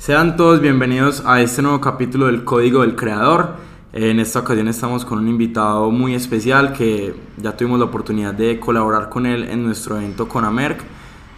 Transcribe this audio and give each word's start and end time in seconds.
Sean 0.00 0.34
todos 0.34 0.62
bienvenidos 0.62 1.22
a 1.26 1.42
este 1.42 1.60
nuevo 1.60 1.78
capítulo 1.78 2.24
del 2.24 2.42
Código 2.42 2.80
del 2.80 2.96
Creador. 2.96 3.56
En 3.92 4.18
esta 4.18 4.38
ocasión 4.38 4.66
estamos 4.66 5.04
con 5.04 5.18
un 5.18 5.28
invitado 5.28 5.90
muy 5.90 6.14
especial 6.14 6.72
que 6.72 7.14
ya 7.36 7.54
tuvimos 7.54 7.78
la 7.78 7.84
oportunidad 7.84 8.32
de 8.32 8.58
colaborar 8.58 9.10
con 9.10 9.26
él 9.26 9.44
en 9.44 9.62
nuestro 9.62 9.98
evento 9.98 10.26
con 10.26 10.46
Amerc 10.46 10.80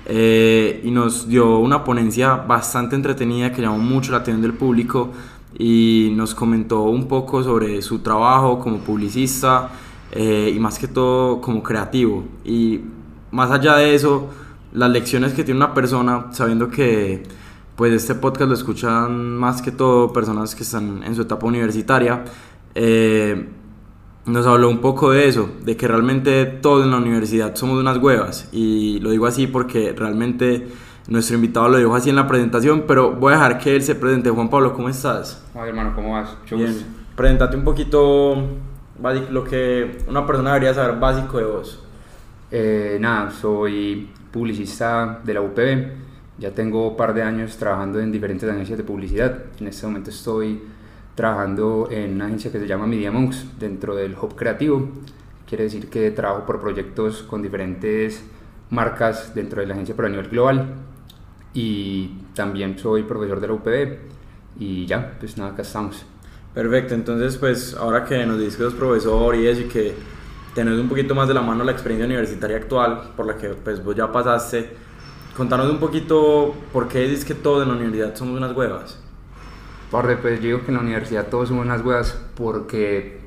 eh, 0.07 0.81
y 0.85 0.93
nos 0.93 1.27
dio 1.27 1.59
una 1.59 1.83
ponencia 1.83 2.37
bastante 2.37 2.95
entretenida 2.95 3.51
que 3.53 3.63
llamó 3.63 3.79
mucho 3.79 4.13
la 4.13 4.19
atención 4.19 4.43
del 4.43 4.55
público 4.55 5.11
y 5.59 6.13
nos 6.15 6.33
comentó 6.33 6.83
un 6.83 7.09
poco 7.09 7.43
sobre 7.43 7.83
su 7.83 7.99
trabajo 7.99 8.61
como 8.61 8.79
publicista 8.79 9.71
eh, 10.13 10.53
y 10.55 10.61
más 10.61 10.79
que 10.79 10.87
todo 10.87 11.41
como 11.41 11.65
creativo. 11.65 12.23
Y 12.45 12.81
más 13.33 13.51
allá 13.51 13.75
de 13.75 13.97
eso, 13.97 14.29
las 14.73 14.89
lecciones 14.89 15.33
que 15.33 15.43
tiene 15.43 15.59
una 15.59 15.75
persona 15.75 16.27
sabiendo 16.31 16.71
que 16.71 17.42
pues 17.77 17.93
este 17.93 18.15
podcast 18.15 18.49
lo 18.49 18.55
escuchan 18.55 19.37
más 19.37 19.63
que 19.63 19.73
todo 19.73 20.13
personas 20.13 20.55
que 20.55 20.63
están 20.63 21.03
en 21.03 21.15
su 21.15 21.23
etapa 21.23 21.47
universitaria. 21.47 22.25
Eh, 22.75 23.49
nos 24.27 24.47
habló 24.47 24.69
un 24.69 24.81
poco 24.81 25.11
de 25.11 25.27
eso, 25.27 25.51
de 25.65 25.77
que 25.77 25.89
realmente 25.89 26.45
todos 26.45 26.85
en 26.85 26.91
la 26.91 26.99
universidad 26.99 27.55
somos 27.57 27.79
unas 27.79 27.99
huevas. 27.99 28.49
Y 28.53 29.01
lo 29.01 29.11
digo 29.11 29.27
así 29.27 29.47
porque 29.47 29.95
realmente 29.97 30.69
nuestro 31.09 31.37
invitado 31.37 31.69
lo 31.71 31.79
dijo 31.79 31.95
así 31.95 32.11
en 32.11 32.17
la 32.17 32.27
presentación, 32.27 32.85
pero 32.87 33.13
voy 33.13 33.33
a 33.33 33.37
dejar 33.37 33.59
que 33.59 33.75
él 33.75 33.83
se 33.83 33.95
presente. 33.95 34.31
Juan 34.31 34.51
Pablo, 34.51 34.75
¿cómo 34.75 34.89
estás? 34.89 35.43
Hola 35.55 35.67
hermano, 35.67 35.95
¿cómo 35.95 36.13
vas? 36.13 36.37
Bien. 36.51 36.77
Presentate 37.17 37.57
un 37.57 37.65
poquito 37.65 38.49
lo 39.31 39.45
que 39.45 39.99
una 40.07 40.27
persona 40.27 40.51
debería 40.53 40.75
saber 40.75 41.01
básico 41.01 41.39
de 41.39 41.45
vos. 41.45 41.83
Eh, 42.51 42.99
nada, 43.01 43.31
soy 43.31 44.11
publicista 44.31 45.21
de 45.25 45.35
la 45.35 45.41
UPB 45.41 46.12
ya 46.39 46.53
tengo 46.53 46.91
un 46.91 46.97
par 46.97 47.15
de 47.15 47.23
años 47.23 47.57
trabajando 47.57 48.01
en 48.01 48.13
diferentes 48.13 48.49
agencias 48.49 48.79
de 48.79 48.85
publicidad. 48.85 49.39
En 49.61 49.69
este 49.69 49.87
momento 49.87 50.11
estoy 50.11 50.63
trabajando 51.15 51.89
en 51.91 52.15
una 52.15 52.27
agencia 52.27 52.51
que 52.51 52.59
se 52.59 52.67
llama 52.67 52.87
Media 52.87 53.13
Monks 53.13 53.59
dentro 53.59 53.95
del 53.95 54.17
Hub 54.21 54.35
Creativo. 54.35 54.89
Quiere 55.47 55.65
decir 55.65 55.89
que 55.89 56.11
trabajo 56.11 56.47
por 56.47 56.61
proyectos 56.61 57.23
con 57.23 57.43
diferentes 57.43 58.25
marcas 58.71 59.35
dentro 59.35 59.61
de 59.61 59.67
la 59.67 59.75
agencia 59.75 59.95
pero 59.95 60.09
a 60.09 60.11
nivel 60.11 60.29
global. 60.29 60.75
Y 61.55 62.19
también 62.35 62.79
soy 62.79 63.03
profesor 63.03 63.41
de 63.41 63.47
la 63.47 63.53
UPB. 63.53 63.99
Y 64.59 64.87
ya, 64.87 65.17
pues 65.19 65.37
nada, 65.37 65.53
acá 65.53 65.63
estamos. 65.63 66.07
Perfecto, 66.55 66.95
entonces 66.95 67.39
pues 67.39 67.75
ahora 67.75 68.05
que 68.05 68.27
nos 68.27 68.39
dices 68.39 68.57
que 68.57 68.65
sos 68.65 68.75
profesor 68.75 69.35
y 69.35 69.47
eso 69.47 69.63
y 69.63 69.65
que 69.65 69.95
tenés 70.55 70.79
un 70.79 70.87
poquito 70.87 71.15
más 71.15 71.27
de 71.27 71.33
la 71.33 71.41
mano 71.41 71.65
la 71.65 71.73
experiencia 71.73 72.05
universitaria 72.05 72.59
actual 72.59 73.13
por 73.17 73.25
la 73.27 73.39
que 73.39 73.49
pues 73.49 73.83
vos 73.83 73.97
ya 73.97 74.13
pasaste, 74.13 74.71
Contanos 75.37 75.71
un 75.71 75.79
poquito 75.79 76.55
por 76.75 76.89
qué 76.89 77.01
dices 77.01 77.25
que 77.25 77.35
todos 77.35 77.63
en 77.63 77.69
la 77.71 77.75
universidad 77.75 78.15
somos 78.15 78.37
unas 78.37 78.55
huevas. 78.55 78.99
Porque 79.91 80.17
pues 80.17 80.41
yo 80.41 80.47
digo 80.47 80.61
que 80.61 80.69
en 80.69 80.75
la 80.75 80.81
universidad 80.81 81.29
todos 81.29 81.49
somos 81.49 81.65
unas 81.65 81.83
huevas 81.83 82.19
porque 82.35 83.21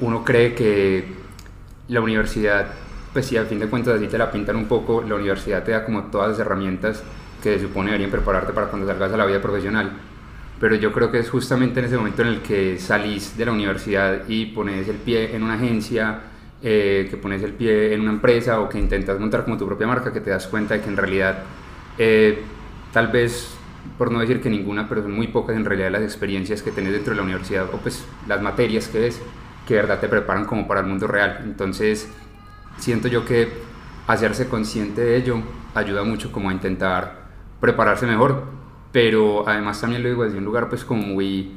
uno 0.00 0.24
cree 0.24 0.54
que 0.54 1.12
la 1.88 2.00
universidad, 2.00 2.66
pues 3.12 3.26
si 3.26 3.36
al 3.36 3.46
fin 3.46 3.58
de 3.58 3.68
cuentas 3.68 3.96
así 3.96 4.06
te 4.06 4.18
la 4.18 4.30
pintan 4.30 4.54
un 4.56 4.66
poco, 4.66 5.02
la 5.02 5.16
universidad 5.16 5.64
te 5.64 5.72
da 5.72 5.84
como 5.84 6.04
todas 6.04 6.30
las 6.30 6.38
herramientas 6.38 7.02
que 7.42 7.54
se 7.58 7.66
supone 7.66 7.90
deberían 7.90 8.10
prepararte 8.10 8.52
para 8.52 8.68
cuando 8.68 8.86
salgas 8.86 9.12
a 9.12 9.16
la 9.16 9.26
vida 9.26 9.42
profesional. 9.42 9.92
Pero 10.60 10.76
yo 10.76 10.92
creo 10.92 11.10
que 11.10 11.18
es 11.18 11.28
justamente 11.28 11.80
en 11.80 11.86
ese 11.86 11.96
momento 11.96 12.22
en 12.22 12.28
el 12.28 12.40
que 12.40 12.78
salís 12.78 13.36
de 13.36 13.46
la 13.46 13.52
universidad 13.52 14.28
y 14.28 14.46
pones 14.46 14.88
el 14.88 14.96
pie 14.96 15.34
en 15.34 15.42
una 15.42 15.54
agencia, 15.54 16.20
eh, 16.66 17.08
que 17.10 17.18
pones 17.18 17.42
el 17.42 17.52
pie 17.52 17.92
en 17.92 18.00
una 18.00 18.12
empresa 18.12 18.58
o 18.58 18.70
que 18.70 18.78
intentas 18.78 19.20
montar 19.20 19.44
como 19.44 19.58
tu 19.58 19.66
propia 19.66 19.86
marca, 19.86 20.14
que 20.14 20.20
te 20.20 20.30
das 20.30 20.46
cuenta 20.46 20.72
de 20.72 20.80
que 20.80 20.88
en 20.88 20.96
realidad, 20.96 21.42
eh, 21.98 22.40
tal 22.90 23.08
vez, 23.08 23.54
por 23.98 24.10
no 24.10 24.20
decir 24.20 24.40
que 24.40 24.48
ninguna, 24.48 24.88
pero 24.88 25.02
son 25.02 25.12
muy 25.12 25.28
pocas 25.28 25.56
en 25.56 25.66
realidad 25.66 25.90
las 25.90 26.00
experiencias 26.00 26.62
que 26.62 26.70
tenés 26.70 26.92
dentro 26.92 27.10
de 27.10 27.18
la 27.18 27.22
universidad 27.22 27.66
o 27.70 27.76
pues 27.76 28.06
las 28.26 28.40
materias 28.40 28.88
que 28.88 28.98
ves, 28.98 29.20
que 29.68 29.74
de 29.74 29.80
verdad 29.82 30.00
te 30.00 30.08
preparan 30.08 30.46
como 30.46 30.66
para 30.66 30.80
el 30.80 30.86
mundo 30.86 31.06
real. 31.06 31.42
Entonces, 31.44 32.10
siento 32.78 33.08
yo 33.08 33.26
que 33.26 33.48
hacerse 34.06 34.48
consciente 34.48 35.02
de 35.02 35.16
ello 35.16 35.42
ayuda 35.74 36.02
mucho 36.02 36.32
como 36.32 36.48
a 36.48 36.54
intentar 36.54 37.26
prepararse 37.60 38.06
mejor, 38.06 38.44
pero 38.90 39.46
además 39.46 39.82
también 39.82 40.02
lo 40.02 40.08
digo 40.08 40.24
desde 40.24 40.38
un 40.38 40.46
lugar 40.46 40.70
pues 40.70 40.82
como 40.82 41.02
muy 41.02 41.52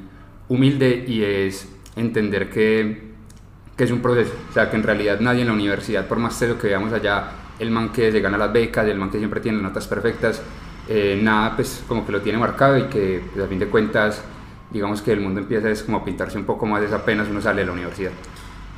humilde 0.49 1.05
y 1.07 1.23
es 1.23 1.73
entender 1.95 2.49
que 2.49 3.07
que 3.77 3.83
es 3.83 3.91
un 3.91 4.01
proceso, 4.01 4.33
o 4.49 4.53
sea, 4.53 4.69
que 4.69 4.75
en 4.75 4.83
realidad 4.83 5.19
nadie 5.19 5.41
en 5.41 5.47
la 5.47 5.53
universidad, 5.53 6.07
por 6.07 6.17
más 6.17 6.41
lo 6.41 6.57
que 6.57 6.67
veamos 6.67 6.91
allá, 6.91 7.31
el 7.59 7.69
man 7.69 7.91
que 7.91 8.11
se 8.11 8.19
gana 8.19 8.37
las 8.37 8.51
becas, 8.51 8.87
el 8.87 8.97
man 8.97 9.11
que 9.11 9.19
siempre 9.19 9.39
tiene 9.39 9.61
notas 9.61 9.87
perfectas, 9.87 10.41
eh, 10.89 11.19
nada 11.21 11.55
pues 11.55 11.83
como 11.87 12.05
que 12.05 12.11
lo 12.11 12.21
tiene 12.21 12.39
marcado 12.39 12.77
y 12.77 12.83
que 12.83 13.21
pues, 13.33 13.45
a 13.45 13.47
fin 13.47 13.59
de 13.59 13.67
cuentas 13.67 14.23
digamos 14.71 15.01
que 15.01 15.11
el 15.11 15.19
mundo 15.19 15.41
empieza 15.41 15.69
es 15.69 15.83
como 15.83 15.97
a 15.97 16.05
pintarse 16.05 16.37
un 16.37 16.45
poco 16.45 16.65
más 16.65 16.81
es 16.83 16.91
apenas 16.91 17.27
uno 17.29 17.41
sale 17.41 17.61
de 17.61 17.67
la 17.67 17.73
universidad. 17.73 18.11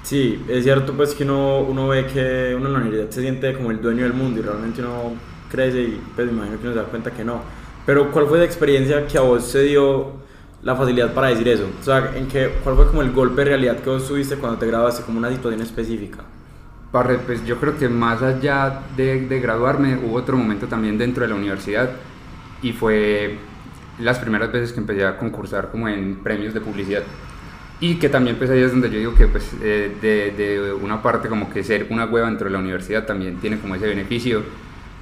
Sí, 0.04 0.44
es 0.48 0.64
cierto 0.64 0.94
pues 0.94 1.14
que 1.14 1.24
uno, 1.24 1.60
uno 1.60 1.88
ve 1.90 2.06
que 2.06 2.54
uno 2.56 2.68
en 2.68 2.74
la 2.74 2.80
universidad 2.80 3.10
se 3.12 3.22
siente 3.22 3.54
como 3.54 3.72
el 3.72 3.82
dueño 3.82 4.04
del 4.04 4.14
mundo 4.14 4.40
y 4.40 4.44
realmente 4.44 4.82
uno 4.82 5.14
crece 5.52 5.82
y 5.82 6.02
pues 6.16 6.28
me 6.28 6.34
imagino 6.34 6.60
que 6.60 6.68
uno 6.68 6.74
se 6.74 6.80
da 6.80 6.86
cuenta 6.86 7.12
que 7.12 7.24
no. 7.24 7.42
Pero 7.86 8.12
¿cuál 8.12 8.28
fue 8.28 8.38
la 8.38 8.46
experiencia 8.46 9.06
que 9.08 9.18
a 9.18 9.22
vos 9.22 9.46
se 9.46 9.64
dio 9.64 10.14
la 10.64 10.76
facilidad 10.76 11.14
para 11.14 11.28
decir 11.28 11.48
eso? 11.48 11.70
O 11.80 11.84
sea, 11.84 12.12
¿en 12.16 12.28
qué, 12.28 12.52
¿cuál 12.64 12.76
fue 12.76 12.88
como 12.88 13.02
el 13.02 13.12
golpe 13.12 13.42
de 13.42 13.50
realidad 13.50 13.78
que 13.78 13.90
vos 13.90 14.08
tuviste 14.08 14.36
cuando 14.36 14.60
te 14.60 14.68
graduaste, 14.68 15.04
como 15.04 15.18
una 15.18 15.30
situación 15.30 15.62
específica? 15.62 16.24
Pues 16.92 17.46
yo 17.46 17.60
creo 17.60 17.78
que 17.78 17.88
más 17.88 18.22
allá 18.24 18.82
de, 18.98 19.28
de, 19.28 19.40
graduarme 19.40 19.96
hubo 19.98 20.16
otro 20.16 20.36
momento 20.36 20.68
también 20.68 20.98
dentro 20.98 21.24
de 21.24 21.30
la 21.30 21.36
universidad 21.36 21.90
y 22.64 22.72
fue 22.72 23.38
las 24.00 24.18
primeras 24.18 24.52
veces 24.52 24.74
que 24.74 24.80
empecé 24.80 25.06
a 25.06 25.18
concursar 25.18 25.70
como 25.70 25.88
en 25.88 26.16
premios 26.24 26.54
de 26.54 26.62
publicidad 26.62 27.04
y 27.80 27.96
que 27.96 28.10
también 28.10 28.38
pues 28.38 28.50
ahí 28.50 28.62
es 28.62 28.72
donde 28.72 28.90
yo 28.90 28.98
digo 28.98 29.16
que 29.16 29.28
pues 29.28 29.52
eh, 29.62 29.96
de, 30.02 30.32
de, 30.32 30.74
una 30.74 31.02
parte 31.02 31.30
como 31.30 31.50
que 31.50 31.64
ser 31.64 31.88
una 31.90 32.06
hueva 32.06 32.28
dentro 32.28 32.46
de 32.46 32.54
la 32.54 32.60
universidad 32.60 33.06
también 33.06 33.38
tiene 33.38 33.60
como 33.60 33.76
ese 33.76 33.88
beneficio 33.88 34.42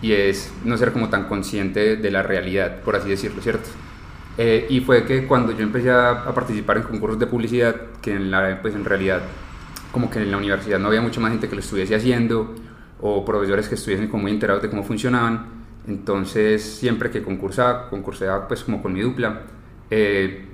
y 0.02 0.12
es 0.12 0.52
no 0.64 0.78
ser 0.78 0.92
como 0.92 1.10
tan 1.10 1.24
consciente 1.24 1.96
de 1.96 2.12
la 2.12 2.22
realidad 2.22 2.82
por 2.82 2.96
así 2.96 3.10
decirlo, 3.10 3.42
¿cierto? 3.42 3.70
Eh, 4.38 4.68
y 4.70 4.82
fue 4.82 5.04
que 5.04 5.26
cuando 5.26 5.52
yo 5.52 5.64
empecé 5.64 5.90
a, 5.90 6.24
participar 6.34 6.78
en 6.78 6.84
concursos 6.84 7.20
de 7.20 7.26
publicidad, 7.26 7.76
que 8.02 8.14
en, 8.14 8.30
la, 8.30 8.60
pues 8.62 8.76
en 8.76 8.86
realidad 8.86 9.22
como 9.92 10.12
que 10.12 10.20
en 10.20 10.30
la 10.30 10.38
universidad 10.38 10.78
no 10.78 10.90
había 10.90 11.02
mucha 11.02 11.20
más 11.20 11.32
gente 11.32 11.50
que 11.50 11.56
lo 11.56 11.62
estuviese 11.62 11.96
haciendo, 11.96 12.54
o 13.02 13.26
profesores 13.26 13.68
que 13.68 13.76
estuviesen 13.76 14.08
como 14.08 14.24
muy 14.24 14.32
enterados 14.32 14.62
de 14.62 14.70
cómo 14.70 14.84
funcionaban, 14.84 15.48
entonces 15.88 16.64
siempre 16.64 17.10
que 17.10 17.24
concursaba, 17.24 17.90
concursaba 17.90 18.48
pues 18.48 18.64
como 18.64 18.82
con 18.82 18.94
mi 18.94 19.02
dupla, 19.02 19.42
eh, 19.90 20.46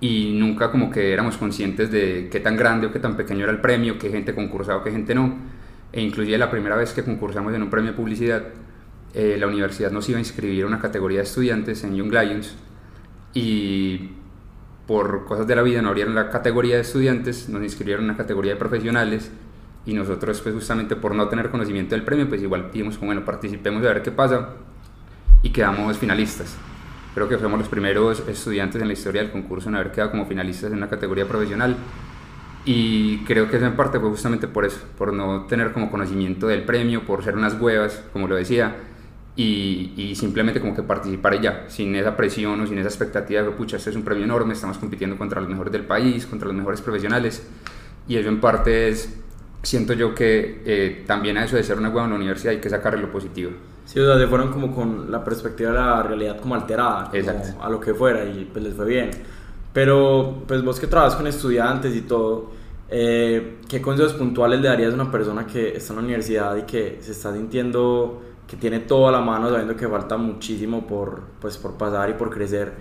y 0.00 0.36
nunca 0.38 0.70
como 0.70 0.90
que 0.90 1.12
éramos 1.12 1.36
conscientes 1.36 1.90
de 1.90 2.28
qué 2.30 2.40
tan 2.40 2.56
grande 2.56 2.86
o 2.86 2.92
qué 2.92 2.98
tan 3.00 3.16
pequeño 3.16 3.44
era 3.44 3.52
el 3.52 3.60
premio, 3.60 3.98
qué 3.98 4.10
gente 4.10 4.34
concursaba 4.34 4.80
o 4.80 4.84
qué 4.84 4.92
gente 4.92 5.14
no, 5.14 5.34
e 5.92 6.00
inclusive 6.00 6.36
la 6.38 6.50
primera 6.50 6.76
vez 6.76 6.92
que 6.92 7.02
concursamos 7.02 7.54
en 7.54 7.62
un 7.62 7.70
premio 7.70 7.92
de 7.92 7.96
publicidad, 7.96 8.44
eh, 9.14 9.36
la 9.38 9.46
universidad 9.46 9.90
nos 9.90 10.08
iba 10.08 10.18
a 10.18 10.20
inscribir 10.20 10.64
a 10.64 10.66
una 10.66 10.78
categoría 10.78 11.18
de 11.18 11.24
estudiantes 11.24 11.82
en 11.84 11.96
Young 11.96 12.12
Lions, 12.12 12.54
y 13.34 14.10
por 14.86 15.24
cosas 15.24 15.46
de 15.46 15.56
la 15.56 15.62
vida 15.62 15.82
no 15.82 15.88
abrieron 15.88 16.14
la 16.14 16.30
categoría 16.30 16.76
de 16.76 16.82
estudiantes, 16.82 17.48
nos 17.48 17.62
inscribieron 17.62 18.04
en 18.04 18.08
la 18.08 18.16
categoría 18.16 18.52
de 18.52 18.58
profesionales 18.58 19.30
y 19.84 19.94
nosotros 19.94 20.40
pues 20.40 20.54
justamente 20.54 20.96
por 20.96 21.14
no 21.14 21.28
tener 21.28 21.50
conocimiento 21.50 21.94
del 21.94 22.04
premio 22.04 22.28
pues 22.28 22.42
igual 22.42 22.70
dijimos 22.72 22.96
como 22.96 23.08
bueno 23.08 23.24
participemos 23.24 23.84
a 23.84 23.88
ver 23.88 24.02
qué 24.02 24.10
pasa 24.10 24.50
y 25.42 25.50
quedamos 25.50 25.96
finalistas. 25.98 26.56
Creo 27.14 27.28
que 27.28 27.38
fuimos 27.38 27.58
los 27.58 27.68
primeros 27.68 28.22
estudiantes 28.28 28.80
en 28.80 28.88
la 28.88 28.92
historia 28.92 29.22
del 29.22 29.30
concurso 29.30 29.68
en 29.68 29.76
haber 29.76 29.90
quedado 29.90 30.10
como 30.10 30.26
finalistas 30.26 30.70
en 30.70 30.78
una 30.78 30.88
categoría 30.88 31.26
profesional 31.26 31.76
y 32.66 33.18
creo 33.18 33.48
que 33.48 33.56
eso 33.56 33.66
en 33.66 33.76
parte 33.76 34.00
fue 34.00 34.10
justamente 34.10 34.48
por 34.48 34.64
eso, 34.64 34.80
por 34.98 35.12
no 35.12 35.46
tener 35.46 35.72
como 35.72 35.88
conocimiento 35.88 36.48
del 36.48 36.64
premio, 36.64 37.06
por 37.06 37.22
ser 37.22 37.36
unas 37.36 37.58
huevas, 37.60 38.02
como 38.12 38.26
lo 38.26 38.34
decía, 38.34 38.74
y, 39.36 40.14
simplemente 40.16 40.60
como 40.60 40.74
que 40.74 40.82
participar 40.82 41.34
y 41.34 41.40
ya, 41.40 41.64
sin 41.68 41.94
esa 41.94 42.16
presión 42.16 42.58
o 42.60 42.66
sin 42.66 42.78
esa 42.78 42.88
expectativa 42.88 43.42
de, 43.42 43.50
pucha, 43.50 43.76
este 43.76 43.90
es 43.90 43.96
un 43.96 44.02
premio 44.02 44.24
enorme, 44.24 44.54
estamos 44.54 44.78
compitiendo 44.78 45.16
contra 45.18 45.40
los 45.40 45.50
mejores 45.50 45.72
del 45.72 45.84
país, 45.84 46.26
contra 46.26 46.48
los 46.48 46.56
mejores 46.56 46.80
profesionales, 46.80 47.46
y 48.08 48.16
eso 48.16 48.30
en 48.30 48.40
parte 48.40 48.88
es, 48.88 49.14
siento 49.62 49.92
yo 49.92 50.14
que 50.14 50.62
eh, 50.64 51.04
también 51.06 51.36
a 51.36 51.44
eso 51.44 51.56
de 51.56 51.62
ser 51.62 51.76
una 51.78 51.90
buena 51.90 52.14
universidad 52.14 52.54
hay 52.54 52.60
que 52.60 52.70
sacarle 52.70 53.02
lo 53.02 53.12
positivo. 53.12 53.50
Sí, 53.84 54.00
o 54.00 54.06
sea, 54.06 54.18
se 54.18 54.26
fueron 54.26 54.50
como 54.50 54.74
con 54.74 55.10
la 55.12 55.22
perspectiva 55.22 55.70
de 55.70 55.76
la 55.76 56.02
realidad 56.02 56.40
como 56.40 56.54
alterada, 56.54 57.10
Exacto. 57.12 57.62
a 57.62 57.68
lo 57.68 57.78
que 57.78 57.92
fuera, 57.92 58.24
y 58.24 58.48
pues 58.50 58.64
les 58.64 58.74
fue 58.74 58.86
bien. 58.86 59.10
Pero, 59.74 60.44
pues 60.48 60.64
vos 60.64 60.80
que 60.80 60.86
trabajas 60.86 61.14
con 61.14 61.26
estudiantes 61.26 61.94
y 61.94 62.00
todo, 62.00 62.52
eh, 62.88 63.58
¿qué 63.68 63.82
consejos 63.82 64.14
puntuales 64.14 64.60
le 64.60 64.68
darías 64.68 64.92
a 64.92 64.94
una 64.94 65.10
persona 65.10 65.46
que 65.46 65.76
está 65.76 65.92
en 65.92 65.98
la 65.98 66.04
universidad 66.04 66.56
y 66.56 66.62
que 66.62 66.98
se 67.02 67.12
está 67.12 67.34
sintiendo 67.34 68.22
que 68.46 68.56
tiene 68.56 68.80
todo 68.80 69.08
a 69.08 69.12
la 69.12 69.20
mano 69.20 69.48
sabiendo 69.48 69.76
que 69.76 69.88
falta 69.88 70.16
muchísimo 70.16 70.86
por, 70.86 71.22
pues, 71.40 71.56
por 71.56 71.74
pasar 71.74 72.10
y 72.10 72.14
por 72.14 72.30
crecer, 72.30 72.72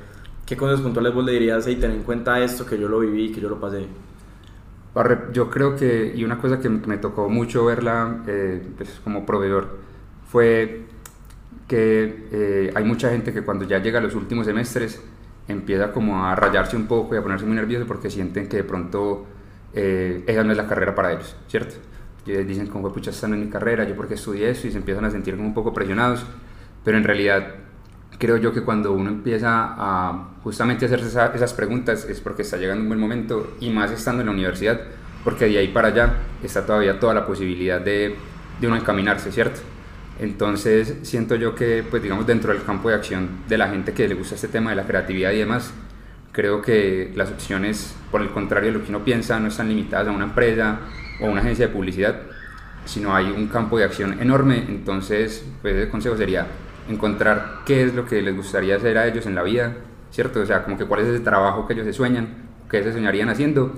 ¿qué 0.46 0.56
cosas 0.56 0.82
puntuales 0.82 1.14
vos 1.14 1.26
le 1.26 1.32
dirías 1.32 1.68
y 1.68 1.76
ten 1.76 1.92
en 1.92 2.04
cuenta 2.04 2.40
esto, 2.40 2.66
que 2.66 2.78
yo 2.78 2.88
lo 2.88 3.00
viví, 3.00 3.32
que 3.32 3.42
yo 3.42 3.50
lo 3.50 3.60
pasé? 3.60 3.88
Yo 5.34 5.50
creo 5.50 5.76
que, 5.76 6.14
y 6.16 6.24
una 6.24 6.38
cosa 6.38 6.60
que 6.60 6.70
me 6.70 6.98
tocó 6.98 7.28
mucho 7.28 7.66
verla 7.66 8.24
eh, 8.28 8.66
pues, 8.78 9.02
como 9.04 9.26
proveedor, 9.26 9.78
fue 10.32 10.86
que 11.68 12.28
eh, 12.32 12.72
hay 12.74 12.84
mucha 12.84 13.10
gente 13.10 13.34
que 13.34 13.42
cuando 13.42 13.66
ya 13.66 13.80
llega 13.80 14.00
a 14.00 14.02
los 14.02 14.16
últimos 14.16 14.46
semestres 14.46 15.02
empieza 15.48 15.92
como 15.92 16.26
a 16.26 16.36
rayarse 16.36 16.78
un 16.78 16.88
poco 16.88 17.16
y 17.16 17.18
a 17.18 17.24
ponerse 17.24 17.46
muy 17.46 17.56
nervioso 17.56 17.86
porque 17.88 18.10
sienten 18.10 18.48
que 18.48 18.58
de 18.58 18.64
pronto 18.64 19.26
eh, 19.74 20.24
esa 20.28 20.44
no 20.44 20.52
es 20.52 20.58
la 20.58 20.68
carrera 20.68 20.96
para 20.96 21.12
ellos, 21.12 21.36
¿cierto? 21.48 21.76
Dicen 22.26 22.68
como, 22.68 22.92
pucha, 22.92 23.12
esta 23.12 23.28
no 23.28 23.36
es 23.36 23.42
mi 23.42 23.50
carrera, 23.50 23.84
yo 23.84 23.96
porque 23.96 24.16
estudié 24.16 24.50
eso 24.50 24.68
y 24.68 24.72
se 24.72 24.78
empiezan 24.78 25.06
a 25.06 25.12
sentir 25.12 25.36
como 25.36 25.48
un 25.48 25.54
poco 25.54 25.74
presionados, 25.74 26.26
pero 26.84 26.98
en 26.98 27.04
realidad 27.04 27.56
creo 28.18 28.38
yo 28.38 28.52
que 28.52 28.62
cuando 28.62 28.94
uno 28.94 29.10
empieza 29.10 29.76
a 29.78 30.30
justamente 30.44 30.86
hacerse 30.86 31.08
esas 31.08 31.54
preguntas 31.54 32.06
es 32.06 32.20
porque 32.22 32.42
está 32.42 32.58
llegando 32.58 32.82
un 32.82 32.88
buen 32.88 33.00
momento 33.00 33.56
y 33.60 33.70
más 33.70 33.92
estando 33.92 34.22
en 34.22 34.28
la 34.28 34.34
universidad, 34.34 34.82
porque 35.24 35.46
de 35.46 35.58
ahí 35.60 35.68
para 35.68 35.90
allá 35.90 36.14
está 36.44 36.66
todavía 36.66 37.00
toda 37.00 37.14
la 37.14 37.26
posibilidad 37.26 37.80
de, 37.80 38.16
de 38.60 38.68
uno 38.68 38.76
encaminarse, 38.76 39.32
¿cierto? 39.32 39.60
Entonces 40.20 40.96
siento 41.02 41.36
yo 41.36 41.56
que, 41.56 41.84
pues 41.90 42.02
digamos, 42.02 42.26
dentro 42.26 42.54
del 42.54 42.64
campo 42.64 42.90
de 42.90 42.96
acción 42.96 43.30
de 43.50 43.58
la 43.58 43.68
gente 43.68 43.94
que 43.94 44.08
le 44.08 44.16
gusta 44.16 44.36
este 44.36 44.48
tema 44.48 44.70
de 44.70 44.78
la 44.78 44.88
creatividad 44.88 45.32
y 45.32 45.40
demás, 45.40 45.74
creo 46.36 46.62
que 46.62 47.14
las 47.16 47.32
opciones, 47.32 47.96
por 48.12 48.22
el 48.22 48.30
contrario 48.30 48.74
de 48.74 48.78
lo 48.78 48.84
que 48.84 48.90
uno 48.90 49.06
piensa, 49.06 49.40
no 49.40 49.48
están 49.48 49.70
limitadas 49.70 50.10
a 50.10 50.12
una 50.12 50.26
empresa 50.26 50.80
o 51.22 51.28
a 51.28 51.30
una 51.30 51.40
agencia 51.40 51.68
de 51.68 51.74
publicidad, 51.74 52.18
sino 52.84 53.16
hay 53.16 53.32
un 53.32 53.48
campo 53.48 53.78
de 53.78 53.86
acción 53.86 54.22
enorme. 54.22 54.66
Entonces, 54.68 55.46
pues 55.62 55.76
el 55.76 55.88
consejo 55.88 56.18
sería 56.18 56.46
encontrar 56.90 57.62
qué 57.66 57.84
es 57.86 57.96
lo 57.96 58.06
que 58.06 58.22
les 58.22 58.36
gustaría 58.36 58.76
hacer 58.76 58.98
a 58.98 59.08
ellos 59.08 59.26
en 59.26 59.34
la 59.34 59.44
vida, 59.44 59.76
¿cierto? 60.12 60.42
O 60.42 60.46
sea, 60.46 60.66
como 60.66 60.78
que 60.78 60.84
cuál 60.84 61.02
es 61.02 61.08
ese 61.08 61.22
trabajo 61.22 61.66
que 61.68 61.74
ellos 61.74 61.86
se 61.86 61.94
sueñan, 61.94 62.28
qué 62.70 62.84
se 62.84 62.92
soñarían 62.92 63.30
haciendo 63.30 63.72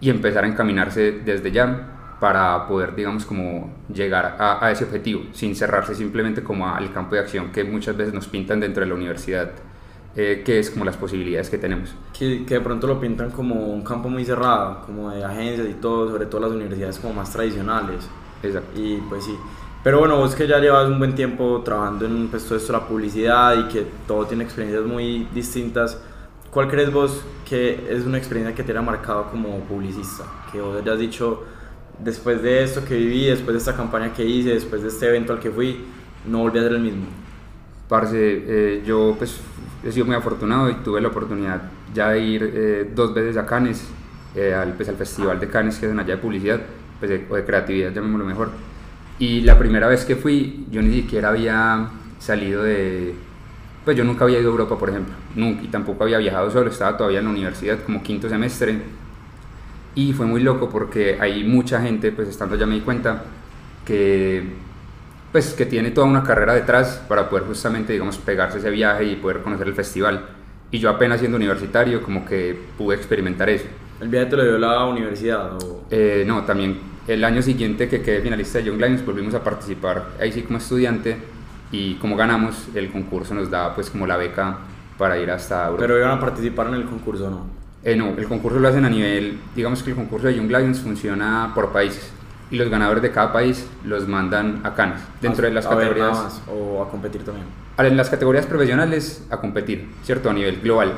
y 0.00 0.10
empezar 0.10 0.42
a 0.42 0.48
encaminarse 0.48 1.20
desde 1.24 1.52
ya 1.52 2.16
para 2.18 2.66
poder, 2.66 2.96
digamos, 2.96 3.24
como 3.24 3.72
llegar 3.92 4.36
a, 4.40 4.70
ese 4.72 4.84
objetivo, 4.84 5.22
sin 5.32 5.54
cerrarse 5.54 5.94
simplemente 5.94 6.42
como 6.42 6.68
al 6.68 6.92
campo 6.92 7.14
de 7.14 7.20
acción 7.20 7.52
que 7.52 7.62
muchas 7.62 7.96
veces 7.96 8.12
nos 8.12 8.26
pintan 8.26 8.58
dentro 8.58 8.82
de 8.82 8.88
la 8.88 8.94
universidad, 8.96 9.52
eh, 10.14 10.42
que 10.44 10.58
es 10.58 10.70
como 10.70 10.84
las 10.84 10.96
posibilidades 10.96 11.48
que 11.48 11.58
tenemos. 11.58 11.94
Que, 12.16 12.44
que, 12.44 12.54
de 12.54 12.60
pronto 12.60 12.86
lo 12.86 13.00
pintan 13.00 13.30
como 13.30 13.54
un 13.54 13.82
campo 13.82 14.08
muy 14.08 14.24
cerrado, 14.24 14.82
como 14.84 15.10
de 15.10 15.24
agencias 15.24 15.68
y 15.68 15.74
todo, 15.74 16.10
sobre 16.10 16.26
todo 16.26 16.42
las 16.42 16.50
universidades 16.50 16.98
como 16.98 17.14
más 17.14 17.32
tradicionales. 17.32 18.06
Exacto. 18.42 18.80
Y 18.80 18.96
pues 19.08 19.24
sí. 19.24 19.36
Pero 19.82 19.98
bueno, 19.98 20.16
vos 20.18 20.34
que 20.34 20.46
ya 20.46 20.58
llevas 20.58 20.88
un 20.88 20.98
buen 20.98 21.14
tiempo 21.14 21.60
trabajando 21.64 22.06
en 22.06 22.28
pues, 22.28 22.44
todo 22.44 22.56
esto, 22.56 22.72
la 22.72 22.86
publicidad 22.86 23.58
y 23.58 23.72
que 23.72 23.86
todo 24.06 24.26
tiene 24.26 24.44
experiencias 24.44 24.84
muy 24.84 25.26
distintas, 25.34 26.00
¿cuál 26.50 26.68
crees 26.68 26.92
vos 26.92 27.24
que 27.48 27.88
es 27.90 28.04
una 28.04 28.18
experiencia 28.18 28.54
que 28.54 28.62
te 28.62 28.70
haya 28.70 28.82
marcado 28.82 29.28
como 29.30 29.58
publicista? 29.60 30.24
Que 30.52 30.60
vos 30.60 30.80
hayas 30.80 30.98
dicho, 31.00 31.42
después 31.98 32.40
de 32.42 32.62
esto 32.62 32.84
que 32.84 32.94
viví, 32.94 33.26
después 33.26 33.54
de 33.54 33.58
esta 33.58 33.74
campaña 33.74 34.12
que 34.12 34.24
hice, 34.24 34.50
después 34.50 34.82
de 34.82 34.88
este 34.88 35.08
evento 35.08 35.32
al 35.32 35.40
que 35.40 35.50
fui, 35.50 35.84
no 36.26 36.38
volví 36.38 36.60
a 36.60 36.62
ser 36.62 36.72
el 36.72 36.80
mismo. 36.80 37.06
Parce, 37.88 38.14
eh, 38.14 38.82
yo 38.86 39.16
pues 39.18 39.40
he 39.84 39.90
sido 39.92 40.06
muy 40.06 40.14
afortunado 40.14 40.70
y 40.70 40.74
tuve 40.74 41.00
la 41.00 41.08
oportunidad 41.08 41.62
ya 41.94 42.10
de 42.10 42.20
ir 42.20 42.52
eh, 42.54 42.90
dos 42.94 43.12
veces 43.14 43.36
a 43.36 43.46
Cannes, 43.46 43.84
eh, 44.34 44.54
al, 44.54 44.72
pues, 44.74 44.88
al 44.88 44.96
Festival 44.96 45.40
de 45.40 45.48
Cannes, 45.48 45.78
que 45.78 45.86
es 45.86 45.92
una 45.92 46.02
allá 46.02 46.16
de 46.16 46.22
publicidad, 46.22 46.60
pues, 47.00 47.20
o 47.28 47.34
de 47.34 47.44
creatividad, 47.44 47.92
llamémoslo 47.92 48.24
mejor. 48.24 48.50
Y 49.18 49.42
la 49.42 49.58
primera 49.58 49.88
vez 49.88 50.04
que 50.04 50.16
fui, 50.16 50.66
yo 50.70 50.82
ni 50.82 50.92
siquiera 50.94 51.28
había 51.28 51.88
salido 52.18 52.62
de... 52.62 53.14
Pues 53.84 53.96
yo 53.96 54.04
nunca 54.04 54.24
había 54.24 54.38
ido 54.38 54.48
a 54.48 54.52
Europa, 54.52 54.78
por 54.78 54.90
ejemplo, 54.90 55.12
nunca, 55.34 55.62
y 55.62 55.66
tampoco 55.66 56.04
había 56.04 56.18
viajado 56.18 56.50
solo, 56.50 56.70
estaba 56.70 56.96
todavía 56.96 57.18
en 57.18 57.24
la 57.24 57.30
universidad, 57.32 57.82
como 57.84 58.00
quinto 58.02 58.28
semestre, 58.28 58.80
y 59.96 60.12
fue 60.12 60.24
muy 60.24 60.40
loco 60.40 60.70
porque 60.70 61.18
hay 61.20 61.42
mucha 61.42 61.80
gente, 61.80 62.12
pues 62.12 62.28
estando 62.28 62.54
ya 62.54 62.64
me 62.64 62.76
di 62.76 62.80
cuenta, 62.82 63.24
que 63.84 64.44
pues 65.32 65.54
que 65.54 65.64
tiene 65.64 65.90
toda 65.90 66.06
una 66.06 66.22
carrera 66.22 66.54
detrás 66.54 67.02
para 67.08 67.28
poder 67.30 67.46
justamente, 67.46 67.94
digamos, 67.94 68.18
pegarse 68.18 68.58
ese 68.58 68.70
viaje 68.70 69.04
y 69.04 69.16
poder 69.16 69.42
conocer 69.42 69.66
el 69.66 69.74
festival. 69.74 70.26
Y 70.70 70.78
yo 70.78 70.90
apenas 70.90 71.20
siendo 71.20 71.36
universitario, 71.36 72.02
como 72.02 72.24
que 72.24 72.58
pude 72.76 72.96
experimentar 72.96 73.48
eso. 73.48 73.64
¿El 74.00 74.08
viaje 74.08 74.26
te 74.26 74.36
lo 74.36 74.44
dio 74.44 74.58
la 74.58 74.84
universidad? 74.84 75.54
O? 75.54 75.84
Eh, 75.90 76.24
no, 76.26 76.42
también 76.44 76.78
el 77.08 77.24
año 77.24 77.40
siguiente 77.40 77.88
que 77.88 78.02
quedé 78.02 78.20
finalista 78.20 78.58
de 78.58 78.64
Young 78.64 78.78
Lions 78.78 79.04
volvimos 79.04 79.34
a 79.34 79.42
participar 79.42 80.10
ahí 80.20 80.30
sí 80.32 80.42
como 80.42 80.58
estudiante 80.58 81.16
y 81.72 81.94
como 81.94 82.16
ganamos 82.16 82.68
el 82.74 82.92
concurso 82.92 83.34
nos 83.34 83.50
daba 83.50 83.74
pues 83.74 83.90
como 83.90 84.06
la 84.06 84.16
beca 84.16 84.58
para 84.98 85.18
ir 85.18 85.30
hasta 85.30 85.64
Europa. 85.64 85.80
¿Pero 85.80 85.98
iban 85.98 86.12
a 86.12 86.20
participar 86.20 86.68
en 86.68 86.74
el 86.74 86.84
concurso 86.84 87.28
no? 87.28 87.46
Eh, 87.82 87.96
no, 87.96 88.10
el 88.16 88.28
concurso 88.28 88.60
lo 88.60 88.68
hacen 88.68 88.84
a 88.84 88.90
nivel, 88.90 89.40
digamos 89.56 89.82
que 89.82 89.90
el 89.90 89.96
concurso 89.96 90.28
de 90.28 90.36
Young 90.36 90.48
Lions 90.48 90.80
funciona 90.80 91.50
por 91.54 91.72
países 91.72 92.12
y 92.52 92.56
los 92.56 92.68
ganadores 92.68 93.02
de 93.02 93.10
cada 93.10 93.32
país 93.32 93.66
los 93.82 94.06
mandan 94.06 94.60
a 94.62 94.74
Cannes 94.74 95.00
dentro 95.22 95.46
de 95.46 95.54
las 95.54 95.66
categorías 95.66 96.42
o 96.46 96.82
a 96.82 96.90
competir 96.90 97.24
también. 97.24 97.46
En 97.78 97.96
las 97.96 98.10
categorías 98.10 98.44
profesionales 98.44 99.26
a 99.30 99.38
competir, 99.38 99.88
¿cierto? 100.04 100.28
A 100.28 100.34
nivel 100.34 100.60
global. 100.60 100.92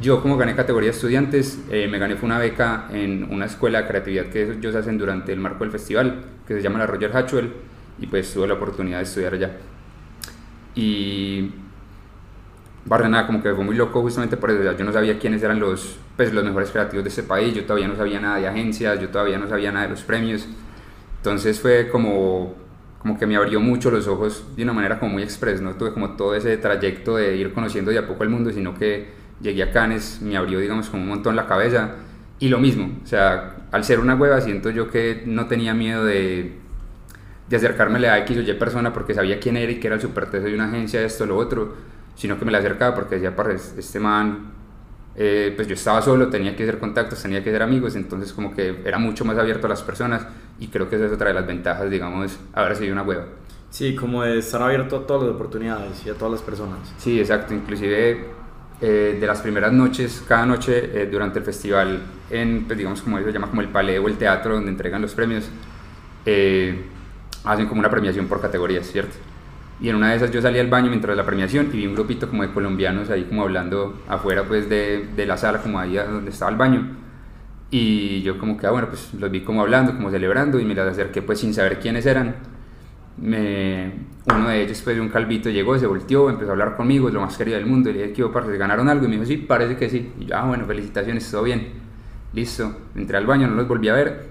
Yo 0.00 0.22
como 0.22 0.36
gané 0.36 0.54
categoría 0.54 0.90
estudiantes, 0.90 1.58
eh, 1.70 1.88
me 1.90 1.98
gané 1.98 2.14
fue 2.14 2.26
una 2.26 2.38
beca 2.38 2.86
en 2.92 3.28
una 3.30 3.46
escuela 3.46 3.82
de 3.82 3.88
creatividad 3.88 4.26
que 4.26 4.52
ellos 4.52 4.76
hacen 4.76 4.96
durante 4.96 5.32
el 5.32 5.40
marco 5.40 5.64
del 5.64 5.72
festival, 5.72 6.22
que 6.46 6.54
se 6.54 6.62
llama 6.62 6.78
la 6.78 6.86
Roger 6.86 7.14
Hatchwell, 7.14 7.52
y 7.98 8.06
pues 8.06 8.32
tuve 8.32 8.46
la 8.46 8.54
oportunidad 8.54 8.98
de 8.98 9.02
estudiar 9.02 9.34
allá. 9.34 9.50
Y 10.76 11.50
nada 12.86 13.26
como 13.26 13.42
que 13.42 13.52
fue 13.52 13.64
muy 13.64 13.74
loco 13.74 14.00
justamente 14.02 14.36
por 14.36 14.52
eso. 14.52 14.72
Yo 14.78 14.84
no 14.84 14.92
sabía 14.92 15.18
quiénes 15.18 15.42
eran 15.42 15.58
los, 15.58 15.96
pues, 16.16 16.32
los 16.32 16.44
mejores 16.44 16.70
creativos 16.70 17.02
de 17.02 17.10
este 17.10 17.24
país, 17.24 17.54
yo 17.54 17.64
todavía 17.64 17.88
no 17.88 17.96
sabía 17.96 18.20
nada 18.20 18.36
de 18.36 18.46
agencias, 18.46 19.00
yo 19.00 19.08
todavía 19.08 19.38
no 19.38 19.48
sabía 19.48 19.72
nada 19.72 19.86
de 19.86 19.90
los 19.90 20.02
premios. 20.02 20.46
Entonces 21.22 21.60
fue 21.60 21.88
como, 21.88 22.54
como 22.98 23.16
que 23.16 23.26
me 23.26 23.36
abrió 23.36 23.60
mucho 23.60 23.92
los 23.92 24.08
ojos 24.08 24.44
de 24.56 24.64
una 24.64 24.72
manera 24.72 24.98
como 24.98 25.12
muy 25.12 25.22
express, 25.22 25.60
no 25.60 25.74
tuve 25.74 25.92
como 25.92 26.16
todo 26.16 26.34
ese 26.34 26.56
trayecto 26.56 27.16
de 27.16 27.36
ir 27.36 27.52
conociendo 27.52 27.92
de 27.92 27.98
a 27.98 28.06
poco 28.06 28.24
el 28.24 28.28
mundo, 28.28 28.50
sino 28.50 28.74
que 28.74 29.06
llegué 29.40 29.62
a 29.62 29.70
Cannes, 29.70 30.20
me 30.20 30.36
abrió 30.36 30.58
digamos 30.58 30.90
como 30.90 31.02
un 31.02 31.08
montón 31.08 31.36
la 31.36 31.46
cabeza. 31.46 31.92
Y 32.40 32.48
lo 32.48 32.58
mismo, 32.58 32.90
o 33.04 33.06
sea, 33.06 33.56
al 33.70 33.84
ser 33.84 34.00
una 34.00 34.16
hueva 34.16 34.40
siento 34.40 34.70
yo 34.70 34.90
que 34.90 35.22
no 35.26 35.46
tenía 35.46 35.74
miedo 35.74 36.04
de, 36.04 36.56
de 37.48 37.56
acercarme 37.56 38.04
a 38.08 38.18
X 38.18 38.38
o 38.38 38.40
Y 38.40 38.52
persona 38.54 38.92
porque 38.92 39.14
sabía 39.14 39.38
quién 39.38 39.56
era 39.56 39.70
y 39.70 39.78
que 39.78 39.86
era 39.86 39.94
el 39.94 40.02
superteso 40.02 40.46
de 40.46 40.54
una 40.54 40.66
agencia, 40.66 41.02
esto, 41.02 41.24
lo 41.24 41.36
otro 41.36 41.92
sino 42.14 42.38
que 42.38 42.44
me 42.44 42.52
la 42.52 42.58
acercaba 42.58 42.94
porque 42.94 43.16
decía, 43.16 43.34
pues 43.34 43.74
este 43.76 43.98
man, 43.98 44.52
eh, 45.16 45.52
pues 45.54 45.68
yo 45.68 45.74
estaba 45.74 46.02
solo, 46.02 46.28
tenía 46.28 46.54
que 46.56 46.62
hacer 46.62 46.78
contactos, 46.78 47.22
tenía 47.22 47.42
que 47.42 47.50
ser 47.50 47.62
amigos, 47.62 47.96
entonces 47.96 48.32
como 48.32 48.54
que 48.54 48.80
era 48.84 48.98
mucho 48.98 49.24
más 49.24 49.38
abierto 49.38 49.66
a 49.66 49.70
las 49.70 49.82
personas 49.82 50.26
y 50.62 50.68
creo 50.68 50.88
que 50.88 50.94
esa 50.94 51.06
es 51.06 51.12
otra 51.12 51.28
de 51.28 51.34
las 51.34 51.44
ventajas, 51.44 51.90
digamos, 51.90 52.38
haber 52.52 52.76
sido 52.76 52.92
una 52.92 53.02
hueva. 53.02 53.24
Sí, 53.68 53.96
como 53.96 54.22
de 54.22 54.38
estar 54.38 54.62
abierto 54.62 54.98
a 54.98 55.06
todas 55.06 55.24
las 55.24 55.34
oportunidades 55.34 56.06
y 56.06 56.10
a 56.10 56.14
todas 56.14 56.30
las 56.34 56.42
personas. 56.42 56.78
Sí, 56.98 57.18
exacto, 57.18 57.52
inclusive 57.52 58.26
eh, 58.80 59.18
de 59.20 59.26
las 59.26 59.40
primeras 59.40 59.72
noches, 59.72 60.22
cada 60.28 60.46
noche 60.46 61.02
eh, 61.02 61.08
durante 61.10 61.40
el 61.40 61.44
festival, 61.44 62.00
en, 62.30 62.64
pues 62.64 62.78
digamos 62.78 63.02
como 63.02 63.18
se 63.18 63.32
llama 63.32 63.48
como 63.48 63.60
el 63.60 63.70
palais 63.70 63.98
o 63.98 64.06
el 64.06 64.16
teatro 64.16 64.54
donde 64.54 64.70
entregan 64.70 65.02
los 65.02 65.14
premios, 65.14 65.48
hacen 67.44 67.66
como 67.66 67.80
una 67.80 67.90
premiación 67.90 68.28
por 68.28 68.40
categorías, 68.40 68.86
¿cierto? 68.86 69.16
Y 69.80 69.88
en 69.88 69.96
una 69.96 70.10
de 70.10 70.16
esas 70.16 70.30
yo 70.30 70.40
salí 70.40 70.60
al 70.60 70.68
baño 70.68 70.90
mientras 70.90 71.16
la 71.16 71.26
premiación 71.26 71.70
y 71.72 71.78
vi 71.78 71.86
un 71.88 71.94
grupito 71.94 72.28
como 72.28 72.42
de 72.42 72.50
colombianos 72.50 73.10
ahí 73.10 73.24
como 73.24 73.42
hablando 73.42 74.00
afuera 74.08 74.44
pues 74.44 74.68
de, 74.68 75.08
de 75.16 75.26
la 75.26 75.36
sala, 75.36 75.58
como 75.60 75.80
ahí 75.80 75.96
donde 75.96 76.30
estaba 76.30 76.52
el 76.52 76.56
baño. 76.56 77.01
Y 77.74 78.20
yo 78.20 78.36
como 78.36 78.58
que, 78.58 78.66
ah, 78.66 78.70
bueno, 78.70 78.88
pues 78.88 79.14
los 79.14 79.30
vi 79.30 79.40
como 79.40 79.62
hablando, 79.62 79.94
como 79.94 80.10
celebrando 80.10 80.60
y 80.60 80.64
me 80.66 80.74
las 80.74 80.88
acerqué 80.88 81.22
pues 81.22 81.40
sin 81.40 81.54
saber 81.54 81.80
quiénes 81.80 82.04
eran. 82.04 82.36
Me, 83.16 83.92
uno 84.26 84.50
de 84.50 84.62
ellos, 84.62 84.82
pues 84.82 85.00
un 85.00 85.08
calvito, 85.08 85.48
llegó, 85.48 85.78
se 85.78 85.86
volteó, 85.86 86.28
empezó 86.28 86.50
a 86.50 86.52
hablar 86.52 86.76
conmigo, 86.76 87.08
es 87.08 87.14
lo 87.14 87.22
más 87.22 87.34
querido 87.34 87.56
del 87.56 87.64
mundo. 87.64 87.88
Y 87.88 87.94
le 87.94 88.02
dije, 88.02 88.12
¿qué 88.12 88.24
parce? 88.26 88.58
¿Ganaron 88.58 88.90
algo? 88.90 89.06
Y 89.06 89.08
me 89.08 89.14
dijo, 89.14 89.24
sí, 89.24 89.38
parece 89.38 89.76
que 89.78 89.88
sí. 89.88 90.12
Y 90.20 90.26
yo, 90.26 90.36
ah, 90.36 90.44
bueno, 90.44 90.66
felicitaciones, 90.66 91.30
todo 91.30 91.44
bien. 91.44 91.68
Listo. 92.34 92.76
Entré 92.94 93.16
al 93.16 93.24
baño, 93.24 93.48
no 93.48 93.54
los 93.54 93.66
volví 93.66 93.88
a 93.88 93.94
ver. 93.94 94.26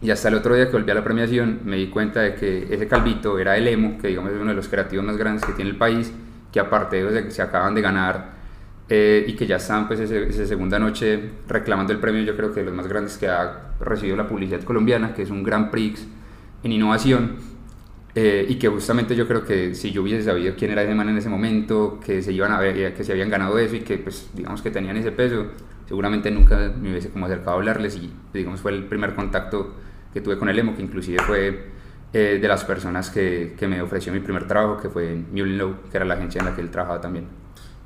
Y 0.00 0.12
hasta 0.12 0.28
el 0.28 0.34
otro 0.36 0.54
día 0.54 0.66
que 0.66 0.72
volví 0.72 0.92
a 0.92 0.94
la 0.94 1.02
premiación 1.02 1.62
me 1.64 1.76
di 1.76 1.88
cuenta 1.88 2.20
de 2.20 2.36
que 2.36 2.72
ese 2.72 2.86
calvito 2.86 3.36
era 3.40 3.56
el 3.56 3.66
emo, 3.66 3.98
que 3.98 4.06
digamos 4.06 4.30
es 4.30 4.38
uno 4.38 4.50
de 4.50 4.56
los 4.56 4.68
creativos 4.68 5.04
más 5.04 5.16
grandes 5.16 5.44
que 5.44 5.54
tiene 5.54 5.70
el 5.70 5.76
país, 5.76 6.12
que 6.52 6.60
aparte 6.60 7.02
de 7.02 7.24
que 7.24 7.30
se 7.32 7.42
acaban 7.42 7.74
de 7.74 7.80
ganar 7.80 8.35
eh, 8.88 9.24
y 9.26 9.34
que 9.34 9.46
ya 9.46 9.56
están 9.56 9.88
pues 9.88 9.98
esa 10.00 10.46
segunda 10.46 10.78
noche 10.78 11.30
reclamando 11.48 11.92
el 11.92 11.98
premio, 11.98 12.22
yo 12.22 12.36
creo 12.36 12.52
que 12.52 12.60
de 12.60 12.66
los 12.66 12.74
más 12.74 12.86
grandes 12.86 13.18
que 13.18 13.28
ha 13.28 13.72
recibido 13.80 14.16
la 14.16 14.28
publicidad 14.28 14.62
colombiana, 14.62 15.12
que 15.14 15.22
es 15.22 15.30
un 15.30 15.42
Grand 15.42 15.70
Prix 15.70 16.06
en 16.62 16.72
innovación. 16.72 17.56
Eh, 18.18 18.46
y 18.48 18.54
que 18.54 18.68
justamente 18.68 19.14
yo 19.14 19.28
creo 19.28 19.44
que 19.44 19.74
si 19.74 19.92
yo 19.92 20.00
hubiese 20.00 20.22
sabido 20.22 20.54
quién 20.56 20.70
era 20.70 20.82
ese 20.82 20.94
man 20.94 21.10
en 21.10 21.18
ese 21.18 21.28
momento, 21.28 22.00
que 22.02 22.22
se 22.22 22.32
iban 22.32 22.50
a 22.50 22.58
ver, 22.58 22.94
que 22.94 23.04
se 23.04 23.12
habían 23.12 23.28
ganado 23.28 23.58
eso 23.58 23.76
y 23.76 23.80
que 23.80 23.98
pues 23.98 24.30
digamos 24.32 24.62
que 24.62 24.70
tenían 24.70 24.96
ese 24.96 25.12
peso, 25.12 25.48
seguramente 25.86 26.30
nunca 26.30 26.72
me 26.80 26.92
hubiese 26.92 27.10
como 27.10 27.26
acercado 27.26 27.50
a 27.50 27.54
hablarles 27.54 27.96
y 27.96 28.10
digamos 28.32 28.60
fue 28.60 28.72
el 28.72 28.84
primer 28.84 29.14
contacto 29.14 29.74
que 30.14 30.22
tuve 30.22 30.38
con 30.38 30.48
el 30.48 30.58
emo, 30.58 30.74
que 30.74 30.80
inclusive 30.80 31.18
fue 31.24 31.66
eh, 32.14 32.38
de 32.40 32.48
las 32.48 32.64
personas 32.64 33.10
que, 33.10 33.54
que, 33.58 33.68
me 33.68 33.82
ofreció 33.82 34.14
mi 34.14 34.20
primer 34.20 34.46
trabajo, 34.46 34.80
que 34.80 34.88
fue 34.88 35.12
en 35.12 35.58
Low, 35.58 35.74
que 35.90 35.98
era 35.98 36.06
la 36.06 36.14
agencia 36.14 36.38
en 36.38 36.46
la 36.46 36.54
que 36.54 36.62
él 36.62 36.70
trabajaba 36.70 37.02
también. 37.02 37.26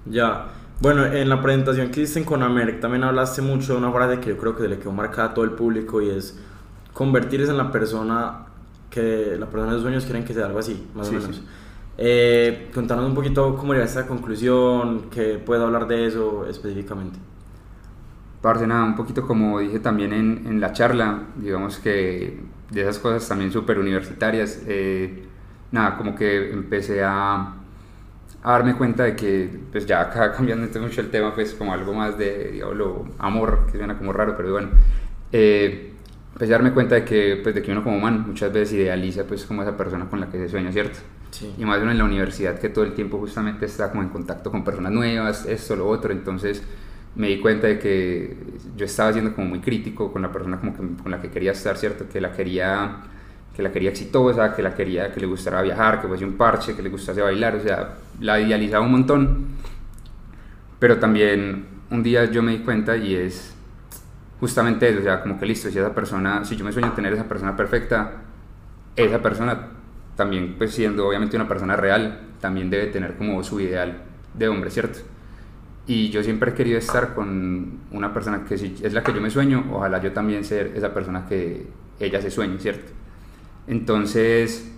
Ya, 0.06 0.46
bueno, 0.80 1.04
en 1.04 1.28
la 1.28 1.42
presentación 1.42 1.90
que 1.90 2.02
hiciste 2.02 2.24
con 2.24 2.42
Americ 2.42 2.80
también 2.80 3.04
hablaste 3.04 3.42
mucho 3.42 3.74
de 3.74 3.78
una 3.78 3.92
frase 3.92 4.18
que 4.20 4.30
yo 4.30 4.38
creo 4.38 4.56
que 4.56 4.66
le 4.66 4.78
quedó 4.78 4.92
marcada 4.92 5.28
a 5.28 5.34
todo 5.34 5.44
el 5.44 5.52
público 5.52 6.00
y 6.00 6.10
es 6.10 6.38
convertirse 6.92 7.50
en 7.50 7.58
la 7.58 7.70
persona 7.70 8.46
que 8.90 9.36
la 9.38 9.46
persona 9.46 9.66
de 9.66 9.72
los 9.74 9.82
sueños 9.82 10.04
quieren 10.04 10.24
que 10.24 10.34
sea 10.34 10.46
algo 10.46 10.58
así, 10.58 10.88
más 10.94 11.08
o 11.08 11.12
menos. 11.12 11.42
Eh, 11.98 12.70
contanos 12.74 13.04
un 13.04 13.14
poquito 13.14 13.56
cómo 13.56 13.72
llega 13.74 13.84
a 13.84 13.88
esta 13.88 14.06
conclusión, 14.06 15.10
que 15.10 15.34
puedo 15.38 15.66
hablar 15.66 15.86
de 15.86 16.06
eso 16.06 16.46
específicamente. 16.46 17.18
Parce, 18.40 18.66
nada, 18.66 18.84
un 18.84 18.96
poquito 18.96 19.26
como 19.26 19.60
dije 19.60 19.80
también 19.80 20.14
en, 20.14 20.46
en 20.46 20.60
la 20.60 20.72
charla, 20.72 21.24
digamos 21.36 21.78
que 21.78 22.40
de 22.70 22.80
esas 22.80 22.98
cosas 22.98 23.28
también 23.28 23.52
súper 23.52 23.78
universitarias, 23.78 24.62
eh, 24.66 25.26
nada, 25.72 25.98
como 25.98 26.14
que 26.14 26.50
empecé 26.52 27.04
a, 27.04 27.59
a, 28.42 28.52
darme 28.52 28.74
cuenta 28.74 29.04
de 29.04 29.16
que, 29.16 29.50
pues 29.72 29.86
ya 29.86 30.00
acá 30.00 30.32
cambiando 30.36 30.80
mucho 30.80 31.00
el 31.00 31.10
tema, 31.10 31.34
pues 31.34 31.54
como 31.54 31.72
algo 31.72 31.92
más 31.92 32.18
de, 32.18 32.52
diablo, 32.52 33.06
amor, 33.18 33.66
que 33.70 33.78
suena 33.78 33.96
como 33.96 34.12
raro, 34.12 34.36
pero 34.36 34.52
bueno, 34.52 34.68
eh, 35.32 35.92
a 36.38 36.44
darme 36.46 36.72
cuenta 36.72 36.94
de 36.94 37.04
que, 37.04 37.40
pues 37.42 37.54
de 37.54 37.62
que 37.62 37.70
uno 37.72 37.84
como 37.84 37.98
man 37.98 38.24
muchas 38.26 38.52
veces 38.52 38.74
idealiza 38.74 39.24
pues 39.24 39.44
como 39.44 39.62
esa 39.62 39.76
persona 39.76 40.08
con 40.08 40.20
la 40.20 40.28
que 40.28 40.38
se 40.38 40.48
sueña, 40.48 40.72
¿cierto? 40.72 40.98
Sí. 41.30 41.54
Y 41.58 41.64
más 41.64 41.80
uno 41.80 41.90
en 41.90 41.98
la 41.98 42.04
universidad 42.04 42.58
que 42.58 42.68
todo 42.68 42.84
el 42.84 42.94
tiempo 42.94 43.18
justamente 43.18 43.66
está 43.66 43.90
como 43.90 44.02
en 44.02 44.08
contacto 44.08 44.50
con 44.50 44.64
personas 44.64 44.92
nuevas, 44.92 45.46
esto, 45.46 45.76
lo 45.76 45.88
otro, 45.88 46.12
entonces 46.12 46.62
me 47.14 47.28
di 47.28 47.40
cuenta 47.40 47.66
de 47.66 47.78
que 47.78 48.36
yo 48.76 48.86
estaba 48.86 49.12
siendo 49.12 49.34
como 49.34 49.48
muy 49.48 49.60
crítico 49.60 50.12
con 50.12 50.22
la 50.22 50.32
persona 50.32 50.58
como 50.58 50.72
que, 50.72 51.02
con 51.02 51.10
la 51.10 51.20
que 51.20 51.30
quería 51.30 51.52
estar, 51.52 51.76
¿cierto? 51.76 52.08
Que 52.08 52.20
la 52.20 52.32
quería 52.32 53.02
que 53.60 53.64
la 53.64 53.72
quería 53.72 53.90
exitosa, 53.90 54.54
que 54.56 54.62
la 54.62 54.74
quería 54.74 55.12
que 55.12 55.20
le 55.20 55.26
gustara 55.26 55.60
viajar, 55.60 56.00
que 56.00 56.08
fuese 56.08 56.24
un 56.24 56.32
parche, 56.32 56.74
que 56.74 56.82
le 56.82 56.88
gustase 56.88 57.20
bailar, 57.20 57.56
o 57.56 57.60
sea, 57.60 57.96
la 58.18 58.40
idealizaba 58.40 58.82
un 58.82 58.92
montón. 58.92 59.48
Pero 60.78 60.98
también 60.98 61.66
un 61.90 62.02
día 62.02 62.24
yo 62.24 62.42
me 62.42 62.52
di 62.52 62.58
cuenta 62.60 62.96
y 62.96 63.14
es 63.14 63.54
justamente 64.40 64.88
eso, 64.88 65.00
o 65.00 65.02
sea, 65.02 65.20
como 65.20 65.38
que 65.38 65.44
listo, 65.44 65.68
si 65.70 65.78
esa 65.78 65.94
persona, 65.94 66.42
si 66.42 66.56
yo 66.56 66.64
me 66.64 66.72
sueño 66.72 66.92
tener 66.92 67.12
esa 67.12 67.24
persona 67.24 67.54
perfecta, 67.54 68.22
esa 68.96 69.20
persona 69.20 69.68
también, 70.16 70.54
pues 70.56 70.72
siendo 70.72 71.06
obviamente 71.06 71.36
una 71.36 71.46
persona 71.46 71.76
real, 71.76 72.18
también 72.40 72.70
debe 72.70 72.86
tener 72.86 73.16
como 73.16 73.44
su 73.44 73.60
ideal 73.60 73.98
de 74.32 74.48
hombre, 74.48 74.70
¿cierto? 74.70 75.00
Y 75.86 76.08
yo 76.08 76.22
siempre 76.22 76.52
he 76.52 76.54
querido 76.54 76.78
estar 76.78 77.12
con 77.12 77.80
una 77.90 78.14
persona 78.14 78.42
que 78.48 78.56
si 78.56 78.74
es 78.82 78.94
la 78.94 79.02
que 79.02 79.12
yo 79.12 79.20
me 79.20 79.28
sueño, 79.28 79.66
ojalá 79.70 80.00
yo 80.00 80.12
también 80.12 80.44
ser 80.44 80.72
esa 80.74 80.94
persona 80.94 81.26
que 81.28 81.66
ella 81.98 82.22
se 82.22 82.30
sueñe, 82.30 82.58
¿cierto? 82.58 82.99
Entonces, 83.66 84.70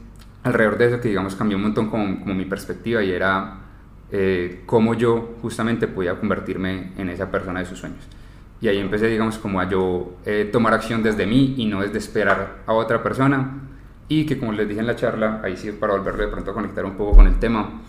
alrededor 0.42 0.78
de 0.78 0.86
eso 0.86 1.00
que 1.00 1.08
digamos 1.08 1.34
cambió 1.34 1.56
un 1.56 1.64
montón 1.64 1.88
como, 1.88 2.34
mi 2.34 2.44
perspectiva 2.44 3.02
y 3.02 3.10
era 3.10 3.58
eh, 4.10 4.62
cómo 4.66 4.94
yo 4.94 5.36
justamente 5.40 5.86
podía 5.86 6.18
convertirme 6.18 6.92
en 6.98 7.08
esa 7.08 7.30
persona 7.30 7.60
de 7.60 7.66
sus 7.66 7.78
sueños. 7.78 8.06
Y 8.60 8.68
ahí 8.68 8.78
empecé, 8.78 9.08
digamos, 9.08 9.38
como 9.38 9.60
a 9.60 9.68
yo 9.68 10.18
eh, 10.24 10.48
tomar 10.52 10.72
acción 10.72 11.02
desde 11.02 11.26
mí 11.26 11.54
y 11.56 11.66
no 11.66 11.80
desde 11.80 11.98
esperar 11.98 12.58
a 12.66 12.72
otra 12.74 13.02
persona. 13.02 13.60
Y 14.08 14.24
que 14.24 14.38
como 14.38 14.52
les 14.52 14.68
dije 14.68 14.80
en 14.80 14.86
la 14.86 14.94
charla, 14.94 15.40
ahí 15.42 15.56
sí 15.56 15.72
para 15.72 15.94
volverlo 15.94 16.22
de 16.22 16.28
pronto 16.28 16.50
a 16.52 16.54
conectar 16.54 16.84
un 16.84 16.92
poco 16.92 17.16
con 17.16 17.26
el 17.26 17.38
tema, 17.38 17.80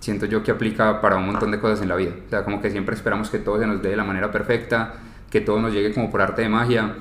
siento 0.00 0.26
yo 0.26 0.42
que 0.42 0.50
aplica 0.50 1.00
para 1.00 1.16
un 1.16 1.26
montón 1.26 1.50
de 1.50 1.60
cosas 1.60 1.80
en 1.80 1.88
la 1.88 1.96
vida. 1.96 2.12
O 2.26 2.30
sea, 2.30 2.44
como 2.44 2.60
que 2.60 2.70
siempre 2.70 2.94
esperamos 2.94 3.30
que 3.30 3.38
todo 3.38 3.58
se 3.58 3.66
nos 3.66 3.80
dé 3.80 3.90
de 3.90 3.96
la 3.96 4.04
manera 4.04 4.30
perfecta, 4.30 4.94
que 5.30 5.40
todo 5.40 5.60
nos 5.60 5.72
llegue 5.72 5.94
como 5.94 6.10
por 6.10 6.20
arte 6.20 6.42
de 6.42 6.48
magia, 6.48 6.94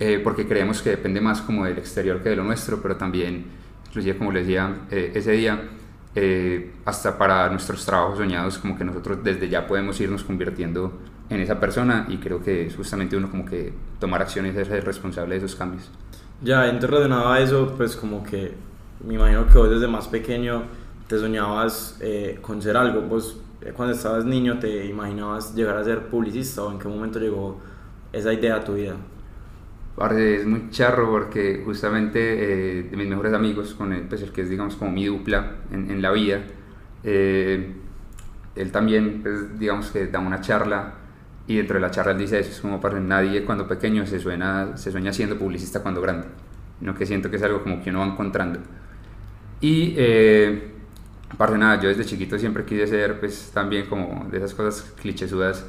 eh, 0.00 0.20
porque 0.22 0.46
creemos 0.46 0.82
que 0.82 0.90
depende 0.90 1.20
más 1.20 1.40
como 1.40 1.64
del 1.64 1.78
exterior 1.78 2.22
que 2.22 2.30
de 2.30 2.36
lo 2.36 2.44
nuestro, 2.44 2.80
pero 2.80 2.96
también, 2.96 3.46
inclusive 3.86 4.16
como 4.16 4.32
les 4.32 4.46
decía 4.46 4.74
eh, 4.90 5.12
ese 5.14 5.32
día, 5.32 5.60
eh, 6.14 6.72
hasta 6.84 7.18
para 7.18 7.48
nuestros 7.50 7.84
trabajos 7.84 8.18
soñados, 8.18 8.58
como 8.58 8.76
que 8.76 8.84
nosotros 8.84 9.18
desde 9.22 9.48
ya 9.48 9.66
podemos 9.66 10.00
irnos 10.00 10.24
convirtiendo 10.24 10.92
en 11.30 11.40
esa 11.40 11.60
persona 11.60 12.06
y 12.08 12.16
creo 12.16 12.42
que 12.42 12.66
es 12.66 12.76
justamente 12.76 13.16
uno 13.16 13.30
como 13.30 13.44
que 13.44 13.72
tomar 14.00 14.22
acciones 14.22 14.56
es 14.56 14.68
el 14.68 14.82
responsable 14.82 15.38
de 15.38 15.44
esos 15.44 15.54
cambios. 15.54 15.90
Ya, 16.42 16.64
entonces 16.66 16.90
relacionado 16.90 17.30
a 17.30 17.40
eso, 17.40 17.74
pues 17.76 17.96
como 17.96 18.22
que 18.22 18.52
me 19.04 19.14
imagino 19.14 19.46
que 19.46 19.58
vos 19.58 19.70
desde 19.70 19.86
más 19.86 20.08
pequeño 20.08 20.64
te 21.06 21.18
soñabas 21.18 21.98
eh, 22.00 22.38
con 22.40 22.62
ser 22.62 22.76
algo. 22.76 23.02
Vos 23.02 23.40
eh, 23.60 23.72
cuando 23.76 23.94
estabas 23.94 24.24
niño 24.24 24.58
te 24.58 24.86
imaginabas 24.86 25.54
llegar 25.54 25.76
a 25.76 25.84
ser 25.84 26.06
publicista 26.06 26.62
o 26.62 26.72
en 26.72 26.78
qué 26.78 26.88
momento 26.88 27.18
llegó 27.18 27.60
esa 28.12 28.32
idea 28.32 28.56
a 28.56 28.64
tu 28.64 28.74
vida. 28.74 28.96
Es 30.16 30.46
muy 30.46 30.70
charro 30.70 31.10
porque 31.10 31.62
justamente 31.64 32.20
eh, 32.20 32.82
de 32.84 32.96
mis 32.96 33.08
mejores 33.08 33.32
amigos, 33.32 33.74
con 33.74 33.92
él, 33.92 34.06
pues 34.08 34.22
el 34.22 34.32
que 34.32 34.42
es 34.42 34.50
digamos 34.50 34.76
como 34.76 34.92
mi 34.92 35.06
dupla 35.06 35.56
en, 35.72 35.90
en 35.90 36.00
la 36.00 36.12
vida, 36.12 36.42
él 37.02 38.72
también 38.72 39.20
pues, 39.22 39.58
digamos 39.58 39.90
que 39.90 40.06
da 40.06 40.18
una 40.18 40.40
charla 40.40 40.94
y 41.46 41.56
dentro 41.56 41.74
de 41.76 41.80
la 41.80 41.90
charla 41.90 42.12
él 42.12 42.18
dice 42.18 42.38
eso, 42.38 42.50
es 42.50 42.60
como 42.60 42.80
para 42.80 43.00
nadie 43.00 43.44
cuando 43.44 43.66
pequeño 43.66 44.06
se, 44.06 44.20
suena, 44.20 44.76
se 44.76 44.92
sueña 44.92 45.12
siendo 45.12 45.36
publicista 45.36 45.80
cuando 45.82 46.00
grande, 46.00 46.28
no 46.80 46.94
que 46.94 47.06
siento 47.06 47.30
que 47.30 47.36
es 47.36 47.42
algo 47.42 47.62
como 47.62 47.82
que 47.82 47.90
uno 47.90 48.00
va 48.00 48.06
encontrando. 48.06 48.60
Y 49.60 49.96
Aparte 51.30 51.58
nada, 51.58 51.80
yo 51.80 51.88
desde 51.88 52.04
chiquito 52.04 52.38
siempre 52.38 52.64
quise 52.64 52.86
ser 52.86 53.20
pues 53.20 53.50
también 53.52 53.86
como 53.86 54.26
de 54.30 54.38
esas 54.38 54.54
cosas 54.54 54.92
clichésudas 55.00 55.66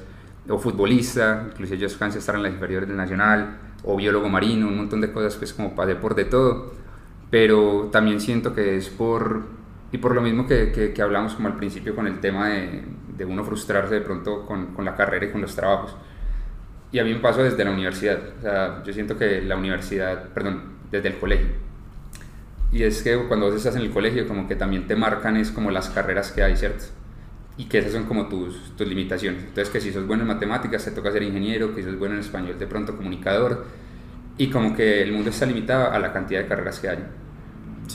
o 0.48 0.58
futbolista, 0.58 1.48
incluso 1.52 1.76
yo 1.76 1.88
alcancé 1.88 2.18
a 2.18 2.20
estar 2.20 2.36
en 2.36 2.44
las 2.44 2.54
inferiores 2.54 2.88
del 2.88 2.98
Nacional, 2.98 3.58
o 3.84 3.96
biólogo 3.96 4.30
marino, 4.30 4.68
un 4.68 4.78
montón 4.78 5.02
de 5.02 5.12
cosas 5.12 5.36
pues 5.36 5.54
como 5.54 5.76
pasé 5.76 5.96
por 5.96 6.16
de 6.16 6.26
todo, 6.26 6.74
pero 7.30 7.90
también 7.92 8.20
siento 8.20 8.54
que 8.54 8.76
es 8.76 8.90
por, 8.90 9.44
y 9.92 9.98
por 9.98 10.16
lo 10.16 10.22
mismo 10.22 10.48
que, 10.48 10.72
que, 10.72 11.02
hablamos 11.02 11.34
como 11.36 11.48
al 11.48 11.56
principio 11.56 11.96
con 11.96 12.08
el 12.08 12.20
tema 12.20 12.50
de, 12.50 12.84
de 13.18 13.26
uno 13.26 13.44
frustrarse 13.44 13.96
de 13.96 14.02
pronto 14.02 14.46
con, 14.46 14.68
con, 14.74 14.86
la 14.86 14.96
carrera 14.96 15.26
y 15.26 15.32
con 15.32 15.42
los 15.42 15.56
trabajos. 15.56 15.96
Y 16.92 17.00
a 17.00 17.04
mí 17.04 17.14
me 17.14 17.20
pasó 17.20 17.44
desde 17.44 17.64
la 17.64 17.72
universidad, 17.72 18.20
o 18.40 18.42
sea, 18.42 18.84
yo 18.84 18.94
siento 18.94 19.18
que 19.18 19.42
la 19.42 19.56
universidad, 19.58 20.30
perdón, 20.30 20.64
desde 20.92 21.10
el 21.10 21.20
colegio, 21.20 21.50
y 22.72 22.84
es 22.84 23.02
que 23.02 23.18
cuando 23.28 23.48
vos 23.48 23.56
estás 23.56 23.76
en 23.76 23.82
el 23.82 23.92
colegio, 23.92 24.28
como 24.28 24.48
que 24.48 24.56
también 24.56 24.88
te 24.88 24.96
marcan 24.96 25.38
es 25.38 25.52
como 25.52 25.72
las 25.72 25.90
carreras 25.90 26.32
que 26.32 26.44
hay, 26.44 26.56
¿cierto? 26.56 26.86
Y 27.60 27.66
que 27.66 27.78
esas 27.78 27.92
son 27.92 28.06
como 28.06 28.28
tus, 28.28 28.76
tus 28.76 28.88
limitaciones. 28.88 29.44
Entonces, 29.44 29.70
que 29.70 29.80
si 29.80 29.92
sos 29.92 30.08
bueno 30.08 30.24
en 30.24 30.30
matemáticas, 30.30 30.84
te 30.84 30.92
toca 30.92 31.12
ser 31.12 31.22
ingeniero, 31.22 31.76
que 31.76 31.84
si 31.84 31.90
sos 31.90 32.00
bueno 32.00 32.16
en 32.16 32.22
español, 32.22 32.58
de 32.58 32.66
pronto 32.66 32.98
comunicador. 32.98 33.68
Y 34.38 34.50
como 34.50 34.76
que 34.76 35.04
el 35.04 35.12
mundo 35.12 35.30
está 35.30 35.46
limitado 35.46 35.92
a 35.92 36.00
la 36.00 36.12
cantidad 36.12 36.40
de 36.40 36.48
carreras 36.48 36.80
que 36.80 36.90
hay. 36.90 37.00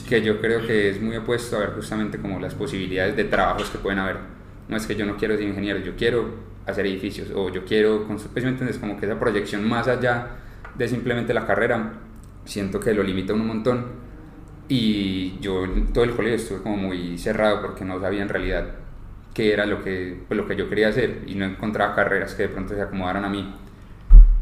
Que 0.07 0.21
yo 0.21 0.39
creo 0.39 0.65
que 0.65 0.91
es 0.91 1.01
muy 1.01 1.17
opuesto 1.17 1.57
a 1.57 1.59
ver 1.59 1.69
justamente 1.71 2.19
como 2.19 2.39
las 2.39 2.53
posibilidades 2.53 3.17
de 3.17 3.25
trabajos 3.25 3.69
que 3.71 3.79
pueden 3.79 3.99
haber. 3.99 4.17
No 4.69 4.77
es 4.77 4.85
que 4.85 4.95
yo 4.95 5.05
no 5.05 5.17
quiero 5.17 5.35
ser 5.35 5.47
ingeniero, 5.47 5.79
yo 5.79 5.95
quiero 5.95 6.55
hacer 6.65 6.85
edificios 6.85 7.31
o 7.33 7.49
yo 7.49 7.65
quiero, 7.65 8.05
me 8.07 8.41
entiendes, 8.41 8.77
como 8.77 8.97
que 8.97 9.05
esa 9.05 9.19
proyección 9.19 9.67
más 9.67 9.87
allá 9.87 10.27
de 10.75 10.87
simplemente 10.87 11.33
la 11.33 11.45
carrera, 11.45 11.93
siento 12.45 12.79
que 12.79 12.93
lo 12.93 13.03
limita 13.03 13.33
un 13.33 13.47
montón 13.47 13.85
y 14.67 15.39
yo 15.39 15.65
todo 15.93 16.03
el 16.03 16.11
colegio 16.11 16.37
estuve 16.37 16.61
como 16.61 16.77
muy 16.77 17.17
cerrado 17.17 17.61
porque 17.61 17.85
no 17.85 17.99
sabía 17.99 18.23
en 18.23 18.29
realidad 18.29 18.84
qué 19.35 19.53
era 19.53 19.67
lo 19.67 19.83
que, 19.83 20.23
pues, 20.27 20.37
lo 20.37 20.47
que 20.47 20.55
yo 20.55 20.67
quería 20.69 20.87
hacer 20.87 21.23
y 21.27 21.35
no 21.35 21.45
encontraba 21.45 21.93
carreras 21.93 22.33
que 22.33 22.43
de 22.43 22.49
pronto 22.49 22.73
se 22.73 22.81
acomodaran 22.81 23.25
a 23.25 23.29
mí. 23.29 23.53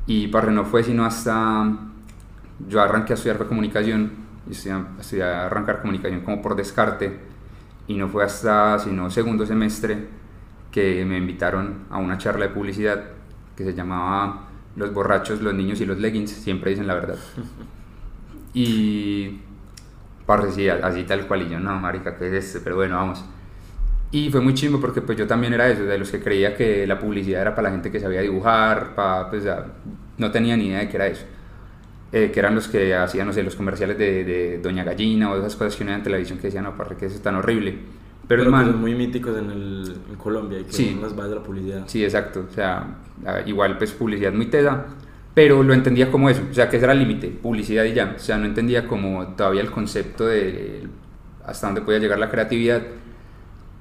Y 0.05 0.27
para 0.27 0.51
no 0.51 0.63
fue 0.63 0.83
sino 0.83 1.03
hasta 1.03 1.69
yo 2.69 2.81
arranqué 2.81 3.13
a 3.13 3.15
estudiar 3.15 3.39
comunicación 3.47 4.11
y 4.47 4.51
estudié, 4.51 5.23
a 5.23 5.47
arrancar 5.47 5.81
comunicación 5.81 6.21
como 6.21 6.41
por 6.41 6.55
descarte 6.55 7.19
y 7.87 7.95
no 7.95 8.07
fue 8.07 8.23
hasta 8.23 8.79
sino 8.79 9.09
segundo 9.09 9.45
semestre 9.45 10.07
que 10.71 11.03
me 11.05 11.17
invitaron 11.17 11.85
a 11.89 11.97
una 11.97 12.17
charla 12.17 12.47
de 12.47 12.53
publicidad 12.53 13.03
que 13.55 13.63
se 13.63 13.73
llamaba 13.73 14.47
Los 14.75 14.93
borrachos, 14.93 15.41
los 15.41 15.53
niños 15.53 15.81
y 15.81 15.85
los 15.85 15.97
leggings, 15.97 16.31
siempre 16.31 16.71
dicen 16.71 16.87
la 16.87 16.95
verdad. 16.95 17.17
Y 18.55 19.39
parce, 20.27 20.51
sí, 20.51 20.69
así 20.69 21.05
tal 21.05 21.27
cual, 21.27 21.41
y 21.41 21.49
yo, 21.49 21.59
no, 21.59 21.79
marica, 21.79 22.15
¿qué 22.15 22.27
es 22.27 22.45
este? 22.45 22.59
Pero 22.59 22.75
bueno, 22.75 22.97
vamos. 22.97 23.25
Y 24.13 24.29
fue 24.29 24.41
muy 24.41 24.53
chimbo 24.53 24.79
porque 24.79 25.01
pues 25.01 25.17
yo 25.17 25.25
también 25.25 25.53
era 25.53 25.67
eso, 25.67 25.85
de 25.85 25.97
los 25.97 26.11
que 26.11 26.19
creía 26.19 26.55
que 26.55 26.85
la 26.85 26.99
publicidad 26.99 27.41
era 27.41 27.55
para 27.55 27.69
la 27.69 27.71
gente 27.71 27.91
que 27.91 27.99
sabía 27.99 28.21
dibujar, 28.21 28.93
para, 28.93 29.27
pues 29.27 29.43
no 30.19 30.29
tenía 30.29 30.55
ni 30.55 30.67
idea 30.67 30.81
de 30.81 30.87
qué 30.87 30.97
era 30.97 31.07
eso. 31.07 31.25
Eh, 32.11 32.29
que 32.31 32.39
eran 32.39 32.53
los 32.53 32.67
que 32.67 32.93
hacían, 32.93 33.25
no 33.25 33.33
sé, 33.33 33.41
los 33.41 33.55
comerciales 33.55 33.97
de, 33.97 34.23
de 34.23 34.59
Doña 34.59 34.83
Gallina 34.83 35.31
o 35.31 35.39
esas 35.39 35.55
cosas 35.55 35.75
que 35.75 35.83
uno 35.83 35.93
en 35.93 36.03
televisión 36.03 36.37
que 36.37 36.45
decían, 36.45 36.65
no, 36.65 36.77
parce, 36.77 36.95
que 36.95 37.07
eso 37.07 37.15
es 37.15 37.23
tan 37.23 37.33
horrible. 37.33 37.71
Pero, 38.27 38.43
Pero 38.43 38.51
son 38.51 38.79
muy 38.79 38.93
míticos 38.93 39.35
en, 39.35 39.49
el, 39.49 39.95
en 40.11 40.15
Colombia 40.15 40.59
y 40.59 40.65
que 40.65 40.73
sí, 40.73 40.91
son 40.91 41.01
las 41.01 41.15
bases 41.15 41.31
de 41.31 41.35
la 41.37 41.43
publicidad. 41.43 41.83
Sí, 41.87 42.03
exacto. 42.03 42.45
O 42.47 42.53
sea, 42.53 42.97
igual 43.47 43.79
pues 43.79 43.93
publicidad 43.93 44.31
muy 44.31 44.45
tesa, 44.45 44.85
pero 45.33 45.63
lo 45.63 45.73
entendía 45.73 46.11
como 46.11 46.29
eso, 46.29 46.43
o 46.51 46.53
sea, 46.53 46.69
que 46.69 46.77
ese 46.77 46.85
era 46.85 46.93
el 46.93 46.99
límite, 46.99 47.29
publicidad 47.29 47.83
y 47.85 47.93
ya, 47.93 48.13
o 48.15 48.19
sea, 48.19 48.37
no 48.37 48.45
entendía 48.45 48.87
como 48.87 49.29
todavía 49.29 49.61
el 49.61 49.71
concepto 49.71 50.27
de 50.27 50.87
hasta 51.43 51.65
dónde 51.65 51.81
podía 51.81 51.97
llegar 51.97 52.19
la 52.19 52.29
creatividad. 52.29 52.83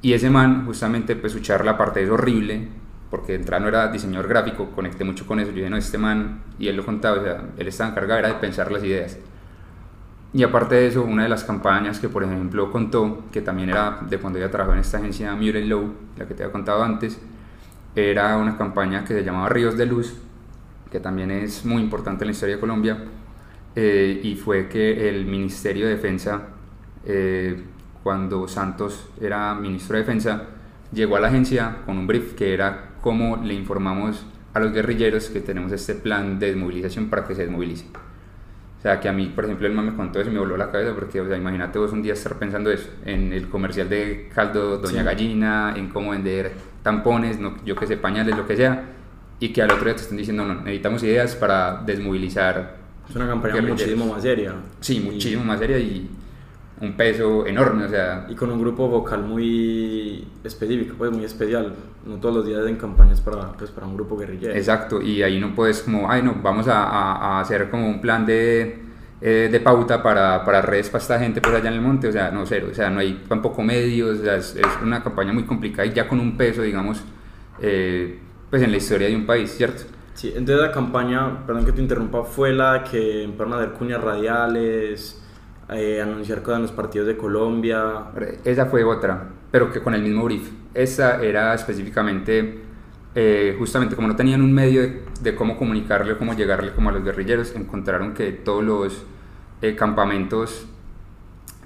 Y 0.02 0.12
ese 0.14 0.30
man, 0.30 0.66
justamente, 0.66 1.14
pues 1.14 1.32
su 1.32 1.38
charla, 1.38 1.72
aparte 1.72 2.02
es 2.02 2.10
horrible, 2.10 2.68
porque 3.08 3.38
de 3.38 3.60
no 3.60 3.68
era 3.68 3.88
diseñador 3.88 4.28
gráfico, 4.28 4.70
conecté 4.70 5.04
mucho 5.04 5.26
con 5.26 5.38
eso, 5.38 5.50
yo 5.50 5.58
dije, 5.58 5.70
no, 5.70 5.76
este 5.76 5.96
man, 5.96 6.42
y 6.58 6.66
él 6.66 6.76
lo 6.76 6.84
contaba, 6.84 7.20
o 7.20 7.22
sea, 7.22 7.44
él 7.56 7.68
estaba 7.68 7.90
encargado 7.90 8.18
era 8.18 8.28
de 8.28 8.34
pensar 8.34 8.72
las 8.72 8.82
ideas. 8.82 9.18
Y 10.34 10.42
aparte 10.42 10.74
de 10.76 10.86
eso, 10.86 11.02
una 11.04 11.24
de 11.24 11.28
las 11.28 11.44
campañas 11.44 12.00
que, 12.00 12.08
por 12.08 12.24
ejemplo, 12.24 12.72
contó, 12.72 13.24
que 13.30 13.42
también 13.42 13.68
era 13.68 13.98
de 14.08 14.18
cuando 14.18 14.38
ella 14.38 14.50
trabajó 14.50 14.72
en 14.72 14.80
esta 14.80 14.98
agencia 14.98 15.34
Mural 15.34 15.68
Low, 15.68 15.92
la 16.16 16.26
que 16.26 16.34
te 16.34 16.42
había 16.42 16.52
contado 16.52 16.82
antes, 16.82 17.20
era 17.94 18.38
una 18.38 18.56
campaña 18.56 19.04
que 19.04 19.14
se 19.14 19.22
llamaba 19.22 19.50
Ríos 19.50 19.76
de 19.76 19.86
Luz, 19.86 20.14
que 20.90 20.98
también 20.98 21.30
es 21.30 21.64
muy 21.64 21.82
importante 21.82 22.24
en 22.24 22.28
la 22.28 22.32
historia 22.32 22.54
de 22.56 22.60
Colombia, 22.60 22.96
eh, 23.76 24.20
y 24.22 24.34
fue 24.34 24.68
que 24.68 25.08
el 25.08 25.26
Ministerio 25.26 25.86
de 25.86 25.96
Defensa 25.96 26.48
eh, 27.04 27.62
cuando 28.02 28.48
Santos 28.48 29.08
era 29.20 29.54
ministro 29.54 29.96
de 29.96 30.02
Defensa, 30.02 30.42
llegó 30.92 31.16
a 31.16 31.20
la 31.20 31.28
agencia 31.28 31.78
con 31.86 31.98
un 31.98 32.06
brief 32.06 32.34
que 32.34 32.54
era 32.54 32.90
cómo 33.00 33.36
le 33.36 33.54
informamos 33.54 34.26
a 34.54 34.60
los 34.60 34.72
guerrilleros 34.72 35.30
que 35.30 35.40
tenemos 35.40 35.72
este 35.72 35.94
plan 35.94 36.38
de 36.38 36.48
desmovilización 36.48 37.08
para 37.08 37.26
que 37.26 37.34
se 37.34 37.42
desmovilicen. 37.42 37.88
O 38.78 38.82
sea, 38.82 38.98
que 38.98 39.08
a 39.08 39.12
mí, 39.12 39.26
por 39.32 39.44
ejemplo, 39.44 39.68
el 39.68 39.74
man 39.74 39.86
me 39.86 39.94
contó 39.94 40.20
eso 40.20 40.28
y 40.28 40.32
me 40.32 40.40
voló 40.40 40.56
la 40.56 40.72
cabeza 40.72 40.92
porque, 40.92 41.20
o 41.20 41.28
sea, 41.28 41.36
imagínate 41.36 41.78
vos 41.78 41.92
un 41.92 42.02
día 42.02 42.14
estar 42.14 42.36
pensando 42.36 42.70
eso, 42.70 42.90
en 43.04 43.32
el 43.32 43.48
comercial 43.48 43.88
de 43.88 44.28
caldo 44.34 44.78
Doña 44.78 45.04
Gallina, 45.04 45.74
en 45.76 45.88
cómo 45.88 46.10
vender 46.10 46.52
tampones, 46.82 47.38
no, 47.38 47.54
yo 47.64 47.76
que 47.76 47.86
sé, 47.86 47.96
pañales, 47.96 48.36
lo 48.36 48.44
que 48.44 48.56
sea, 48.56 48.86
y 49.38 49.50
que 49.50 49.62
al 49.62 49.70
otro 49.70 49.84
día 49.84 49.94
te 49.94 50.02
estén 50.02 50.18
diciendo, 50.18 50.44
no, 50.44 50.56
necesitamos 50.56 51.02
ideas 51.04 51.36
para 51.36 51.80
desmovilizar. 51.86 52.76
Es 53.08 53.14
una 53.14 53.28
campaña 53.28 53.62
muchísimo 53.62 54.06
más 54.06 54.22
seria. 54.22 54.54
Sí, 54.80 54.98
muchísimo 54.98 55.44
más 55.44 55.60
seria 55.60 55.78
y 55.78 56.10
un 56.82 56.94
peso 56.94 57.46
enorme, 57.46 57.84
o 57.84 57.88
sea... 57.88 58.26
Y 58.28 58.34
con 58.34 58.50
un 58.50 58.60
grupo 58.60 58.88
vocal 58.88 59.22
muy 59.22 60.26
específico, 60.42 60.96
pues 60.98 61.12
muy 61.12 61.24
especial. 61.24 61.74
No 62.04 62.16
todos 62.16 62.34
los 62.34 62.44
días 62.44 62.66
en 62.66 62.74
campañas 62.74 63.20
para, 63.20 63.52
pues, 63.52 63.70
para 63.70 63.86
un 63.86 63.94
grupo 63.94 64.16
guerrillero. 64.16 64.52
Exacto, 64.52 65.00
y 65.00 65.22
ahí 65.22 65.38
no 65.38 65.54
puedes 65.54 65.82
como, 65.82 66.10
ay 66.10 66.22
no, 66.22 66.34
vamos 66.42 66.66
a, 66.66 66.82
a, 66.82 67.40
hacer 67.40 67.70
como 67.70 67.88
un 67.88 68.00
plan 68.00 68.26
de, 68.26 68.80
eh, 69.20 69.48
de 69.50 69.60
pauta 69.60 70.02
para, 70.02 70.44
para, 70.44 70.60
redes 70.60 70.90
para 70.90 71.02
esta 71.02 71.18
gente 71.20 71.40
por 71.40 71.54
allá 71.54 71.68
en 71.68 71.74
el 71.74 71.80
monte, 71.80 72.08
o 72.08 72.12
sea, 72.12 72.32
no, 72.32 72.44
cero, 72.46 72.66
o 72.72 72.74
sea, 72.74 72.90
no 72.90 72.98
hay 72.98 73.22
tampoco 73.28 73.62
medios, 73.62 74.18
o 74.18 74.24
sea, 74.24 74.34
es, 74.34 74.56
una 74.82 75.04
campaña 75.04 75.32
muy 75.32 75.44
complicada 75.44 75.86
y 75.86 75.92
ya 75.92 76.08
con 76.08 76.18
un 76.18 76.36
peso, 76.36 76.62
digamos, 76.62 77.00
eh, 77.60 78.18
pues 78.50 78.60
en 78.60 78.72
la 78.72 78.78
historia 78.78 79.06
de 79.06 79.14
un 79.14 79.24
país, 79.24 79.52
¿cierto? 79.52 79.84
Sí, 80.14 80.32
entonces 80.34 80.66
la 80.66 80.72
campaña, 80.72 81.46
perdón 81.46 81.64
que 81.64 81.70
te 81.70 81.80
interrumpa, 81.80 82.24
fue 82.24 82.52
la 82.52 82.82
que 82.82 83.22
empezaron 83.22 83.52
a 83.52 83.56
hacer 83.58 83.70
cuñas 83.74 84.02
radiales 84.02 85.21
eh, 85.68 86.02
anunciar 86.02 86.42
cosas 86.42 86.56
en 86.56 86.62
los 86.62 86.72
partidos 86.72 87.06
de 87.06 87.16
Colombia. 87.16 88.06
Esa 88.44 88.66
fue 88.66 88.84
otra, 88.84 89.28
pero 89.50 89.72
que 89.72 89.80
con 89.80 89.94
el 89.94 90.02
mismo 90.02 90.24
brief. 90.24 90.50
Esa 90.74 91.22
era 91.22 91.54
específicamente, 91.54 92.58
eh, 93.14 93.54
justamente 93.58 93.94
como 93.94 94.08
no 94.08 94.16
tenían 94.16 94.42
un 94.42 94.52
medio 94.52 94.82
de, 95.20 95.34
cómo 95.34 95.56
comunicarle, 95.56 96.16
cómo 96.16 96.34
llegarle 96.34 96.72
como 96.72 96.90
a 96.90 96.92
los 96.92 97.04
guerrilleros, 97.04 97.54
encontraron 97.54 98.12
que 98.12 98.32
todos 98.32 98.64
los 98.64 99.04
eh, 99.60 99.74
campamentos 99.76 100.66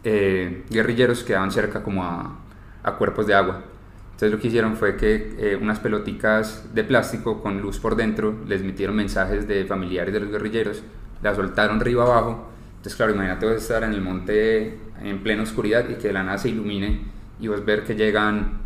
guerrilleros 0.04 1.24
quedaban 1.24 1.50
cerca 1.50 1.82
como 1.82 2.04
a, 2.04 2.38
a, 2.84 2.92
cuerpos 2.92 3.26
de 3.26 3.34
agua. 3.34 3.64
Entonces 4.12 4.30
lo 4.30 4.38
que 4.38 4.46
hicieron 4.46 4.76
fue 4.76 4.96
que 4.96 5.58
unas 5.60 5.80
peloticas 5.80 6.72
de 6.72 6.84
plástico 6.84 7.42
con 7.42 7.60
luz 7.60 7.80
por 7.80 7.96
dentro 7.96 8.36
les 8.46 8.62
metieron 8.62 8.94
mensajes 8.94 9.48
de 9.48 9.64
familiares 9.64 10.14
de 10.14 10.20
los 10.20 10.30
guerrilleros, 10.30 10.84
la 11.24 11.34
soltaron 11.34 11.80
río 11.80 12.02
abajo 12.02 12.46
entonces, 12.86 12.98
claro, 12.98 13.14
imagínate 13.14 13.46
vos 13.46 13.56
estar 13.56 13.82
en 13.82 13.94
el 13.94 14.00
monte 14.00 14.78
en 15.02 15.20
plena 15.20 15.42
oscuridad 15.42 15.88
y 15.90 15.94
que 15.94 16.06
de 16.06 16.12
la 16.12 16.22
nada 16.22 16.38
se 16.38 16.50
ilumine 16.50 17.00
y 17.40 17.48
vos 17.48 17.64
ver 17.64 17.82
que 17.82 17.96
llegan 17.96 18.60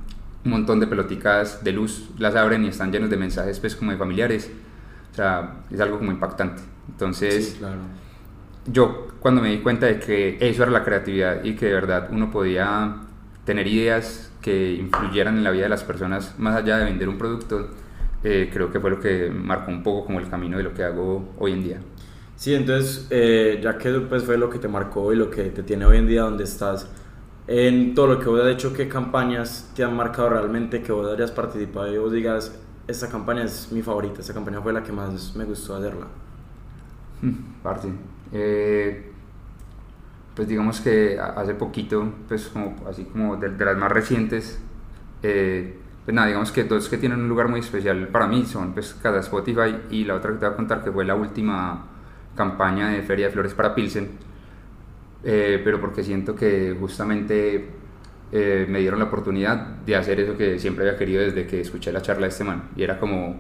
un 0.45 0.50
montón 0.50 0.79
de 0.79 0.87
peloticas 0.87 1.65
de 1.65 1.73
luz, 1.73 2.11
las 2.19 2.35
abren 2.35 2.62
y 2.67 2.69
están 2.69 2.93
llenos 2.93 3.09
de 3.09 3.17
mensajes 3.17 3.59
pues 3.61 3.75
como 3.75 3.93
de 3.93 3.97
familiares. 3.97 4.50
O 5.11 5.15
sea, 5.15 5.62
es 5.71 5.81
algo 5.81 5.97
como 5.97 6.12
impactante. 6.12 6.61
Entonces, 6.91 7.59
yo 8.67 9.09
cuando 9.21 9.41
me 9.41 9.53
di 9.53 9.61
cuenta 9.61 9.87
de 9.87 9.99
que 9.99 10.37
eso 10.39 10.65
era 10.65 10.71
la 10.71 10.85
creatividad 10.85 11.43
y 11.43 11.57
que 11.57 11.65
de 11.65 11.73
verdad 11.73 12.09
uno 12.12 12.31
podía 12.31 12.97
tener 13.47 13.67
ideas 13.69 14.31
que 14.43 14.75
influyeran 14.75 15.39
en 15.39 15.45
la 15.45 15.50
vida 15.50 15.62
de 15.62 15.71
las 15.71 15.83
personas 15.83 16.39
más 16.39 16.57
allá 16.57 16.77
de 16.77 16.85
vender 16.85 17.09
un 17.09 17.17
producto, 17.17 17.71
eh, 18.23 18.50
creo 18.53 18.71
que 18.71 18.81
fue 18.81 18.91
lo 18.91 19.00
que 19.00 19.31
marcó 19.31 19.71
un 19.71 19.83
poco 19.83 20.05
como 20.05 20.21
el 20.21 20.29
camino 20.29 20.59
de 20.59 20.65
lo 20.65 20.75
que 20.75 20.85
hago 20.85 21.33
hoy 21.39 21.53
en 21.53 21.62
día. 21.62 21.81
Sí, 22.41 22.55
entonces, 22.55 23.07
eh, 23.11 23.61
ya 23.63 23.77
que 23.77 23.93
pues, 24.01 24.25
fue 24.25 24.39
lo 24.39 24.49
que 24.49 24.59
te 24.59 24.67
marcó 24.67 25.13
y 25.13 25.17
lo 25.17 25.31
que 25.31 25.51
te 25.51 25.63
tiene 25.63 25.85
hoy 25.85 25.99
en 25.99 26.07
día 26.07 26.23
donde 26.23 26.45
estás, 26.45 26.89
en 27.47 27.95
todo 27.95 28.07
lo 28.07 28.19
que 28.19 28.31
vos 28.31 28.41
has 28.41 28.47
hecho, 28.47 28.73
¿qué 28.73 28.89
campañas 28.89 29.71
te 29.76 29.85
han 29.85 29.95
marcado 29.95 30.31
realmente 30.31 30.83
que 30.83 30.91
vos 30.91 31.07
hayas 31.13 31.33
participado 31.33 31.93
y 31.93 31.99
vos 31.99 32.11
digas, 32.11 32.59
esta 32.89 33.11
campaña 33.11 33.45
es 33.45 33.71
mi 33.71 33.83
favorita, 33.83 34.23
esta 34.23 34.33
campaña 34.33 34.63
fue 34.63 34.73
la 34.73 34.83
que 34.83 34.91
más 34.91 35.37
me 35.37 35.45
gustó 35.45 35.76
hacerla? 35.76 36.07
Hmm, 37.21 37.63
parte. 37.63 37.89
Eh, 38.33 39.13
pues 40.35 40.49
digamos 40.49 40.81
que 40.81 41.21
hace 41.21 41.53
poquito, 41.53 42.11
pues 42.26 42.49
como, 42.49 42.75
así 42.89 43.05
como 43.05 43.37
de, 43.37 43.50
las 43.50 43.76
más 43.76 43.93
recientes, 43.93 44.59
eh, 45.23 45.79
pues 46.07 46.15
nada, 46.15 46.29
digamos 46.29 46.53
que 46.53 46.65
dos 46.65 46.89
que 46.89 46.97
tienen 46.97 47.21
un 47.21 47.29
lugar 47.29 47.49
muy 47.49 47.61
especial 47.61 48.09
para 48.09 48.26
mí 48.26 48.47
son 48.47 48.73
pues 48.73 48.97
cada 49.03 49.21
Spotify 49.21 49.76
y 49.91 50.05
la 50.05 50.15
otra 50.15 50.33
que 50.33 50.39
te 50.39 50.47
voy 50.47 50.55
a 50.55 50.57
contar 50.57 50.83
que 50.83 50.91
fue 50.91 51.05
la 51.05 51.15
última 51.15 51.90
campaña 52.34 52.90
de 52.90 53.02
Feria 53.02 53.26
de 53.26 53.32
Flores 53.32 53.54
para 53.54 53.75
Pilsen, 53.75 54.08
eh, 55.25 55.60
pero 55.62 55.80
porque 55.80 56.02
siento 56.02 56.34
que 56.34 56.75
justamente 56.78 57.69
eh, 58.32 58.66
me 58.69 58.80
dieron 58.80 58.99
la 58.99 59.06
oportunidad 59.06 59.66
de 59.84 59.97
hacer 59.97 60.21
eso 60.21 60.36
que 60.36 60.58
siempre 60.58 60.86
había 60.86 60.99
querido 60.99 61.23
desde 61.23 61.47
que 61.47 61.60
escuché 61.60 61.93
la 61.93 62.00
charla 62.00 62.23
de 62.23 62.28
este 62.28 62.45
man, 62.45 62.71
y 62.76 62.82
era 62.82 62.99
como 62.99 63.36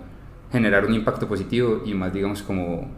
generar 0.52 0.84
un 0.84 0.94
impacto 0.94 1.28
positivo 1.28 1.82
y 1.84 1.94
más 1.94 2.12
digamos 2.12 2.42
como, 2.42 2.90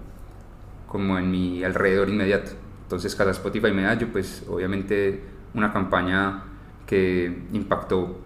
como 0.88 1.18
en 1.18 1.30
mi 1.30 1.62
alrededor 1.64 2.08
inmediato. 2.08 2.52
Entonces 2.84 3.14
cada 3.14 3.30
Spotify 3.30 3.72
Medallo, 3.72 4.08
pues 4.10 4.44
obviamente 4.48 5.20
una 5.54 5.72
campaña 5.72 6.44
que 6.86 7.42
impactó 7.52 8.20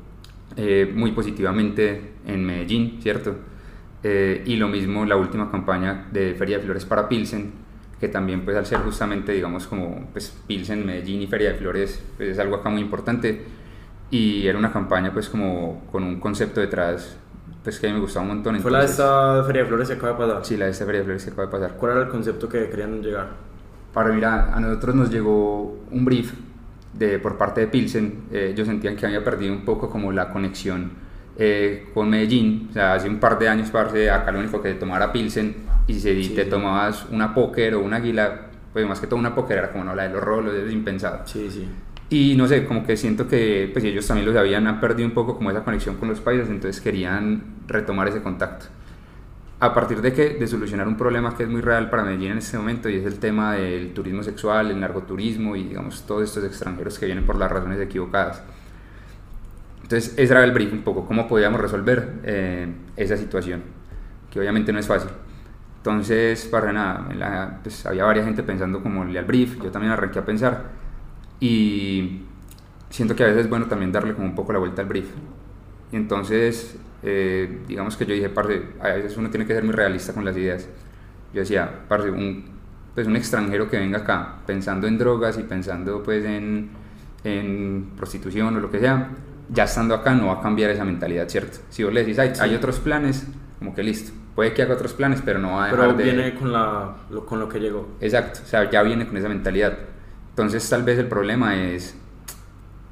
eh, 0.57 0.91
muy 0.95 1.13
positivamente 1.13 2.15
en 2.27 2.45
Medellín, 2.45 2.99
¿cierto? 3.03 3.37
Y 4.45 4.57
lo 4.57 4.69
mismo 4.69 5.05
la 5.05 5.17
última 5.17 5.51
campaña 5.51 6.07
de 6.13 6.35
Feria 6.35 6.59
de 6.59 6.65
Flores 6.65 6.85
para 6.85 7.09
Pilsen, 7.09 7.53
que 7.99 8.09
también 8.09 8.45
pues 8.45 8.57
al 8.57 8.67
ser 8.67 8.79
justamente 8.79 9.33
digamos 9.33 9.67
como 9.67 10.09
pues 10.13 10.37
Pilsen, 10.47 10.85
Medellín 10.85 11.23
y 11.23 11.27
Feria 11.27 11.53
de 11.53 11.55
Flores 11.57 12.03
pues, 12.17 12.31
es 12.31 12.39
algo 12.39 12.57
acá 12.57 12.69
muy 12.69 12.83
importante 12.83 13.45
y 14.11 14.47
era 14.47 14.59
una 14.59 14.73
campaña 14.73 15.13
pues 15.13 15.29
como 15.29 15.85
con 15.91 16.03
un 16.05 16.21
concepto 16.21 16.61
detrás 16.61 17.17
pues 17.63 17.81
que 17.81 17.87
a 17.87 17.91
mí 17.91 17.95
me 17.95 18.01
gustaba 18.01 18.23
un 18.23 18.29
montón. 18.29 18.61
¿Fue 18.61 18.71
la 18.71 18.81
de 18.81 18.87
esta 18.87 19.43
Feria 19.45 19.63
de 19.63 19.69
Flores 19.69 19.89
que 19.89 19.95
acaba 19.95 20.13
de 20.13 20.19
pasar? 20.19 20.45
Sí, 20.45 20.57
la 20.57 20.67
de 20.67 20.71
esta 20.71 20.85
Feria 20.85 21.01
de 21.01 21.05
Flores 21.05 21.25
que 21.25 21.31
acaba 21.31 21.47
de 21.47 21.53
pasar. 21.53 21.73
¿Cuál 21.77 21.93
era 21.93 22.03
el 22.03 22.09
concepto 22.09 22.49
que 22.49 22.69
querían 22.71 23.03
llegar? 23.03 23.31
Para 23.93 24.11
mirar, 24.11 24.51
a 24.55 24.61
nosotros 24.61 24.95
nos 24.95 25.11
llegó 25.11 25.77
un 25.91 26.05
brief 26.05 26.33
de, 26.93 27.19
por 27.19 27.37
parte 27.37 27.63
de 27.63 27.67
Pilsen, 27.67 28.25
eh, 28.31 28.51
ellos 28.53 28.69
sentían 28.69 28.95
que 28.95 29.07
había 29.07 29.25
perdido 29.25 29.53
un 29.53 29.65
poco 29.65 29.91
como 29.91 30.13
la 30.13 30.31
conexión 30.33 30.93
eh, 31.39 31.89
con 31.93 32.09
Medellín, 32.09 32.69
o 32.71 32.73
sea, 32.73 32.95
hace 32.95 33.09
un 33.09 33.19
par 33.19 33.39
de 33.39 33.49
años, 33.49 33.71
parce, 33.71 34.11
acá 34.11 34.33
lo 34.33 34.39
único 34.39 34.63
que 34.63 34.75
tomara 34.75 35.13
Pilsen 35.13 35.55
y 35.87 35.95
si 35.95 36.31
te 36.31 36.45
tomabas 36.47 37.07
una 37.11 37.35
póker 37.35 37.75
o 37.75 37.81
una 37.81 37.97
águila, 37.99 38.49
pues 38.73 38.87
más 38.87 39.01
que 39.01 39.07
todo 39.07 39.19
una 39.19 39.35
póker 39.35 39.59
era 39.59 39.71
como 39.71 39.85
no, 39.85 39.95
la 39.95 40.05
de 40.05 40.15
los 40.15 40.23
rolos, 40.23 40.55
es 40.55 40.73
impensado. 40.73 41.21
Sí, 41.27 41.49
sí. 41.51 41.69
Y 42.09 42.37
no 42.37 42.47
sé, 42.47 42.65
como 42.65 42.87
que 42.87 42.97
siento 42.97 43.27
que 43.27 43.69
pues 43.73 43.85
ellos 43.85 44.07
también 44.07 44.27
lo 44.27 44.33
sabían, 44.33 44.67
han 44.67 44.81
perdido 44.81 45.09
un 45.09 45.15
poco 45.15 45.37
como 45.37 45.51
esa 45.51 45.65
conexión 45.65 45.97
con 45.97 46.09
los 46.09 46.21
países, 46.21 46.49
entonces 46.49 46.81
querían 46.81 47.43
retomar 47.67 48.09
ese 48.09 48.23
contacto. 48.23 48.67
A 49.59 49.75
partir 49.75 50.03
de 50.03 50.13
que 50.13 50.35
de 50.35 50.47
solucionar 50.47 50.87
un 50.87 50.97
problema 50.97 51.37
que 51.37 51.45
es 51.45 51.49
muy 51.49 51.63
real 51.63 51.91
para 51.91 52.05
Medellín 52.05 52.33
en 52.33 52.39
este 52.39 52.59
momento 52.59 52.89
y 52.89 52.97
es 52.97 53.07
el 53.07 53.19
tema 53.19 53.55
del 53.55 53.93
turismo 53.95 54.23
sexual, 54.23 54.71
el 54.71 54.79
narcoturismo 54.79 55.57
y 55.57 55.65
digamos 55.65 56.05
todos 56.07 56.25
estos 56.25 56.45
extranjeros 56.45 56.99
que 56.99 57.07
vienen 57.07 57.25
por 57.25 57.37
las 57.37 57.51
razones 57.51 57.81
equivocadas. 57.81 58.43
Entonces 59.87 60.15
ese 60.17 60.33
era 60.33 60.43
el 60.43 60.51
brief 60.51 60.73
un 60.73 60.83
poco, 60.83 61.07
cómo 61.07 61.29
podíamos 61.29 61.61
resolver 61.61 62.15
eh, 62.25 62.67
esa 62.97 63.17
situación, 63.17 63.63
que 64.29 64.41
obviamente 64.41 64.73
no 64.73 64.81
es 64.81 64.87
fácil. 64.89 65.11
Entonces, 65.77 66.47
para 66.47 66.73
nada, 66.73 67.61
pues, 67.63 67.87
había 67.87 68.05
varias 68.05 68.27
gente 68.27 68.43
pensando 68.43 68.83
como 68.83 69.03
al 69.03 69.25
brief, 69.25 69.63
yo 69.63 69.71
también 69.71 69.93
arranqué 69.93 70.19
a 70.19 70.25
pensar 70.25 70.65
y 71.39 72.23
siento 72.91 73.15
que 73.15 73.23
a 73.23 73.27
veces 73.27 73.43
es 73.43 73.49
bueno 73.49 73.67
también 73.67 73.93
darle 73.93 74.13
como 74.15 74.27
un 74.27 74.35
poco 74.35 74.53
la 74.53 74.59
vuelta 74.59 74.83
al 74.83 74.89
brief. 74.89 75.07
Y 75.93 75.97
entonces, 75.97 76.77
eh, 77.05 77.61
digamos 77.69 77.97
que 77.97 78.07
yo 78.07 78.15
dije, 78.15 78.29
parce, 78.29 78.61
a 78.81 78.89
veces 78.89 79.17
uno 79.17 79.31
tiene 79.31 79.47
que 79.47 79.55
ser 79.55 79.63
muy 79.63 79.73
realista 79.73 80.13
con 80.13 80.25
las 80.25 80.37
ideas. 80.37 80.69
Yo 81.33 81.43
decía, 81.43 81.85
parce, 81.87 82.11
un, 82.11 82.45
pues 82.93 83.07
un 83.07 83.15
extranjero 83.15 83.71
que 83.71 83.79
venga 83.79 83.99
acá 83.99 84.39
pensando 84.47 84.89
en 84.89 84.99
drogas 84.99 85.39
y 85.39 85.45
pensando 85.45 86.03
pues 86.03 86.25
en, 86.25 86.71
en 87.23 87.93
prostitución 87.97 88.57
o 88.57 88.59
lo 88.59 88.69
que 88.69 88.81
sea, 88.81 89.11
ya 89.49 89.65
estando 89.65 89.95
acá 89.95 90.15
no 90.15 90.27
va 90.29 90.35
a 90.35 90.41
cambiar 90.41 90.71
esa 90.71 90.85
mentalidad, 90.85 91.29
¿cierto? 91.29 91.59
Si 91.71 91.85
vos 91.85 91.93
le 91.93 92.01
decís, 92.01 92.19
hay, 92.19 92.33
hay 92.41 92.55
otros 92.55 92.79
planes, 92.81 93.27
como 93.59 93.75
que 93.75 93.83
listo 93.83 94.13
puede 94.37 94.53
que 94.53 94.63
haga 94.63 94.75
otros 94.75 94.93
planes, 94.93 95.23
pero 95.25 95.41
no 95.41 95.53
va 95.53 95.65
a 95.65 95.67
dejar 95.69 95.97
pero 95.97 95.97
viene 95.97 96.35
con, 96.35 96.53
la, 96.53 96.95
lo, 97.11 97.27
con 97.27 97.41
lo 97.41 97.49
que 97.49 97.59
llegó. 97.59 97.89
Exacto, 98.01 98.41
o 98.45 98.47
sea, 98.47 98.71
ya 98.71 98.83
viene 98.83 99.07
con 99.07 99.17
esa 99.17 99.29
mentalidad. 99.29 99.77
Entonces 100.29 100.69
tal 100.69 100.85
vez 100.85 100.99
el 100.99 101.09
problema 101.09 101.57
es 101.57 101.97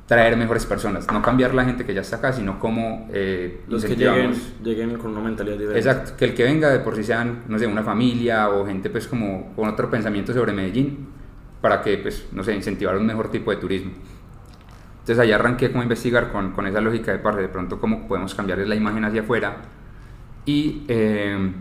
traer 0.07 0.37
mejores 0.37 0.64
personas, 0.67 1.07
no 1.12 1.23
cambiar 1.23 1.55
la 1.55 1.64
gente 1.64 1.85
que 1.85 1.95
ya 1.95 2.01
está 2.01 2.17
acá, 2.17 2.33
sino 2.33 2.59
como 2.59 3.09
eh, 3.12 3.61
los 3.69 3.85
que 3.85 3.95
lleguen, 3.95 4.35
lleguen, 4.62 4.97
con 4.97 5.12
una 5.12 5.21
mentalidad 5.21 5.57
diferente. 5.57 5.79
Exacto, 5.79 6.12
que 6.17 6.25
el 6.25 6.35
que 6.35 6.45
venga 6.45 6.71
de 6.71 6.81
por 6.81 6.97
sí 6.97 7.05
sean, 7.05 7.43
no 7.47 7.59
sé, 7.59 7.67
una 7.67 7.83
familia 7.83 8.49
o 8.49 8.67
gente 8.67 8.88
pues 8.88 9.07
como 9.07 9.53
con 9.55 9.69
otro 9.69 9.90
pensamiento 9.90 10.33
sobre 10.33 10.53
Medellín, 10.53 11.09
para 11.61 11.83
que 11.83 11.99
pues, 11.99 12.27
no 12.33 12.43
sé, 12.43 12.55
incentivar 12.55 12.97
un 12.97 13.07
mejor 13.07 13.31
tipo 13.31 13.51
de 13.51 13.59
turismo. 13.59 13.93
Entonces 15.05 15.19
ahí 15.19 15.33
arranqué 15.33 15.69
como 15.69 15.83
a 15.83 15.85
investigar 15.85 16.33
con, 16.33 16.53
con 16.53 16.67
esa 16.67 16.81
lógica 16.81 17.12
de 17.12 17.19
parte, 17.19 17.43
de 17.43 17.49
pronto 17.49 17.79
cómo 17.79 18.09
podemos 18.09 18.35
cambiar 18.35 18.59
la 18.59 18.75
imagen 18.75 19.05
hacia 19.05 19.21
afuera 19.21 19.57
y 20.47 20.83
eh, 20.88 21.53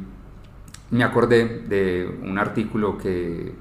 me 0.92 1.04
acordé 1.04 1.64
de 1.68 2.20
un 2.24 2.40
artículo 2.40 2.98
que, 2.98 3.54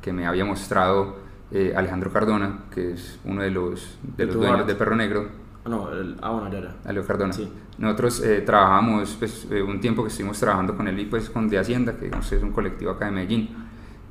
que, 0.00 0.12
me 0.12 0.26
había 0.26 0.44
mostrado 0.44 1.16
eh, 1.50 1.74
Alejandro 1.76 2.12
Cardona, 2.12 2.60
que 2.72 2.92
es 2.92 3.18
uno 3.24 3.42
de 3.42 3.50
los, 3.50 3.98
de 4.02 4.26
¿De 4.26 4.32
los 4.32 4.36
dueños 4.36 4.66
de 4.66 4.74
Perro 4.76 4.94
Negro, 4.94 5.28
Ah, 5.66 5.68
no, 5.68 5.92
el, 5.92 6.16
ah, 6.22 6.30
bueno, 6.30 6.56
era. 6.56 6.76
Alejo 6.84 7.08
Cardona. 7.08 7.32
Sí. 7.32 7.52
Nosotros 7.78 8.22
eh, 8.22 8.40
trabajamos, 8.42 9.16
pues, 9.18 9.48
eh, 9.50 9.60
un 9.60 9.80
tiempo 9.80 10.04
que 10.04 10.10
estuvimos 10.10 10.38
trabajando 10.38 10.76
con 10.76 10.86
él 10.86 10.96
y 11.00 11.06
pues 11.06 11.28
con 11.28 11.48
De 11.48 11.58
Hacienda, 11.58 11.96
que 11.96 12.06
es 12.06 12.42
un 12.42 12.52
colectivo 12.52 12.92
acá 12.92 13.06
de 13.06 13.10
Medellín. 13.10 13.65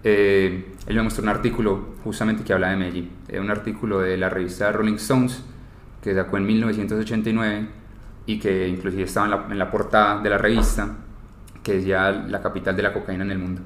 Eh, 0.07 0.65
él 0.85 0.95
me 0.95 1.01
mostró 1.01 1.23
un 1.23 1.29
artículo 1.29 1.95
justamente 2.03 2.43
que 2.43 2.53
habla 2.53 2.69
de 2.69 2.75
Medellín. 2.75 3.09
Era 3.27 3.41
un 3.41 3.49
artículo 3.49 3.99
de 4.01 4.17
la 4.17 4.29
revista 4.29 4.71
Rolling 4.71 4.97
Stones 4.97 5.43
que 5.99 6.13
sacó 6.13 6.37
en 6.37 6.45
1989 6.45 7.67
y 8.27 8.37
que 8.37 8.67
inclusive 8.67 9.03
estaba 9.03 9.25
en 9.25 9.31
la, 9.31 9.47
en 9.49 9.57
la 9.57 9.71
portada 9.71 10.21
de 10.21 10.29
la 10.29 10.37
revista 10.37 10.95
que 11.63 11.73
decía 11.73 12.11
la 12.11 12.39
capital 12.39 12.75
de 12.75 12.83
la 12.83 12.93
cocaína 12.93 13.23
en 13.23 13.31
el 13.31 13.39
mundo 13.39 13.61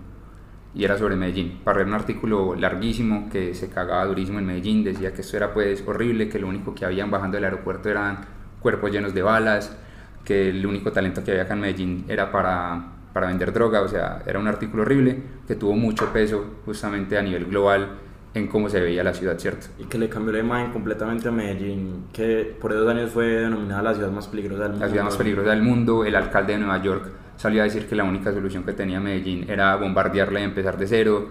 y 0.73 0.85
era 0.85 0.97
sobre 0.97 1.17
Medellín. 1.17 1.59
Para 1.61 1.83
un 1.83 1.93
artículo 1.93 2.55
larguísimo 2.55 3.29
que 3.29 3.53
se 3.53 3.69
cagaba 3.69 4.05
durísimo 4.05 4.39
en 4.39 4.45
Medellín, 4.45 4.83
decía 4.85 5.13
que 5.13 5.21
esto 5.21 5.35
era 5.35 5.53
pues 5.53 5.83
horrible, 5.85 6.29
que 6.29 6.39
lo 6.39 6.47
único 6.47 6.73
que 6.73 6.85
habían 6.85 7.11
bajando 7.11 7.35
del 7.35 7.43
aeropuerto 7.43 7.89
eran 7.89 8.19
cuerpos 8.61 8.91
llenos 8.91 9.13
de 9.13 9.21
balas, 9.21 9.75
que 10.23 10.49
el 10.51 10.65
único 10.65 10.93
talento 10.93 11.21
que 11.21 11.31
había 11.31 11.43
acá 11.43 11.55
en 11.55 11.59
Medellín 11.59 12.05
era 12.07 12.31
para, 12.31 12.98
para 13.13 13.27
vender 13.27 13.51
droga, 13.53 13.81
o 13.81 13.87
sea, 13.87 14.21
era 14.25 14.39
un 14.39 14.47
artículo 14.47 14.83
horrible 14.83 15.17
que 15.47 15.55
tuvo 15.55 15.73
mucho 15.75 16.07
peso 16.13 16.45
justamente 16.65 17.17
a 17.17 17.21
nivel 17.21 17.45
global 17.45 17.87
en 18.35 18.47
cómo 18.47 18.69
se 18.69 18.79
veía 18.79 19.03
la 19.03 19.13
ciudad, 19.13 19.37
¿cierto? 19.39 19.67
Y 19.79 19.85
que 19.85 19.97
le 19.97 20.07
cambió 20.07 20.31
la 20.33 20.39
imagen 20.39 20.71
completamente 20.71 21.27
a 21.27 21.31
Medellín, 21.31 22.05
que 22.13 22.55
por 22.61 22.71
esos 22.71 22.87
años 22.87 23.09
fue 23.11 23.25
denominada 23.25 23.81
la 23.81 23.93
ciudad 23.95 24.11
más 24.11 24.27
peligrosa 24.27 24.63
del 24.63 24.71
mundo. 24.73 24.85
la 24.85 24.91
ciudad 24.91 25.03
más 25.05 25.17
peligrosa 25.17 25.49
del 25.49 25.63
mundo, 25.63 26.05
el 26.05 26.15
alcalde 26.15 26.53
de 26.53 26.59
Nueva 26.59 26.81
York 26.81 27.09
salió 27.37 27.61
a 27.61 27.63
decir 27.65 27.87
que 27.87 27.95
la 27.95 28.03
única 28.03 28.31
solución 28.31 28.63
que 28.63 28.73
tenía 28.73 28.99
Medellín 28.99 29.45
era 29.49 29.75
bombardearla 29.77 30.41
y 30.41 30.43
empezar 30.43 30.77
de 30.77 30.85
cero. 30.87 31.27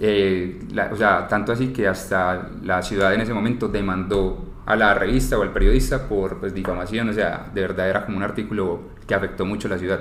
Eh, 0.00 0.58
la- 0.72 0.90
o 0.92 0.96
sea, 0.96 1.28
tanto 1.28 1.52
así 1.52 1.68
que 1.68 1.86
hasta 1.86 2.48
la 2.64 2.82
ciudad 2.82 3.14
en 3.14 3.20
ese 3.20 3.32
momento 3.32 3.68
demandó 3.68 4.44
a 4.66 4.74
la 4.74 4.94
revista 4.94 5.38
o 5.38 5.42
al 5.42 5.52
periodista 5.52 6.08
por 6.08 6.38
pues, 6.40 6.54
difamación, 6.54 7.08
o 7.08 7.12
sea, 7.12 7.50
de 7.54 7.60
verdad 7.60 7.88
era 7.88 8.04
como 8.04 8.16
un 8.16 8.22
artículo 8.24 8.80
que 9.06 9.14
afectó 9.14 9.44
mucho 9.44 9.68
la 9.68 9.78
ciudad. 9.78 10.00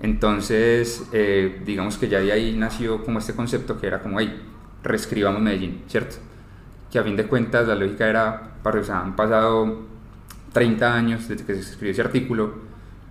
Entonces, 0.00 1.04
eh, 1.12 1.62
digamos 1.64 1.96
que 1.96 2.08
ya 2.08 2.20
de 2.20 2.32
ahí 2.32 2.54
nació 2.56 3.04
como 3.04 3.18
este 3.18 3.34
concepto 3.34 3.80
que 3.80 3.86
era 3.86 4.00
como, 4.00 4.20
hey, 4.20 4.42
reescribamos 4.82 5.40
Medellín, 5.40 5.82
¿cierto? 5.88 6.16
Que 6.90 6.98
a 6.98 7.02
fin 7.02 7.16
de 7.16 7.26
cuentas 7.26 7.66
la 7.66 7.74
lógica 7.74 8.08
era, 8.08 8.50
o 8.62 8.82
sea, 8.82 9.00
han 9.00 9.16
pasado 9.16 9.82
30 10.52 10.94
años 10.94 11.28
desde 11.28 11.44
que 11.44 11.54
se 11.54 11.60
escribió 11.60 11.92
ese 11.92 12.02
artículo, 12.02 12.54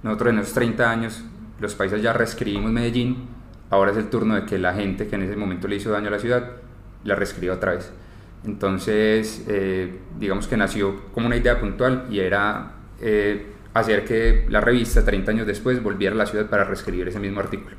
nosotros 0.04 0.34
en 0.34 0.40
esos 0.40 0.54
30 0.54 0.90
años 0.90 1.24
los 1.60 1.76
países 1.76 2.02
ya 2.02 2.14
reescribimos 2.14 2.72
Medellín, 2.72 3.28
ahora 3.70 3.92
es 3.92 3.98
el 3.98 4.10
turno 4.10 4.36
de 4.36 4.46
que 4.46 4.58
la 4.58 4.74
gente 4.74 5.08
que 5.08 5.16
en 5.16 5.24
ese 5.24 5.36
momento 5.36 5.68
le 5.68 5.78
hizo 5.78 5.90
daño 5.90 6.10
a 6.10 6.12
la 6.12 6.20
ciudad 6.20 6.52
la 7.04 7.16
reescriba 7.16 7.56
otra 7.56 7.74
vez. 7.74 7.92
Entonces, 8.46 9.46
eh, 9.48 10.00
digamos 10.20 10.48
que 10.48 10.58
nació 10.58 11.02
como 11.14 11.28
una 11.28 11.38
idea 11.38 11.60
puntual 11.60 12.06
y 12.10 12.20
era 12.20 12.74
eh, 13.02 13.48
hacer 13.74 14.06
que 14.06 14.46
la 14.50 14.62
revista 14.62 15.04
30 15.04 15.32
años 15.32 15.48
después 15.48 15.82
volviera 15.82 16.14
a 16.16 16.18
la 16.18 16.26
ciudad 16.26 16.50
para 16.50 16.64
reescribir 16.64 17.08
ese 17.08 17.20
mismo 17.20 17.40
artículo. 17.40 17.76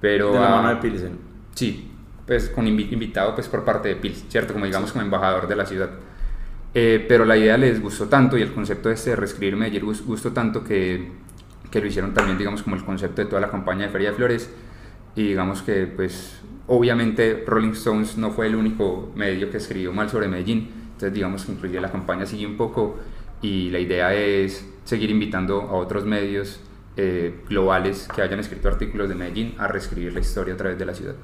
Pero, 0.00 0.32
De 0.32 0.38
la 0.40 0.48
mano 0.50 0.68
de 0.68 0.76
Pilsen. 0.76 1.18
Sí, 1.54 1.90
pues 2.26 2.50
con 2.50 2.66
invi- 2.66 2.92
invitado 2.92 3.34
pues 3.34 3.48
por 3.48 3.64
parte 3.64 3.88
de 3.88 3.96
Pils, 3.96 4.24
¿cierto? 4.28 4.52
Como 4.52 4.64
digamos 4.66 4.92
como 4.92 5.02
embajador 5.04 5.48
de 5.48 5.56
la 5.56 5.66
ciudad. 5.66 5.90
Eh, 6.74 7.04
pero 7.08 7.24
la 7.24 7.36
idea 7.36 7.56
les 7.56 7.80
gustó 7.80 8.08
tanto 8.08 8.36
y 8.38 8.42
el 8.42 8.52
concepto 8.52 8.90
este 8.90 9.10
de 9.10 9.16
reescribir 9.16 9.56
Medellín 9.56 9.84
gus- 9.86 10.04
gustó 10.04 10.32
tanto 10.32 10.62
que, 10.62 11.08
que 11.70 11.80
lo 11.80 11.86
hicieron 11.86 12.12
también 12.12 12.36
digamos 12.38 12.62
como 12.62 12.76
el 12.76 12.84
concepto 12.84 13.22
de 13.22 13.28
toda 13.28 13.40
la 13.40 13.50
campaña 13.50 13.86
de 13.86 13.88
Feria 13.92 14.10
de 14.10 14.16
Flores 14.16 14.50
y 15.16 15.28
digamos 15.28 15.62
que 15.62 15.86
pues 15.86 16.40
obviamente 16.66 17.42
Rolling 17.46 17.70
Stones 17.72 18.18
no 18.18 18.30
fue 18.30 18.46
el 18.48 18.54
único 18.54 19.10
medio 19.16 19.50
que 19.50 19.56
escribió 19.56 19.92
mal 19.94 20.10
sobre 20.10 20.28
Medellín, 20.28 20.70
entonces 20.92 21.14
digamos 21.14 21.44
que 21.46 21.52
inclusive 21.52 21.80
la 21.80 21.90
campaña 21.90 22.26
sigue 22.26 22.46
un 22.46 22.58
poco 22.58 22.98
y 23.40 23.70
la 23.70 23.78
idea 23.80 24.14
es 24.14 24.68
seguir 24.88 25.10
invitando 25.10 25.60
a 25.60 25.74
otros 25.74 26.06
medios 26.06 26.60
eh, 26.96 27.42
globales 27.46 28.08
que 28.14 28.22
hayan 28.22 28.40
escrito 28.40 28.68
artículos 28.68 29.10
de 29.10 29.14
Medellín 29.14 29.54
a 29.58 29.68
reescribir 29.68 30.14
la 30.14 30.20
historia 30.20 30.54
a 30.54 30.56
través 30.56 30.78
de 30.78 30.86
la 30.86 30.94
ciudad. 30.94 31.14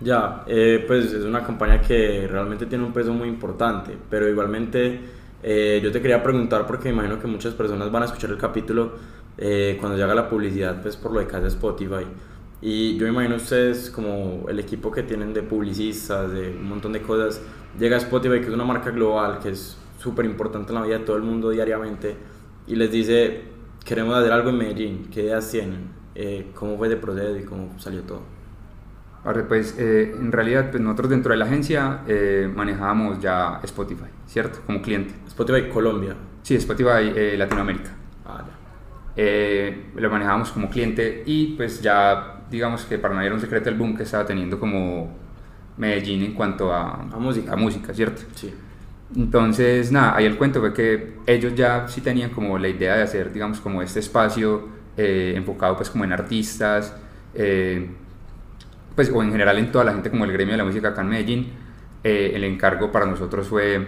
Ya, 0.00 0.42
eh, 0.48 0.82
pues 0.88 1.12
es 1.12 1.24
una 1.24 1.44
campaña 1.44 1.80
que 1.80 2.26
realmente 2.26 2.66
tiene 2.66 2.84
un 2.84 2.92
peso 2.92 3.12
muy 3.12 3.28
importante, 3.28 3.96
pero 4.10 4.28
igualmente 4.28 4.98
eh, 5.40 5.78
yo 5.80 5.92
te 5.92 6.00
quería 6.00 6.20
preguntar 6.20 6.66
porque 6.66 6.88
me 6.88 6.94
imagino 6.94 7.20
que 7.20 7.28
muchas 7.28 7.54
personas 7.54 7.92
van 7.92 8.02
a 8.02 8.06
escuchar 8.06 8.30
el 8.30 8.38
capítulo 8.38 8.92
eh, 9.38 9.76
cuando 9.78 10.02
haga 10.02 10.14
la 10.14 10.28
publicidad, 10.28 10.82
pues 10.82 10.96
por 10.96 11.12
lo 11.12 11.20
de 11.20 11.28
casa 11.28 11.46
Spotify. 11.46 12.06
Y 12.60 12.96
yo 12.96 13.04
me 13.04 13.12
imagino 13.12 13.36
ustedes 13.36 13.88
como 13.88 14.48
el 14.48 14.58
equipo 14.58 14.90
que 14.90 15.04
tienen 15.04 15.32
de 15.32 15.42
publicistas, 15.42 16.32
de 16.32 16.48
un 16.48 16.68
montón 16.68 16.92
de 16.92 17.02
cosas, 17.02 17.40
llega 17.78 17.96
a 17.96 18.00
Spotify, 18.00 18.40
que 18.40 18.48
es 18.48 18.52
una 18.52 18.64
marca 18.64 18.90
global, 18.90 19.38
que 19.38 19.50
es 19.50 19.76
súper 19.98 20.24
importante 20.24 20.72
en 20.72 20.74
la 20.74 20.82
vida 20.82 20.98
de 20.98 21.04
todo 21.04 21.16
el 21.16 21.22
mundo 21.22 21.50
diariamente, 21.50 22.16
y 22.66 22.76
les 22.76 22.90
dice, 22.90 23.42
queremos 23.84 24.14
hacer 24.16 24.32
algo 24.32 24.50
en 24.50 24.58
Medellín, 24.58 25.08
¿qué 25.12 25.22
ideas 25.22 25.50
tienen? 25.50 25.90
Eh, 26.14 26.50
¿Cómo 26.54 26.76
fue 26.78 26.88
de 26.88 26.96
proceso 26.96 27.36
y 27.36 27.44
cómo 27.44 27.78
salió 27.78 28.02
todo? 28.02 28.22
Ahora, 29.24 29.46
pues 29.46 29.76
eh, 29.78 30.14
en 30.18 30.32
realidad 30.32 30.70
pues, 30.70 30.82
nosotros 30.82 31.10
dentro 31.10 31.32
de 31.32 31.38
la 31.38 31.44
agencia 31.44 32.02
eh, 32.06 32.50
manejábamos 32.54 33.20
ya 33.20 33.60
Spotify, 33.64 34.06
¿cierto? 34.26 34.60
Como 34.64 34.80
cliente. 34.80 35.14
Spotify 35.26 35.68
Colombia. 35.68 36.16
Sí, 36.42 36.54
Spotify 36.56 37.12
eh, 37.14 37.34
Latinoamérica. 37.36 37.90
Ah, 38.24 38.42
ya. 38.46 38.52
Eh, 39.16 39.90
lo 39.94 40.08
manejábamos 40.10 40.50
como 40.52 40.70
cliente 40.70 41.22
y 41.26 41.54
pues 41.56 41.82
ya 41.82 42.44
digamos 42.50 42.84
que 42.86 42.98
para 42.98 43.14
nadie 43.14 43.26
era 43.26 43.34
un 43.34 43.40
secreto 43.40 43.68
el 43.68 43.76
boom 43.76 43.94
que 43.96 44.04
estaba 44.04 44.24
teniendo 44.24 44.58
como 44.58 45.14
Medellín 45.76 46.22
en 46.22 46.34
cuanto 46.34 46.72
a, 46.72 46.94
A 46.94 47.18
música. 47.18 47.52
a 47.52 47.56
música, 47.56 47.92
¿cierto? 47.92 48.22
Sí. 48.34 48.54
Entonces, 49.16 49.90
nada, 49.90 50.16
ahí 50.16 50.24
el 50.24 50.36
cuento 50.36 50.60
fue 50.60 50.72
que 50.72 51.14
ellos 51.26 51.54
ya 51.54 51.88
sí 51.88 52.00
tenían 52.00 52.30
como 52.30 52.58
la 52.58 52.68
idea 52.68 52.96
de 52.96 53.02
hacer, 53.02 53.32
digamos, 53.32 53.60
como 53.60 53.82
este 53.82 53.98
espacio 54.00 54.68
eh, 54.96 55.34
enfocado 55.36 55.76
pues 55.76 55.90
como 55.90 56.04
en 56.04 56.12
artistas, 56.12 56.94
eh, 57.34 57.88
pues 58.94 59.10
o 59.12 59.22
en 59.22 59.32
general 59.32 59.58
en 59.58 59.72
toda 59.72 59.84
la 59.84 59.92
gente 59.92 60.10
como 60.10 60.24
el 60.24 60.32
gremio 60.32 60.52
de 60.52 60.58
la 60.58 60.64
música 60.64 60.88
acá 60.88 61.02
en 61.02 61.08
Medellín. 61.08 61.52
Eh, 62.04 62.32
el 62.34 62.44
encargo 62.44 62.90
para 62.92 63.06
nosotros 63.06 63.48
fue 63.48 63.86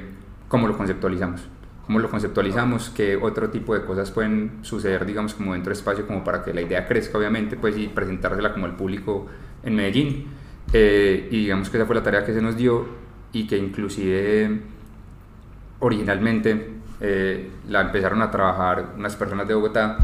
cómo 0.49 0.69
lo 0.69 0.77
conceptualizamos, 0.77 1.43
cómo 1.87 1.99
lo 1.99 2.11
conceptualizamos, 2.11 2.91
qué 2.91 3.17
otro 3.17 3.49
tipo 3.51 3.75
de 3.75 3.85
cosas 3.85 4.11
pueden 4.11 4.59
suceder, 4.63 5.07
digamos, 5.07 5.35
como 5.35 5.53
dentro 5.55 5.71
del 5.71 5.79
espacio, 5.79 6.07
como 6.07 6.25
para 6.25 6.43
que 6.43 6.53
la 6.53 6.63
idea 6.63 6.87
crezca, 6.87 7.17
obviamente, 7.17 7.57
pues 7.57 7.77
y 7.79 7.89
presentársela 7.89 8.53
como 8.53 8.67
al 8.67 8.77
público 8.77 9.29
en 9.63 9.77
Medellín. 9.77 10.27
Eh, 10.73 11.29
y 11.31 11.43
digamos 11.43 11.71
que 11.71 11.77
esa 11.77 11.87
fue 11.87 11.95
la 11.95 12.03
tarea 12.03 12.25
que 12.25 12.33
se 12.33 12.43
nos 12.43 12.57
dio 12.57 12.87
y 13.33 13.47
que 13.47 13.57
inclusive 13.57 14.61
originalmente 15.83 16.75
eh, 17.01 17.51
la 17.69 17.81
empezaron 17.81 18.23
a 18.23 18.31
trabajar 18.31 18.95
unas 18.97 19.17
personas 19.17 19.49
de 19.49 19.55
Bogotá 19.55 19.99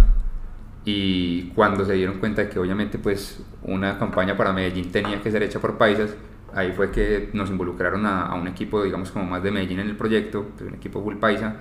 y 0.85 1.51
cuando 1.51 1.85
se 1.85 1.93
dieron 1.93 2.19
cuenta 2.19 2.43
de 2.43 2.49
que 2.49 2.59
obviamente 2.59 2.99
pues 2.99 3.41
una 3.63 3.97
campaña 3.97 4.37
para 4.37 4.53
Medellín 4.53 4.91
tenía 4.91 5.23
que 5.23 5.31
ser 5.31 5.43
hecha 5.45 5.61
por 5.61 5.79
paisas, 5.79 6.11
ahí 6.53 6.73
fue 6.73 6.91
que 6.91 7.31
nos 7.33 7.51
involucraron 7.51 8.07
a, 8.07 8.35
un 8.35 8.49
equipo 8.49 8.83
digamos 8.83 9.13
como 9.13 9.25
más 9.25 9.43
de 9.43 9.53
Medellín 9.53 9.79
en 9.79 9.89
el 9.89 9.97
proyecto, 9.97 10.47
pues, 10.57 10.69
un 10.69 10.75
equipo 10.75 11.01
full 11.01 11.17
paisa 11.17 11.57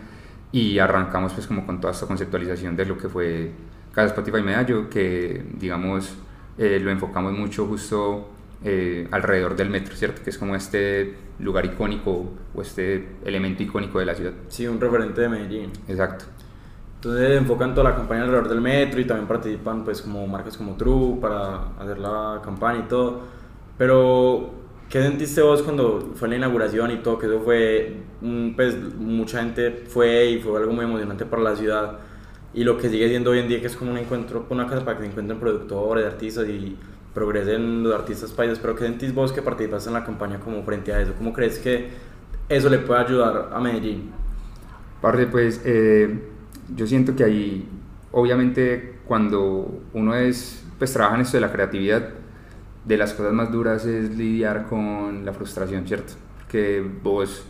y 0.51 0.79
arrancamos 0.79 1.33
pues 1.33 1.45
como 1.45 1.65
con 1.67 1.79
toda 1.79 1.93
esta 1.93 2.07
conceptualización 2.07 2.75
de 2.75 2.85
lo 2.85 2.97
que 2.97 3.09
fue 3.09 3.51
Casa 3.93 4.07
Spotify 4.07 4.41
Medallo, 4.41 4.89
que 4.89 5.43
digamos 5.59 6.15
eh, 6.57 6.79
lo 6.81 6.89
enfocamos 6.89 7.33
mucho 7.33 7.67
justo 7.67 8.31
eh, 8.63 9.07
alrededor 9.11 9.55
del 9.55 9.69
metro, 9.69 9.95
¿cierto? 9.95 10.23
Que 10.23 10.29
es 10.31 10.37
como 10.37 10.55
este 10.55 11.15
lugar 11.39 11.65
icónico 11.65 12.31
o 12.55 12.61
este 12.61 13.07
elemento 13.23 13.63
icónico 13.63 13.99
de 13.99 14.05
la 14.05 14.15
ciudad. 14.15 14.33
Sí, 14.47 14.67
un 14.67 14.79
referente 14.79 15.21
de 15.21 15.29
Medellín. 15.29 15.71
Exacto. 15.87 16.25
Entonces 16.95 17.37
enfocan 17.37 17.75
toda 17.75 17.91
la 17.91 17.95
campaña 17.95 18.23
alrededor 18.23 18.49
del 18.49 18.61
metro 18.61 18.99
y 18.99 19.05
también 19.05 19.27
participan 19.27 19.83
pues 19.83 20.01
como 20.01 20.25
marcas 20.25 20.57
como 20.57 20.75
True 20.75 21.19
para 21.21 21.67
hacer 21.79 21.99
la 21.99 22.41
campaña 22.43 22.79
y 22.79 22.87
todo. 22.87 23.21
Pero, 23.77 24.49
¿qué 24.89 25.03
sentiste 25.03 25.41
vos 25.41 25.61
cuando 25.61 26.13
fue 26.15 26.27
la 26.27 26.37
inauguración 26.37 26.89
y 26.91 26.97
todo? 26.97 27.19
Que 27.19 27.27
eso 27.27 27.39
fue, 27.41 27.97
mm, 28.21 28.55
pues 28.55 28.75
mucha 28.95 29.41
gente 29.41 29.83
fue 29.87 30.31
y 30.31 30.39
fue 30.39 30.59
algo 30.59 30.73
muy 30.73 30.85
emocionante 30.85 31.25
para 31.25 31.43
la 31.43 31.55
ciudad. 31.55 31.99
Y 32.53 32.63
lo 32.63 32.77
que 32.77 32.89
sigue 32.89 33.07
siendo 33.07 33.31
hoy 33.31 33.39
en 33.39 33.47
día 33.47 33.61
que 33.61 33.67
es 33.67 33.75
como 33.75 33.91
un 33.91 33.97
encuentro, 33.99 34.47
una 34.49 34.65
casa 34.65 34.83
para 34.83 34.97
que 34.97 35.03
se 35.03 35.09
encuentren 35.11 35.39
productores, 35.39 36.05
artistas 36.05 36.47
y 36.49 36.75
progresen 37.17 37.81
los 37.81 37.95
artistas 37.95 38.31
países. 38.31 38.59
Pero, 38.59 38.75
¿qué 38.75 38.85
sentís 38.85 39.11
vos 39.11 39.31
que 39.33 39.41
participaste 39.41 39.89
en 39.89 39.95
la 39.95 40.05
campaña 40.05 40.39
como 40.39 40.61
frente 40.63 40.93
a 40.93 41.01
eso? 41.01 41.13
¿Cómo 41.17 41.33
crees 41.33 41.57
que 41.57 41.89
eso 42.47 42.69
le 42.69 42.77
puede 42.77 42.99
ayudar 42.99 43.49
a 43.51 43.59
Medellín? 43.59 44.11
Aparte, 44.99 45.25
pues 45.25 45.59
eh, 45.65 46.19
yo 46.75 46.85
siento 46.85 47.15
que 47.15 47.23
ahí, 47.23 47.67
obviamente, 48.11 48.99
cuando 49.07 49.81
uno 49.93 50.13
es, 50.13 50.63
pues 50.77 50.93
trabaja 50.93 51.15
en 51.15 51.21
esto 51.21 51.37
de 51.37 51.41
la 51.41 51.51
creatividad, 51.51 52.09
de 52.85 52.97
las 52.97 53.15
cosas 53.15 53.33
más 53.33 53.51
duras 53.51 53.83
es 53.87 54.15
lidiar 54.15 54.67
con 54.67 55.25
la 55.25 55.33
frustración, 55.33 55.87
¿cierto? 55.87 56.13
Que 56.47 56.85
vos 57.03 57.43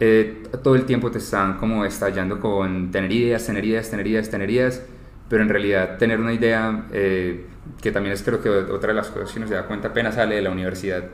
eh, 0.00 0.42
todo 0.64 0.74
el 0.74 0.84
tiempo 0.84 1.12
te 1.12 1.18
están 1.18 1.58
como 1.58 1.84
estallando 1.84 2.40
con 2.40 2.90
tener 2.90 3.12
ideas, 3.12 3.46
tener 3.46 3.64
ideas, 3.64 3.88
tener 3.88 4.06
ideas, 4.08 4.28
tener 4.28 4.50
ideas, 4.50 4.82
pero 5.28 5.42
en 5.42 5.48
realidad 5.48 5.98
tener 5.98 6.20
una 6.20 6.32
idea, 6.32 6.86
eh, 6.92 7.46
que 7.82 7.92
también 7.92 8.12
es 8.12 8.22
creo 8.22 8.42
que 8.42 8.48
otra 8.48 8.88
de 8.88 8.94
las 8.94 9.08
cosas 9.08 9.32
que 9.32 9.38
uno 9.38 9.48
se 9.48 9.54
da 9.54 9.66
cuenta 9.66 9.88
apenas 9.88 10.14
sale 10.14 10.36
de 10.36 10.42
la 10.42 10.50
universidad, 10.50 11.04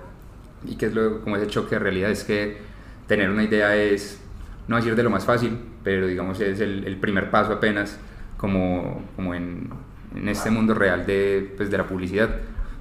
y 0.65 0.77
que 0.77 0.87
es 0.87 0.95
lo, 0.95 1.21
como 1.23 1.37
ese 1.37 1.47
choque 1.47 1.77
de 1.77 1.79
realidad, 1.79 2.11
es 2.11 2.25
que 2.25 2.59
tener 3.07 3.31
una 3.31 3.43
idea 3.43 3.75
es, 3.77 4.21
no 4.69 4.77
decir 4.77 4.95
de 4.95 5.03
lo 5.03 5.11
más 5.11 5.25
fácil, 5.25 5.59
pero 5.83 6.07
digamos 6.07 6.41
es 6.41 6.61
el, 6.61 6.85
el 6.85 6.97
primer 6.99 7.31
paso 7.31 7.53
apenas 7.53 7.99
como, 8.37 9.03
como 9.17 9.35
en, 9.35 9.71
en 10.15 10.29
este 10.29 10.51
mundo 10.51 10.75
real 10.75 11.07
de, 11.07 11.53
pues, 11.57 11.71
de 11.71 11.79
la 11.79 11.87
publicidad, 11.87 12.29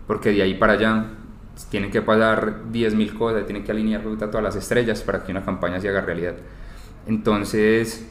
porque 0.08 0.32
de 0.32 0.42
ahí 0.42 0.56
para 0.56 0.74
allá 0.74 1.06
tienen 1.70 1.92
que 1.92 2.02
pasar 2.02 2.64
10.000 2.72 3.18
cosas, 3.18 3.46
tienen 3.46 3.64
que 3.64 3.72
alinear 3.72 4.02
todas 4.02 4.44
las 4.44 4.56
estrellas 4.56 5.02
para 5.02 5.24
que 5.24 5.32
una 5.32 5.44
campaña 5.44 5.80
se 5.80 5.90
haga 5.90 6.02
realidad. 6.02 6.34
Entonces, 7.08 8.08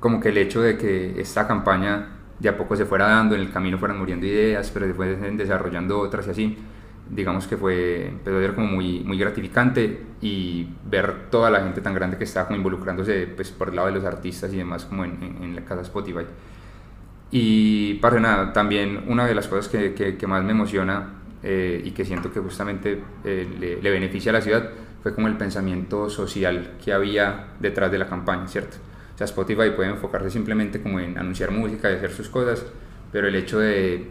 como 0.00 0.20
que 0.20 0.30
el 0.30 0.38
hecho 0.38 0.60
de 0.62 0.76
que 0.78 1.20
esta 1.20 1.46
campaña 1.46 2.08
de 2.38 2.48
a 2.48 2.56
poco 2.56 2.76
se 2.76 2.84
fuera 2.84 3.06
dando, 3.06 3.34
en 3.34 3.42
el 3.42 3.52
camino 3.52 3.78
fueran 3.78 3.98
muriendo 3.98 4.26
ideas, 4.26 4.70
pero 4.72 4.86
después 4.86 5.16
desarrollando 5.36 5.98
otras 6.00 6.26
y 6.26 6.30
así, 6.30 6.58
digamos 7.08 7.46
que 7.46 7.56
fue, 7.56 8.08
empezó 8.08 8.38
a 8.38 8.40
ser 8.40 8.54
como 8.54 8.66
muy, 8.68 9.00
muy 9.00 9.18
gratificante 9.18 10.02
y 10.20 10.66
ver 10.88 11.30
toda 11.30 11.50
la 11.50 11.60
gente 11.60 11.80
tan 11.80 11.94
grande 11.94 12.16
que 12.16 12.24
estaba 12.24 12.46
como 12.46 12.56
involucrándose 12.56 13.26
pues, 13.26 13.50
por 13.50 13.68
el 13.68 13.76
lado 13.76 13.88
de 13.88 13.94
los 13.94 14.04
artistas 14.04 14.52
y 14.52 14.56
demás 14.56 14.84
como 14.84 15.04
en, 15.04 15.38
en, 15.40 15.54
la 15.54 15.62
casa 15.62 15.82
Spotify. 15.82 16.24
Y 17.30 17.94
para 17.94 18.20
nada, 18.20 18.52
también 18.52 19.04
una 19.08 19.26
de 19.26 19.34
las 19.34 19.48
cosas 19.48 19.68
que, 19.68 19.94
que, 19.94 20.26
más 20.26 20.42
me 20.44 20.52
emociona 20.52 21.14
eh, 21.42 21.82
y 21.84 21.90
que 21.92 22.04
siento 22.04 22.32
que 22.32 22.40
justamente 22.40 23.02
eh, 23.24 23.48
le, 23.58 23.82
le 23.82 23.90
beneficia 23.90 24.30
a 24.30 24.34
la 24.34 24.40
ciudad 24.40 24.70
fue 25.02 25.14
como 25.14 25.28
el 25.28 25.36
pensamiento 25.36 26.08
social 26.08 26.72
que 26.82 26.92
había 26.92 27.48
detrás 27.58 27.90
de 27.90 27.98
la 27.98 28.06
campaña, 28.06 28.46
¿cierto? 28.46 28.76
Sea, 29.22 29.26
Spotify 29.26 29.70
puede 29.76 29.90
enfocarse 29.90 30.30
simplemente 30.30 30.82
como 30.82 31.00
en 31.00 31.18
anunciar 31.18 31.50
música 31.50 31.90
y 31.90 31.94
hacer 31.94 32.10
sus 32.10 32.28
cosas, 32.28 32.64
pero 33.12 33.28
el 33.28 33.34
hecho 33.34 33.58
de 33.58 34.08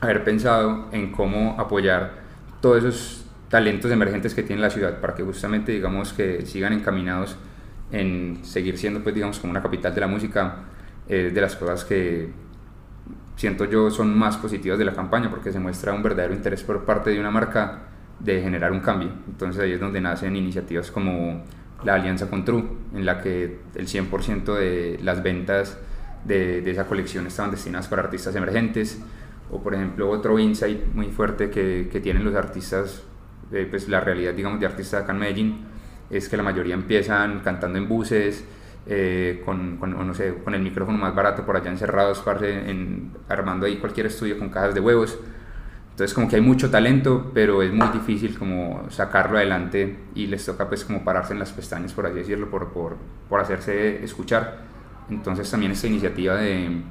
haber 0.00 0.24
pensado 0.24 0.88
en 0.92 1.12
cómo 1.12 1.56
apoyar 1.58 2.22
todos 2.60 2.78
esos 2.78 3.24
talentos 3.48 3.90
emergentes 3.90 4.34
que 4.34 4.42
tiene 4.42 4.62
la 4.62 4.70
ciudad 4.70 5.00
para 5.00 5.14
que 5.14 5.22
justamente 5.22 5.72
digamos 5.72 6.12
que 6.12 6.46
sigan 6.46 6.72
encaminados 6.72 7.36
en 7.90 8.38
seguir 8.42 8.78
siendo 8.78 9.02
pues 9.02 9.14
digamos 9.14 9.38
como 9.38 9.50
una 9.50 9.62
capital 9.62 9.94
de 9.94 10.00
la 10.00 10.06
música 10.06 10.56
de 11.08 11.40
las 11.40 11.56
cosas 11.56 11.84
que 11.84 12.30
siento 13.36 13.64
yo 13.66 13.90
son 13.90 14.16
más 14.16 14.36
positivas 14.38 14.78
de 14.78 14.84
la 14.84 14.92
campaña 14.92 15.28
porque 15.28 15.52
se 15.52 15.58
muestra 15.58 15.92
un 15.92 16.02
verdadero 16.02 16.34
interés 16.34 16.62
por 16.62 16.84
parte 16.84 17.10
de 17.10 17.20
una 17.20 17.30
marca 17.30 17.80
de 18.18 18.40
generar 18.40 18.72
un 18.72 18.80
cambio. 18.80 19.10
Entonces 19.26 19.62
ahí 19.62 19.72
es 19.72 19.80
donde 19.80 20.00
nacen 20.00 20.34
iniciativas 20.36 20.90
como 20.90 21.42
la 21.84 21.94
alianza 21.94 22.28
con 22.28 22.44
True, 22.44 22.64
en 22.94 23.04
la 23.04 23.20
que 23.20 23.58
el 23.74 23.86
100% 23.86 24.54
de 24.54 24.98
las 25.02 25.22
ventas 25.22 25.78
de, 26.24 26.70
esa 26.70 26.86
colección 26.86 27.26
estaban 27.26 27.50
destinadas 27.50 27.88
para 27.88 28.02
artistas 28.02 28.34
emergentes, 28.36 29.00
o 29.50 29.62
por 29.62 29.74
ejemplo 29.74 30.08
otro 30.10 30.38
insight 30.38 30.94
muy 30.94 31.08
fuerte 31.08 31.50
que, 31.50 31.88
que 31.90 32.00
tienen 32.00 32.24
los 32.24 32.34
artistas, 32.34 33.02
eh, 33.52 33.66
pues 33.68 33.88
la 33.88 34.00
realidad 34.00 34.32
digamos 34.34 34.60
de 34.60 34.66
artistas 34.66 35.02
acá 35.02 35.12
en 35.12 35.18
Medellín, 35.18 35.66
es 36.10 36.28
que 36.28 36.36
la 36.36 36.42
mayoría 36.42 36.74
empiezan 36.74 37.40
cantando 37.40 37.78
en 37.78 37.88
buses, 37.88 38.44
eh, 38.86 39.42
con, 39.44 39.76
con, 39.76 40.06
no 40.06 40.12
sé, 40.12 40.34
con 40.42 40.54
el 40.54 40.62
micrófono 40.62 40.98
más 40.98 41.14
barato 41.14 41.46
por 41.46 41.56
allá 41.56 41.70
encerrados, 41.70 42.22
en, 42.42 43.12
armando 43.28 43.66
ahí 43.66 43.76
cualquier 43.76 44.06
estudio 44.06 44.38
con 44.38 44.48
cajas 44.48 44.74
de 44.74 44.80
huevos, 44.80 45.18
entonces 46.02 46.14
como 46.16 46.28
que 46.28 46.34
hay 46.34 46.42
mucho 46.42 46.68
talento, 46.68 47.30
pero 47.32 47.62
es 47.62 47.72
muy 47.72 47.86
difícil 47.92 48.36
como 48.36 48.90
sacarlo 48.90 49.38
adelante 49.38 49.98
y 50.16 50.26
les 50.26 50.44
toca 50.44 50.68
pues 50.68 50.84
como 50.84 51.04
pararse 51.04 51.32
en 51.32 51.38
las 51.38 51.52
pestañas, 51.52 51.92
por 51.92 52.06
así 52.06 52.16
decirlo, 52.16 52.50
por, 52.50 52.72
por, 52.72 52.96
por 53.28 53.38
hacerse 53.38 54.02
escuchar. 54.02 54.62
Entonces 55.08 55.48
también 55.48 55.70
esta 55.70 55.86
iniciativa 55.86 56.34
de 56.34 56.82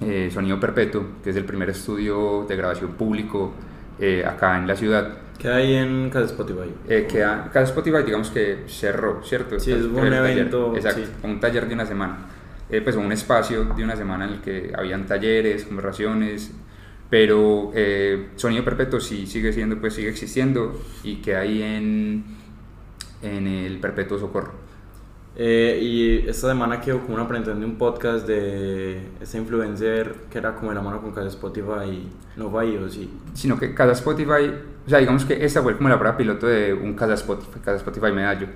eh, 0.00 0.30
Sonido 0.32 0.60
Perpetuo, 0.60 1.06
que 1.24 1.30
es 1.30 1.36
el 1.36 1.44
primer 1.44 1.70
estudio 1.70 2.46
de 2.48 2.54
grabación 2.54 2.92
público 2.92 3.52
eh, 3.98 4.24
acá 4.24 4.56
en 4.58 4.68
la 4.68 4.76
ciudad. 4.76 5.08
¿Qué 5.40 5.48
hay 5.48 5.74
en 5.74 6.08
Casa 6.08 6.26
Spotify? 6.26 6.72
Eh, 6.88 7.08
que 7.10 7.18
Casa 7.18 7.62
Spotify 7.62 8.04
digamos 8.06 8.30
que 8.30 8.62
cerró, 8.68 9.24
¿cierto? 9.24 9.58
Sí, 9.58 9.72
es 9.72 9.82
un 9.82 10.12
evento. 10.12 10.72
exacto, 10.76 11.02
un 11.24 11.40
taller 11.40 11.66
de 11.66 11.74
una 11.74 11.84
semana. 11.84 12.18
Eh, 12.70 12.80
pues 12.80 12.94
un 12.94 13.10
espacio 13.10 13.64
de 13.64 13.82
una 13.82 13.96
semana 13.96 14.24
en 14.24 14.34
el 14.34 14.40
que 14.40 14.72
habían 14.76 15.04
talleres, 15.04 15.64
conversaciones, 15.64 16.52
pero 17.08 17.70
eh, 17.74 18.30
Sonido 18.36 18.64
Perpetuo 18.64 19.00
sí 19.00 19.26
sigue 19.26 19.52
siendo, 19.52 19.78
pues 19.78 19.94
sigue 19.94 20.08
existiendo 20.08 20.80
y 21.04 21.16
que 21.16 21.36
hay 21.36 21.62
en, 21.62 22.24
en 23.22 23.46
el 23.46 23.78
Perpetuo 23.78 24.18
Socorro. 24.18 24.66
Eh, 25.38 25.78
y 25.82 26.28
esta 26.28 26.48
semana 26.48 26.80
quedó 26.80 27.00
como 27.00 27.14
una 27.14 27.28
presentación 27.28 27.60
de 27.60 27.66
un 27.66 27.76
podcast 27.76 28.26
de 28.26 29.02
ese 29.20 29.36
influencer 29.36 30.14
que 30.30 30.38
era 30.38 30.54
como 30.54 30.70
de 30.70 30.76
la 30.76 30.82
mano 30.82 31.02
con 31.02 31.12
Casa 31.12 31.28
Spotify, 31.28 32.08
no 32.36 32.50
fue 32.50 32.64
ahí 32.64 32.76
o 32.76 32.88
sí. 32.88 33.10
Sino 33.34 33.58
que 33.58 33.74
Casa 33.74 33.92
Spotify, 33.92 34.50
o 34.86 34.88
sea, 34.88 34.98
digamos 34.98 35.26
que 35.26 35.44
esta 35.44 35.62
fue 35.62 35.76
como 35.76 35.90
la 35.90 35.98
prueba 35.98 36.16
piloto 36.16 36.46
de 36.46 36.72
un 36.72 36.94
Casa 36.94 37.14
Spotify, 37.14 37.60
Casa 37.62 37.76
Spotify 37.76 38.12
Medallo, 38.12 38.46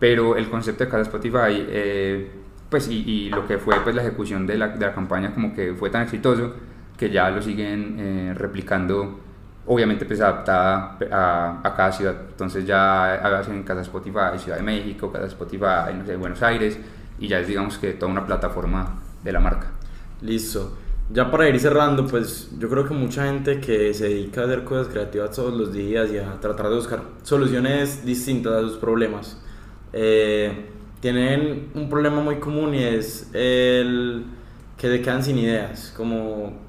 pero 0.00 0.36
el 0.36 0.48
concepto 0.48 0.84
de 0.84 0.90
Casa 0.90 1.02
Spotify, 1.02 1.66
eh, 1.68 2.30
pues 2.70 2.88
y, 2.88 3.04
y, 3.06 3.28
lo 3.28 3.46
que 3.46 3.58
fue 3.58 3.76
pues 3.84 3.94
la 3.94 4.00
ejecución 4.00 4.46
de 4.46 4.56
la, 4.56 4.68
de 4.68 4.86
la 4.86 4.94
campaña 4.94 5.34
como 5.34 5.54
que 5.54 5.74
fue 5.74 5.90
tan 5.90 6.02
exitoso 6.04 6.54
que 7.02 7.10
ya 7.10 7.28
lo 7.30 7.42
siguen 7.42 7.96
eh, 7.98 8.32
replicando, 8.32 9.18
obviamente 9.66 10.04
pues 10.04 10.20
adaptada 10.20 10.96
a, 11.10 11.60
a, 11.64 11.74
cada 11.74 11.90
ciudad. 11.90 12.14
Entonces 12.30 12.64
ya 12.64 13.14
hacen 13.14 13.56
en 13.56 13.64
Casa 13.64 13.80
Spotify, 13.80 14.38
Ciudad 14.38 14.58
de 14.58 14.62
México, 14.62 15.10
Casa 15.10 15.26
Spotify, 15.26 15.92
no 15.98 16.06
sé, 16.06 16.14
Buenos 16.14 16.40
Aires, 16.44 16.78
y 17.18 17.26
ya 17.26 17.40
es 17.40 17.48
digamos 17.48 17.76
que 17.76 17.94
toda 17.94 18.12
una 18.12 18.24
plataforma 18.24 19.00
de 19.24 19.32
la 19.32 19.40
marca. 19.40 19.66
Listo. 20.20 20.76
Ya 21.12 21.28
para 21.28 21.48
ir 21.48 21.58
cerrando, 21.58 22.06
pues 22.06 22.50
yo 22.56 22.68
creo 22.68 22.86
que 22.86 22.94
mucha 22.94 23.26
gente 23.26 23.60
que 23.60 23.92
se 23.94 24.04
dedica 24.04 24.42
a 24.42 24.44
hacer 24.44 24.62
cosas 24.62 24.86
creativas 24.86 25.32
todos 25.34 25.52
los 25.52 25.72
días 25.72 26.08
y 26.12 26.18
a 26.18 26.38
tratar 26.40 26.68
de 26.68 26.76
buscar 26.76 27.02
soluciones 27.24 28.06
distintas 28.06 28.52
a 28.52 28.60
sus 28.60 28.76
problemas, 28.76 29.42
eh, 29.92 30.66
tienen 31.00 31.70
un 31.74 31.88
problema 31.88 32.20
muy 32.20 32.36
común 32.36 32.76
y 32.76 32.84
es 32.84 33.28
el 33.32 34.24
que 34.78 34.88
se 34.88 35.02
quedan 35.02 35.24
sin 35.24 35.38
ideas, 35.38 35.92
como 35.96 36.61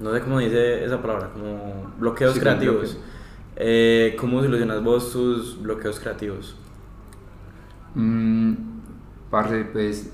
no 0.00 0.12
sé 0.12 0.20
cómo 0.20 0.38
dice 0.38 0.84
esa 0.84 1.00
palabra, 1.00 1.30
como 1.32 1.92
bloqueos 1.98 2.34
sí, 2.34 2.40
creativos. 2.40 2.98
Eh, 3.56 4.16
¿Cómo 4.18 4.42
solucionas 4.42 4.82
vos 4.82 5.12
tus 5.12 5.60
bloqueos 5.62 6.00
creativos? 6.00 6.56
Mm, 7.94 8.54
parce, 9.30 9.64
pues 9.64 10.12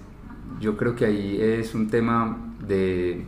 yo 0.61 0.77
creo 0.77 0.95
que 0.97 1.07
ahí 1.07 1.39
es 1.41 1.75
un 1.75 1.89
tema 1.89 2.55
de... 2.67 3.25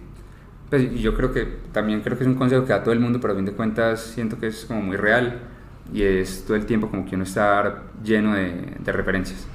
Pues 0.68 1.00
yo 1.00 1.14
creo 1.14 1.32
que 1.32 1.46
también 1.72 2.00
creo 2.00 2.16
que 2.16 2.24
es 2.24 2.28
un 2.28 2.36
consejo 2.36 2.64
que 2.64 2.72
da 2.72 2.82
todo 2.82 2.92
el 2.92 3.00
mundo, 3.00 3.20
pero 3.20 3.32
a 3.32 3.36
fin 3.36 3.44
de 3.44 3.52
cuentas 3.52 4.00
siento 4.00 4.38
que 4.38 4.48
es 4.48 4.64
como 4.64 4.82
muy 4.82 4.96
real 4.96 5.40
y 5.92 6.02
es 6.02 6.44
todo 6.44 6.56
el 6.56 6.66
tiempo 6.66 6.88
como 6.88 7.04
que 7.06 7.16
uno 7.16 7.24
está 7.24 7.82
lleno 8.04 8.34
de, 8.34 8.76
de 8.78 8.92
referencias. 8.92 9.46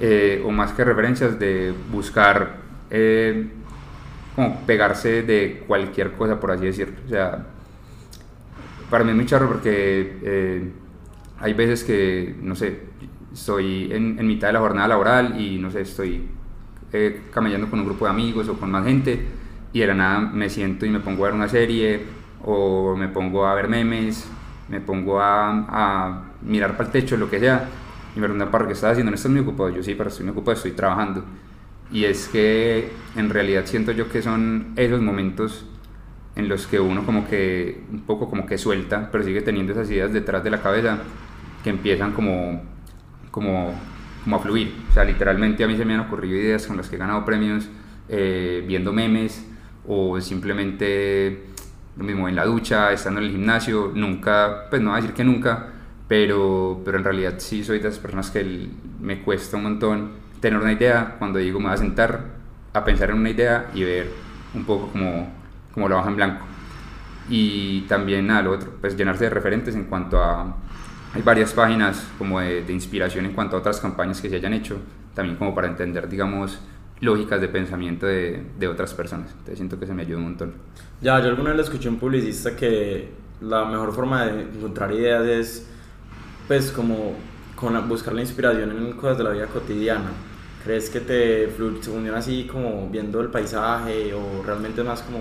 Eh, 0.00 0.42
o 0.44 0.50
más 0.50 0.72
que 0.72 0.84
referencias, 0.84 1.38
de 1.38 1.72
buscar 1.92 2.56
eh, 2.90 3.48
como 4.34 4.60
pegarse 4.60 5.22
de 5.22 5.64
cualquier 5.66 6.12
cosa, 6.12 6.40
por 6.40 6.52
así 6.52 6.66
decirlo. 6.66 6.94
O 7.06 7.08
sea, 7.08 7.46
para 8.90 9.04
mí 9.04 9.10
es 9.10 9.16
muy 9.16 9.26
charro 9.26 9.48
porque 9.48 10.18
eh, 10.22 10.70
hay 11.40 11.54
veces 11.54 11.84
que, 11.84 12.34
no 12.40 12.54
sé, 12.54 12.80
estoy 13.32 13.92
en, 13.92 14.18
en, 14.18 14.26
mitad 14.26 14.48
de 14.48 14.52
la 14.54 14.60
jornada 14.60 14.88
laboral 14.88 15.40
y, 15.40 15.58
no 15.58 15.70
sé, 15.70 15.82
estoy 15.82 16.28
eh, 16.92 17.22
camellando 17.32 17.68
con 17.68 17.80
un 17.80 17.86
grupo 17.86 18.04
de 18.04 18.10
amigos 18.10 18.48
o 18.48 18.58
con 18.58 18.70
más 18.70 18.84
gente 18.84 19.26
y 19.72 19.80
de 19.80 19.86
la 19.86 19.94
nada 19.94 20.20
me 20.20 20.50
siento 20.50 20.84
y 20.84 20.90
me 20.90 21.00
pongo 21.00 21.24
a 21.24 21.28
ver 21.28 21.34
una 21.34 21.48
serie 21.48 22.00
o 22.44 22.94
me 22.96 23.08
pongo 23.08 23.46
a 23.46 23.54
ver 23.54 23.68
memes, 23.68 24.26
me 24.68 24.80
pongo 24.80 25.20
a, 25.20 25.66
a 25.68 26.22
mirar 26.42 26.72
para 26.72 26.84
el 26.86 26.92
techo, 26.92 27.16
lo 27.16 27.30
que 27.30 27.38
sea, 27.38 27.68
y 28.14 28.20
me 28.20 28.24
preguntan, 28.24 28.50
¿para 28.50 28.66
qué 28.66 28.72
estás 28.72 28.92
haciendo? 28.92 29.10
¿No 29.10 29.14
estás 29.14 29.30
muy 29.30 29.40
ocupado? 29.40 29.70
Yo 29.70 29.82
sí, 29.82 29.94
pero 29.94 30.08
estoy 30.10 30.26
muy 30.26 30.32
ocupado, 30.32 30.56
estoy 30.56 30.72
trabajando 30.72 31.24
y 31.92 32.06
es 32.06 32.28
que 32.28 32.90
en 33.16 33.28
realidad 33.30 33.66
siento 33.66 33.92
yo 33.92 34.08
que 34.08 34.22
son 34.22 34.72
esos 34.76 35.02
momentos 35.02 35.66
en 36.34 36.48
los 36.48 36.66
que 36.66 36.80
uno 36.80 37.04
como 37.04 37.28
que 37.28 37.82
un 37.92 38.00
poco 38.00 38.30
como 38.30 38.46
que 38.46 38.56
suelta, 38.56 39.10
pero 39.12 39.22
sigue 39.22 39.42
teniendo 39.42 39.72
esas 39.72 39.90
ideas 39.90 40.12
detrás 40.12 40.42
de 40.42 40.50
la 40.50 40.62
cabeza 40.62 40.98
que 41.62 41.70
empiezan 41.70 42.12
como, 42.12 42.62
como, 43.30 43.74
como 44.24 44.36
a 44.36 44.38
fluir. 44.38 44.74
O 44.88 44.92
sea, 44.94 45.04
literalmente 45.04 45.62
a 45.62 45.68
mí 45.68 45.76
se 45.76 45.84
me 45.84 45.94
han 45.94 46.00
ocurrido 46.00 46.36
ideas 46.36 46.66
con 46.66 46.78
las 46.78 46.88
que 46.88 46.96
he 46.96 46.98
ganado 46.98 47.24
premios 47.26 47.68
eh, 48.08 48.64
viendo 48.66 48.92
memes 48.94 49.46
o 49.86 50.18
simplemente 50.20 51.44
lo 51.98 52.04
mismo 52.04 52.26
en 52.26 52.36
la 52.36 52.46
ducha, 52.46 52.90
estando 52.92 53.20
en 53.20 53.26
el 53.26 53.32
gimnasio, 53.32 53.92
nunca, 53.94 54.66
pues 54.70 54.80
no 54.80 54.90
voy 54.90 54.98
a 54.98 55.02
decir 55.02 55.14
que 55.14 55.24
nunca, 55.24 55.68
pero, 56.08 56.80
pero 56.86 56.96
en 56.96 57.04
realidad 57.04 57.34
sí 57.36 57.62
soy 57.62 57.80
de 57.80 57.88
esas 57.88 58.00
personas 58.00 58.30
que 58.30 58.68
me 59.00 59.20
cuesta 59.20 59.58
un 59.58 59.64
montón 59.64 60.21
tener 60.42 60.60
una 60.60 60.72
idea, 60.72 61.16
cuando 61.18 61.38
digo 61.38 61.58
me 61.58 61.66
voy 61.66 61.74
a 61.74 61.78
sentar 61.78 62.24
a 62.74 62.84
pensar 62.84 63.10
en 63.10 63.16
una 63.16 63.30
idea 63.30 63.70
y 63.72 63.84
ver 63.84 64.10
un 64.54 64.64
poco 64.64 64.88
como, 64.88 65.32
como 65.72 65.88
la 65.88 65.96
hoja 65.96 66.10
en 66.10 66.16
blanco. 66.16 66.44
Y 67.30 67.82
también 67.82 68.26
nada, 68.26 68.42
lo 68.42 68.50
otro, 68.50 68.72
pues 68.80 68.96
llenarse 68.96 69.24
de 69.24 69.30
referentes 69.30 69.74
en 69.74 69.84
cuanto 69.84 70.22
a... 70.22 70.56
Hay 71.14 71.22
varias 71.22 71.52
páginas 71.52 72.06
como 72.18 72.40
de, 72.40 72.64
de 72.64 72.72
inspiración 72.72 73.24
en 73.26 73.32
cuanto 73.32 73.56
a 73.56 73.60
otras 73.60 73.80
campañas 73.80 74.20
que 74.20 74.28
se 74.28 74.36
hayan 74.36 74.54
hecho, 74.54 74.78
también 75.14 75.36
como 75.36 75.54
para 75.54 75.68
entender, 75.68 76.08
digamos, 76.08 76.58
lógicas 77.00 77.40
de 77.40 77.48
pensamiento 77.48 78.06
de, 78.06 78.42
de, 78.58 78.66
otras 78.66 78.94
personas. 78.94 79.30
Entonces 79.30 79.58
siento 79.58 79.78
que 79.78 79.86
se 79.86 79.94
me 79.94 80.02
ayuda 80.02 80.18
un 80.18 80.24
montón. 80.24 80.54
Ya, 81.02 81.20
yo 81.20 81.28
alguna 81.28 81.50
vez 81.50 81.58
le 81.58 81.62
escuché 81.64 81.88
a 81.88 81.92
un 81.92 81.98
publicista 81.98 82.56
que 82.56 83.10
la 83.42 83.66
mejor 83.66 83.92
forma 83.92 84.24
de 84.24 84.42
encontrar 84.42 84.90
ideas 84.92 85.24
es 85.26 85.68
pues 86.48 86.72
como 86.72 87.14
con 87.54 87.88
buscar 87.88 88.14
la 88.14 88.22
inspiración 88.22 88.70
en 88.70 88.92
cosas 88.94 89.18
de 89.18 89.24
la 89.24 89.30
vida 89.30 89.46
cotidiana. 89.46 90.10
¿Crees 90.64 90.90
que 90.90 91.00
te 91.00 91.48
funciona 91.48 92.18
así 92.18 92.48
como 92.50 92.88
viendo 92.88 93.20
el 93.20 93.28
paisaje 93.28 94.14
o 94.14 94.42
realmente 94.44 94.82
más 94.84 95.02
como 95.02 95.18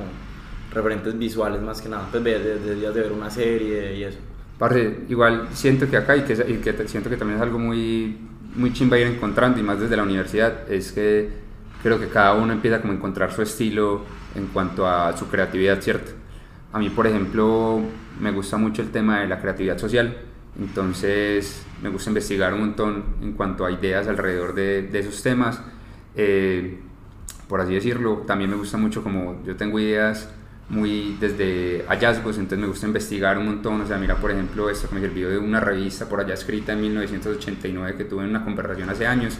referentes 0.74 1.18
visuales 1.18 1.62
más 1.62 1.82
que 1.82 1.90
nada? 1.90 2.08
Pues 2.12 2.24
de, 2.24 2.76
días 2.76 2.94
de 2.94 3.02
ver 3.02 3.12
una 3.12 3.30
serie 3.30 3.96
y 3.96 4.04
eso. 4.04 4.20
Parce, 4.60 5.00
igual 5.10 5.48
siento 5.54 5.90
que 5.90 5.98
acá 5.98 6.16
y 6.16 6.22
que, 6.22 6.34
y 6.34 6.58
que 6.58 6.88
siento 6.88 7.10
que 7.10 7.18
también 7.18 7.38
es 7.38 7.44
algo 7.44 7.58
muy, 7.58 8.18
muy 8.56 8.72
chimba 8.72 9.00
ir 9.00 9.08
encontrando 9.08 9.60
y 9.60 9.64
más 9.64 9.80
desde 9.80 9.98
la 9.98 10.04
universidad 10.04 10.72
es 10.72 10.92
que 10.92 11.30
creo 11.82 12.00
que 12.00 12.08
cada 12.08 12.34
uno 12.36 12.54
empieza 12.54 12.80
como 12.80 12.94
a 12.94 12.96
encontrar 12.96 13.32
su 13.32 13.42
estilo 13.42 14.04
en 14.36 14.48
cuanto 14.48 14.88
a 14.88 15.18
su 15.18 15.28
creatividad, 15.28 15.82
¿cierto? 15.82 16.12
A 16.74 16.80
mí, 16.80 16.90
por 16.90 17.08
ejemplo, 17.08 17.82
me 18.20 18.32
gusta 18.32 18.58
mucho 18.58 18.82
el 18.82 18.92
tema 18.92 19.22
de 19.22 19.28
la 19.28 19.42
creatividad 19.42 19.78
social, 19.78 20.16
entonces 20.60 21.66
me 21.82 21.90
gusta 21.90 22.10
investigar 22.10 22.54
un 22.54 22.62
montón 22.62 23.04
en 23.22 23.34
cuanto 23.34 23.66
a 23.66 23.72
ideas 23.72 24.08
alrededor 24.08 24.54
de, 24.54 24.84
de 24.84 25.00
esos 25.00 25.22
temas. 25.24 25.62
Eh, 26.16 26.80
por 27.48 27.62
así 27.62 27.74
decirlo, 27.74 28.24
también 28.28 28.50
me 28.50 28.56
gusta 28.56 28.78
mucho 28.78 29.04
como 29.04 29.42
yo 29.44 29.56
tengo 29.56 29.80
ideas 29.80 30.30
muy 30.70 31.18
desde 31.20 31.84
hallazgos, 31.90 32.38
entonces 32.38 32.60
me 32.60 32.68
gusta 32.68 32.88
investigar 32.88 33.38
un 33.38 33.46
montón, 33.46 33.82
o 33.82 33.86
sea, 33.86 33.98
mira 33.98 34.16
por 34.16 34.32
ejemplo 34.32 34.70
esto 34.70 34.88
que 34.88 34.96
me 34.96 35.02
sirvió 35.02 35.30
de 35.30 35.38
una 35.38 35.60
revista 35.60 36.08
por 36.08 36.22
allá 36.22 36.34
escrita 36.34 36.72
en 36.72 36.82
1989 36.82 37.98
que 37.98 38.06
tuve 38.06 38.24
en 38.24 38.30
una 38.30 38.46
conversación 38.46 38.90
hace 38.90 39.06
años, 39.06 39.38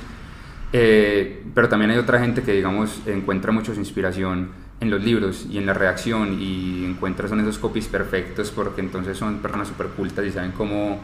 eh, 0.74 1.44
pero 1.54 1.70
también 1.70 1.92
hay 1.92 1.98
otra 1.98 2.20
gente 2.20 2.44
que 2.44 2.54
digamos 2.54 3.02
encuentra 3.06 3.52
mucha 3.52 3.74
inspiración 3.74 4.50
en 4.80 4.90
los 4.90 5.04
libros 5.04 5.46
y 5.50 5.58
en 5.58 5.66
la 5.66 5.74
reacción 5.74 6.38
y 6.40 6.86
encuentra 6.86 7.28
son 7.28 7.40
esos 7.42 7.58
copies 7.58 7.88
perfectos 7.88 8.52
porque 8.52 8.82
entonces 8.82 9.18
son 9.18 9.40
personas 9.40 9.68
súper 9.68 9.88
cultas 9.88 10.26
y 10.26 10.32
saben 10.32 10.52
cómo, 10.54 11.00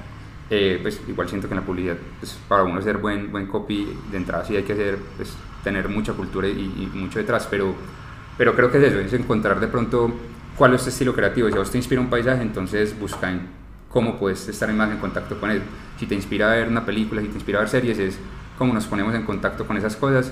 eh, 0.50 0.80
pues 0.82 1.02
igual 1.08 1.30
siento 1.30 1.48
que 1.48 1.54
en 1.54 1.60
la 1.60 1.66
publicidad 1.66 1.98
pues, 2.20 2.40
para 2.48 2.64
uno 2.64 2.82
ser 2.82 2.98
buen, 2.98 3.32
buen 3.32 3.48
copy 3.48 3.88
de 4.12 4.18
entrada 4.18 4.46
sí 4.46 4.56
hay 4.56 4.64
que 4.64 4.74
hacer, 4.74 4.98
pues, 5.16 5.36
tener 5.64 5.90
mucha 5.90 6.14
cultura 6.14 6.48
y, 6.48 6.52
y 6.52 6.98
mucho 6.98 7.20
detrás, 7.20 7.48
pero 7.50 7.76
pero 8.38 8.56
creo 8.56 8.72
que 8.72 8.78
es 8.78 8.84
eso, 8.84 9.00
es 9.00 9.14
encontrar 9.14 9.60
de 9.60 9.68
pronto 9.68 10.14
cuál 10.56 10.74
es 10.76 10.84
tu 10.84 10.90
estilo 10.90 11.14
creativo. 11.14 11.50
Si 11.50 11.56
a 11.56 11.60
vos 11.60 11.72
te 11.72 11.78
inspira 11.78 12.00
un 12.00 12.10
paisaje, 12.10 12.42
entonces 12.42 12.98
busca 12.98 13.32
en 13.32 13.48
cómo 13.90 14.18
puedes 14.20 14.48
estar 14.48 14.72
más 14.74 14.92
en 14.92 14.98
contacto 14.98 15.40
con 15.40 15.50
él. 15.50 15.64
Si 16.00 16.06
te 16.06 16.16
inspira 16.16 16.52
a 16.52 16.56
ver 16.56 16.68
una 16.68 16.86
película, 16.86 17.22
si 17.22 17.28
te 17.30 17.36
inspira 17.36 17.60
a 17.60 17.62
ver 17.62 17.70
series, 17.70 17.98
es 17.98 18.20
cómo 18.58 18.74
nos 18.74 18.86
ponemos 18.86 19.14
en 19.16 19.24
contacto 19.24 19.66
con 19.66 19.78
esas 19.78 19.96
cosas, 19.96 20.32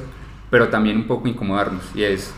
pero 0.49 0.69
también 0.69 0.97
un 0.97 1.07
poco 1.07 1.27
incomodarnos 1.27 1.83
y 1.95 2.03
es 2.03 2.33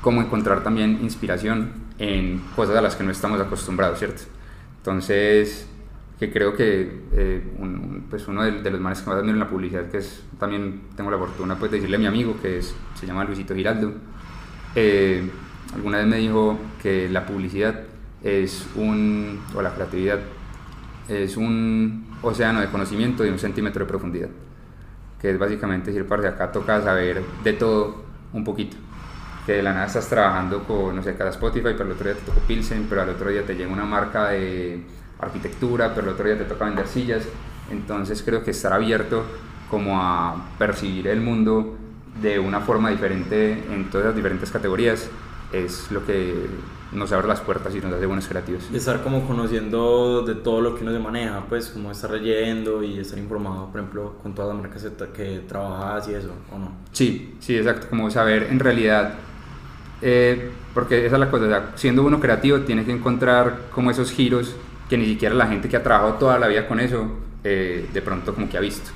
cómo 0.00 0.20
encontrar 0.20 0.62
también 0.62 1.00
inspiración 1.02 1.72
en 1.98 2.40
cosas 2.54 2.76
a 2.76 2.80
las 2.80 2.96
que 2.96 3.04
no 3.04 3.10
estamos 3.10 3.40
acostumbrados, 3.40 3.98
¿cierto? 3.98 4.22
Entonces, 4.78 5.68
que 6.18 6.32
creo 6.32 6.54
que 6.54 7.02
eh, 7.12 7.42
pues 8.08 8.28
uno 8.28 8.44
de, 8.44 8.70
los 8.70 8.80
males 8.80 9.00
que 9.00 9.10
más 9.10 9.18
admiro 9.18 9.34
en 9.34 9.40
la 9.40 9.48
publicidad, 9.48 9.90
que 9.90 9.98
es 9.98 10.22
también 10.38 10.82
tengo 10.96 11.10
la 11.10 11.18
fortuna 11.18 11.58
pues, 11.58 11.70
de 11.70 11.78
decirle 11.78 11.96
a 11.96 12.00
mi 12.00 12.06
amigo, 12.06 12.36
que 12.40 12.58
es, 12.58 12.74
se 12.94 13.06
llama 13.06 13.24
Luisito 13.24 13.54
Giraldo, 13.54 13.92
eh, 14.74 15.28
alguna 15.74 15.98
vez 15.98 16.06
me 16.06 16.18
dijo 16.18 16.58
que 16.82 17.08
la 17.08 17.26
publicidad 17.26 17.82
es 18.22 18.66
un, 18.76 19.40
o 19.54 19.62
la 19.62 19.74
creatividad, 19.74 20.20
es 21.08 21.36
un 21.36 22.06
océano 22.22 22.60
de 22.60 22.68
conocimiento 22.68 23.22
de 23.22 23.30
un 23.30 23.38
centímetro 23.38 23.84
de 23.84 23.88
profundidad. 23.88 24.28
Que 25.20 25.30
es 25.30 25.38
básicamente 25.38 25.90
decir, 25.90 26.06
de 26.06 26.28
acá 26.28 26.52
toca 26.52 26.82
saber 26.82 27.22
de 27.42 27.52
todo 27.52 28.04
un 28.32 28.44
poquito. 28.44 28.76
Que 29.46 29.54
de 29.54 29.62
la 29.62 29.72
nada 29.72 29.86
estás 29.86 30.08
trabajando 30.08 30.64
con, 30.64 30.96
no 30.96 31.02
sé, 31.02 31.14
cada 31.14 31.30
Spotify, 31.30 31.70
pero 31.76 31.84
el 31.84 31.92
otro 31.92 32.04
día 32.04 32.14
te 32.14 32.26
tocó 32.26 32.40
Pilsen, 32.40 32.86
pero 32.88 33.02
al 33.02 33.10
otro 33.10 33.30
día 33.30 33.44
te 33.46 33.54
llega 33.54 33.72
una 33.72 33.84
marca 33.84 34.28
de 34.30 34.82
arquitectura, 35.18 35.94
pero 35.94 36.08
el 36.08 36.14
otro 36.14 36.26
día 36.26 36.36
te 36.36 36.44
toca 36.44 36.64
vender 36.64 36.86
sillas. 36.86 37.24
Entonces 37.70 38.22
creo 38.22 38.44
que 38.44 38.50
estar 38.50 38.72
abierto 38.72 39.24
como 39.70 40.00
a 40.00 40.48
percibir 40.58 41.08
el 41.08 41.20
mundo 41.20 41.76
de 42.20 42.38
una 42.38 42.60
forma 42.60 42.90
diferente 42.90 43.64
en 43.70 43.90
todas 43.90 44.06
las 44.06 44.16
diferentes 44.16 44.50
categorías 44.50 45.10
es 45.52 45.90
lo 45.90 46.04
que 46.04 46.46
nos 46.92 47.12
abre 47.12 47.28
las 47.28 47.40
puertas 47.40 47.74
y 47.74 47.80
nos 47.80 47.92
hace 47.92 48.06
buenos 48.06 48.26
creativos. 48.28 48.68
Y 48.72 48.76
estar 48.76 49.02
como 49.02 49.26
conociendo 49.26 50.22
de 50.22 50.34
todo 50.34 50.60
lo 50.60 50.74
que 50.74 50.82
uno 50.82 50.92
se 50.92 50.98
maneja, 50.98 51.44
pues 51.48 51.68
como 51.68 51.90
estar 51.90 52.10
leyendo 52.10 52.82
y 52.82 52.98
estar 52.98 53.18
informado, 53.18 53.68
por 53.70 53.80
ejemplo, 53.80 54.14
con 54.22 54.34
todas 54.34 54.54
las 54.54 54.62
marcas 54.62 54.86
que 55.14 55.40
trabajas 55.48 56.08
y 56.08 56.14
eso, 56.14 56.30
¿o 56.52 56.58
no? 56.58 56.72
Sí, 56.92 57.34
sí, 57.40 57.56
exacto, 57.56 57.88
como 57.88 58.10
saber 58.10 58.44
en 58.50 58.58
realidad, 58.58 59.14
eh, 60.02 60.50
porque 60.74 61.06
esa 61.06 61.16
es 61.16 61.20
la 61.20 61.30
cosa, 61.30 61.70
siendo 61.74 62.04
uno 62.04 62.20
creativo 62.20 62.60
tiene 62.60 62.84
que 62.84 62.92
encontrar 62.92 63.62
como 63.72 63.90
esos 63.90 64.10
giros 64.10 64.54
que 64.88 64.96
ni 64.96 65.06
siquiera 65.06 65.34
la 65.34 65.46
gente 65.46 65.68
que 65.68 65.76
ha 65.76 65.82
trabajado 65.82 66.14
toda 66.14 66.38
la 66.38 66.46
vida 66.46 66.68
con 66.68 66.80
eso, 66.80 67.08
eh, 67.42 67.88
de 67.92 68.02
pronto 68.02 68.34
como 68.34 68.48
que 68.48 68.56
ha 68.56 68.60
visto. 68.60 68.90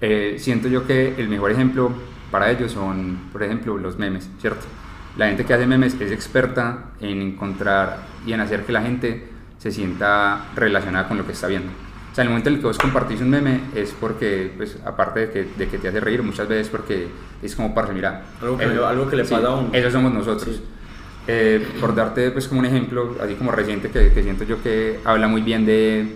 Eh, 0.00 0.36
siento 0.38 0.68
yo 0.68 0.86
que 0.86 1.14
el 1.18 1.28
mejor 1.28 1.50
ejemplo 1.50 1.90
para 2.30 2.50
ellos 2.50 2.72
son, 2.72 3.18
por 3.32 3.42
ejemplo, 3.42 3.78
los 3.78 3.98
memes, 3.98 4.28
¿cierto? 4.40 4.66
La 5.16 5.26
gente 5.26 5.44
que 5.44 5.54
hace 5.54 5.66
memes 5.66 6.00
es 6.00 6.12
experta 6.12 6.90
en 7.00 7.20
encontrar 7.22 7.98
y 8.26 8.32
en 8.32 8.40
hacer 8.40 8.64
que 8.64 8.72
la 8.72 8.82
gente 8.82 9.28
se 9.58 9.72
sienta 9.72 10.46
relacionada 10.54 11.08
con 11.08 11.18
lo 11.18 11.26
que 11.26 11.32
está 11.32 11.48
viendo. 11.48 11.70
O 12.12 12.14
sea, 12.14 12.22
el 12.22 12.30
momento 12.30 12.48
en 12.48 12.56
el 12.56 12.60
que 12.60 12.66
vos 12.66 12.78
compartís 12.78 13.20
un 13.20 13.30
meme 13.30 13.60
es 13.74 13.92
porque, 13.92 14.52
pues, 14.56 14.78
aparte 14.84 15.20
de 15.20 15.30
que, 15.30 15.44
de 15.56 15.68
que 15.68 15.78
te 15.78 15.88
hace 15.88 16.00
reír 16.00 16.22
muchas 16.22 16.48
veces, 16.48 16.68
porque 16.68 17.08
es 17.42 17.54
como, 17.54 17.74
para 17.74 17.92
mira, 17.92 18.22
algo 18.40 18.58
que, 18.58 18.64
algo 18.64 19.08
que 19.08 19.16
le 19.16 19.24
pasa 19.24 19.46
a 19.46 19.54
uno. 19.56 19.70
Eso 19.72 19.90
somos 19.90 20.12
nosotros. 20.12 20.60
Eh, 21.26 21.64
por 21.80 21.94
darte, 21.94 22.30
pues, 22.30 22.48
como 22.48 22.60
un 22.60 22.66
ejemplo, 22.66 23.16
así 23.22 23.34
como 23.34 23.52
reciente, 23.52 23.90
que, 23.90 24.12
que 24.12 24.22
siento 24.22 24.44
yo 24.44 24.62
que 24.62 25.00
habla 25.04 25.28
muy 25.28 25.42
bien 25.42 25.66
de, 25.66 26.08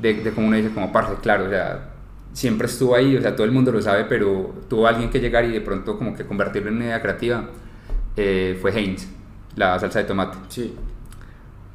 de, 0.00 0.14
de 0.14 0.30
cómo 0.32 0.48
uno 0.48 0.56
dice, 0.56 0.70
como, 0.70 0.92
parce, 0.92 1.14
claro, 1.22 1.46
o 1.46 1.48
sea, 1.48 1.90
siempre 2.34 2.66
estuvo 2.66 2.94
ahí, 2.94 3.16
o 3.16 3.22
sea, 3.22 3.34
todo 3.34 3.46
el 3.46 3.52
mundo 3.52 3.72
lo 3.72 3.80
sabe, 3.80 4.04
pero 4.04 4.52
tuvo 4.68 4.86
alguien 4.86 5.08
que 5.08 5.20
llegar 5.20 5.44
y 5.44 5.52
de 5.52 5.60
pronto 5.60 5.96
como 5.96 6.14
que 6.14 6.24
convertirlo 6.24 6.68
en 6.68 6.76
una 6.76 6.84
idea 6.86 7.00
creativa, 7.00 7.48
eh, 8.16 8.58
fue 8.60 8.72
Heinz, 8.72 9.08
la 9.56 9.78
salsa 9.78 10.00
de 10.00 10.04
tomate. 10.04 10.38
Sí. 10.48 10.74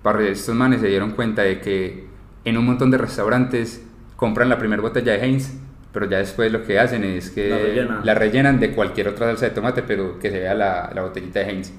Para 0.02 0.22
estos 0.24 0.56
manes 0.56 0.82
se 0.82 0.88
dieron 0.88 1.12
cuenta 1.12 1.42
de 1.44 1.60
que 1.60 2.08
en 2.46 2.58
un 2.58 2.66
montón 2.66 2.92
de 2.92 2.98
restaurantes 2.98 3.86
compran 4.16 4.50
la 4.50 4.58
primera 4.58 4.82
botella 4.82 5.14
de 5.14 5.26
Heinz, 5.26 5.54
pero 5.92 6.10
ya 6.10 6.20
después 6.20 6.52
lo 6.52 6.64
que 6.64 6.80
hacen 6.80 7.04
es 7.04 7.32
que 7.32 7.86
la, 8.04 8.14
rellenan 8.14 8.60
de 8.60 8.72
cualquier 8.72 9.10
otra 9.10 9.28
salsa 9.28 9.46
de 9.46 9.52
tomate, 9.52 9.84
pero 9.84 10.20
que 10.20 10.30
se 10.30 10.40
vea 10.40 10.54
la, 10.54 10.92
la 10.94 11.02
botellita 11.02 11.40
de 11.40 11.50
Heinz. 11.50 11.72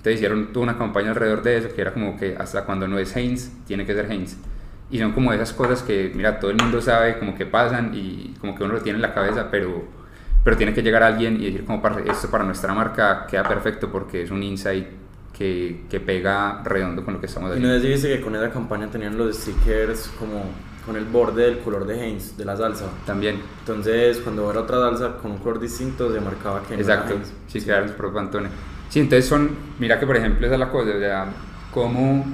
Entonces 0.00 0.14
hicieron 0.14 0.52
toda 0.52 0.64
una 0.64 0.78
campaña 0.78 1.10
alrededor 1.10 1.42
de 1.42 1.58
eso, 1.58 1.68
que 1.74 1.80
era 1.82 1.92
como 1.92 2.16
que 2.16 2.34
hasta 2.38 2.64
cuando 2.64 2.88
no 2.88 2.98
es 2.98 3.14
Heinz, 3.14 3.50
tiene 3.66 3.84
que 3.84 3.94
ser 3.94 4.10
Heinz. 4.10 4.36
Y 4.90 4.98
son 4.98 5.12
como 5.12 5.32
esas 5.32 5.52
cosas 5.52 5.82
que, 5.82 6.10
mira, 6.14 6.40
todo 6.40 6.50
el 6.50 6.56
mundo 6.56 6.80
sabe 6.80 7.18
como 7.18 7.36
que 7.36 7.44
pasan 7.44 7.92
y 7.94 8.34
como 8.40 8.56
que 8.56 8.64
uno 8.64 8.74
lo 8.74 8.80
tiene 8.80 8.96
en 8.96 9.02
la 9.02 9.12
cabeza, 9.12 9.48
pero, 9.50 9.84
pero 10.42 10.56
tiene 10.56 10.72
que 10.72 10.82
llegar 10.82 11.02
alguien 11.02 11.40
y 11.40 11.46
decir 11.46 11.64
como, 11.64 11.82
esto 12.06 12.30
para 12.30 12.44
nuestra 12.44 12.72
marca 12.72 13.26
queda 13.26 13.44
perfecto 13.44 13.90
porque 13.90 14.22
es 14.22 14.30
un 14.30 14.42
insight 14.42 14.86
que, 15.36 15.84
que 15.88 16.00
pega 16.00 16.62
redondo 16.64 17.04
con 17.04 17.14
lo 17.14 17.20
que 17.20 17.26
estamos 17.26 17.50
haciendo. 17.50 17.68
Y 17.68 17.78
no 17.78 17.82
dijiste 17.82 18.08
que 18.08 18.20
con 18.20 18.34
esa 18.36 18.50
campaña 18.50 18.88
tenían 18.88 19.16
los 19.16 19.36
stickers 19.36 20.10
como 20.18 20.44
con 20.84 20.96
el 20.96 21.04
borde 21.04 21.44
del 21.44 21.58
color 21.58 21.86
de 21.86 22.02
Heinz, 22.02 22.36
de 22.36 22.44
la 22.44 22.56
salsa. 22.56 22.86
También. 23.06 23.40
Entonces, 23.60 24.18
cuando 24.18 24.50
era 24.50 24.60
otra 24.60 24.78
salsa 24.78 25.16
con 25.18 25.32
un 25.32 25.38
color 25.38 25.60
distinto, 25.60 26.12
se 26.12 26.20
marcaba 26.20 26.62
que 26.62 26.74
Exacto, 26.74 27.14
era 27.14 27.24
sí, 27.46 27.60
claro, 27.60 27.84
el 27.84 27.92
propio 27.92 28.20
Antonio. 28.20 28.50
Sí, 28.88 29.00
entonces 29.00 29.26
son, 29.26 29.50
mira 29.78 30.00
que 30.00 30.06
por 30.06 30.16
ejemplo 30.16 30.46
esa 30.46 30.54
es 30.54 30.60
la 30.60 30.70
cosa, 30.70 30.90
o 30.90 30.98
sea, 30.98 31.26
como 31.72 32.24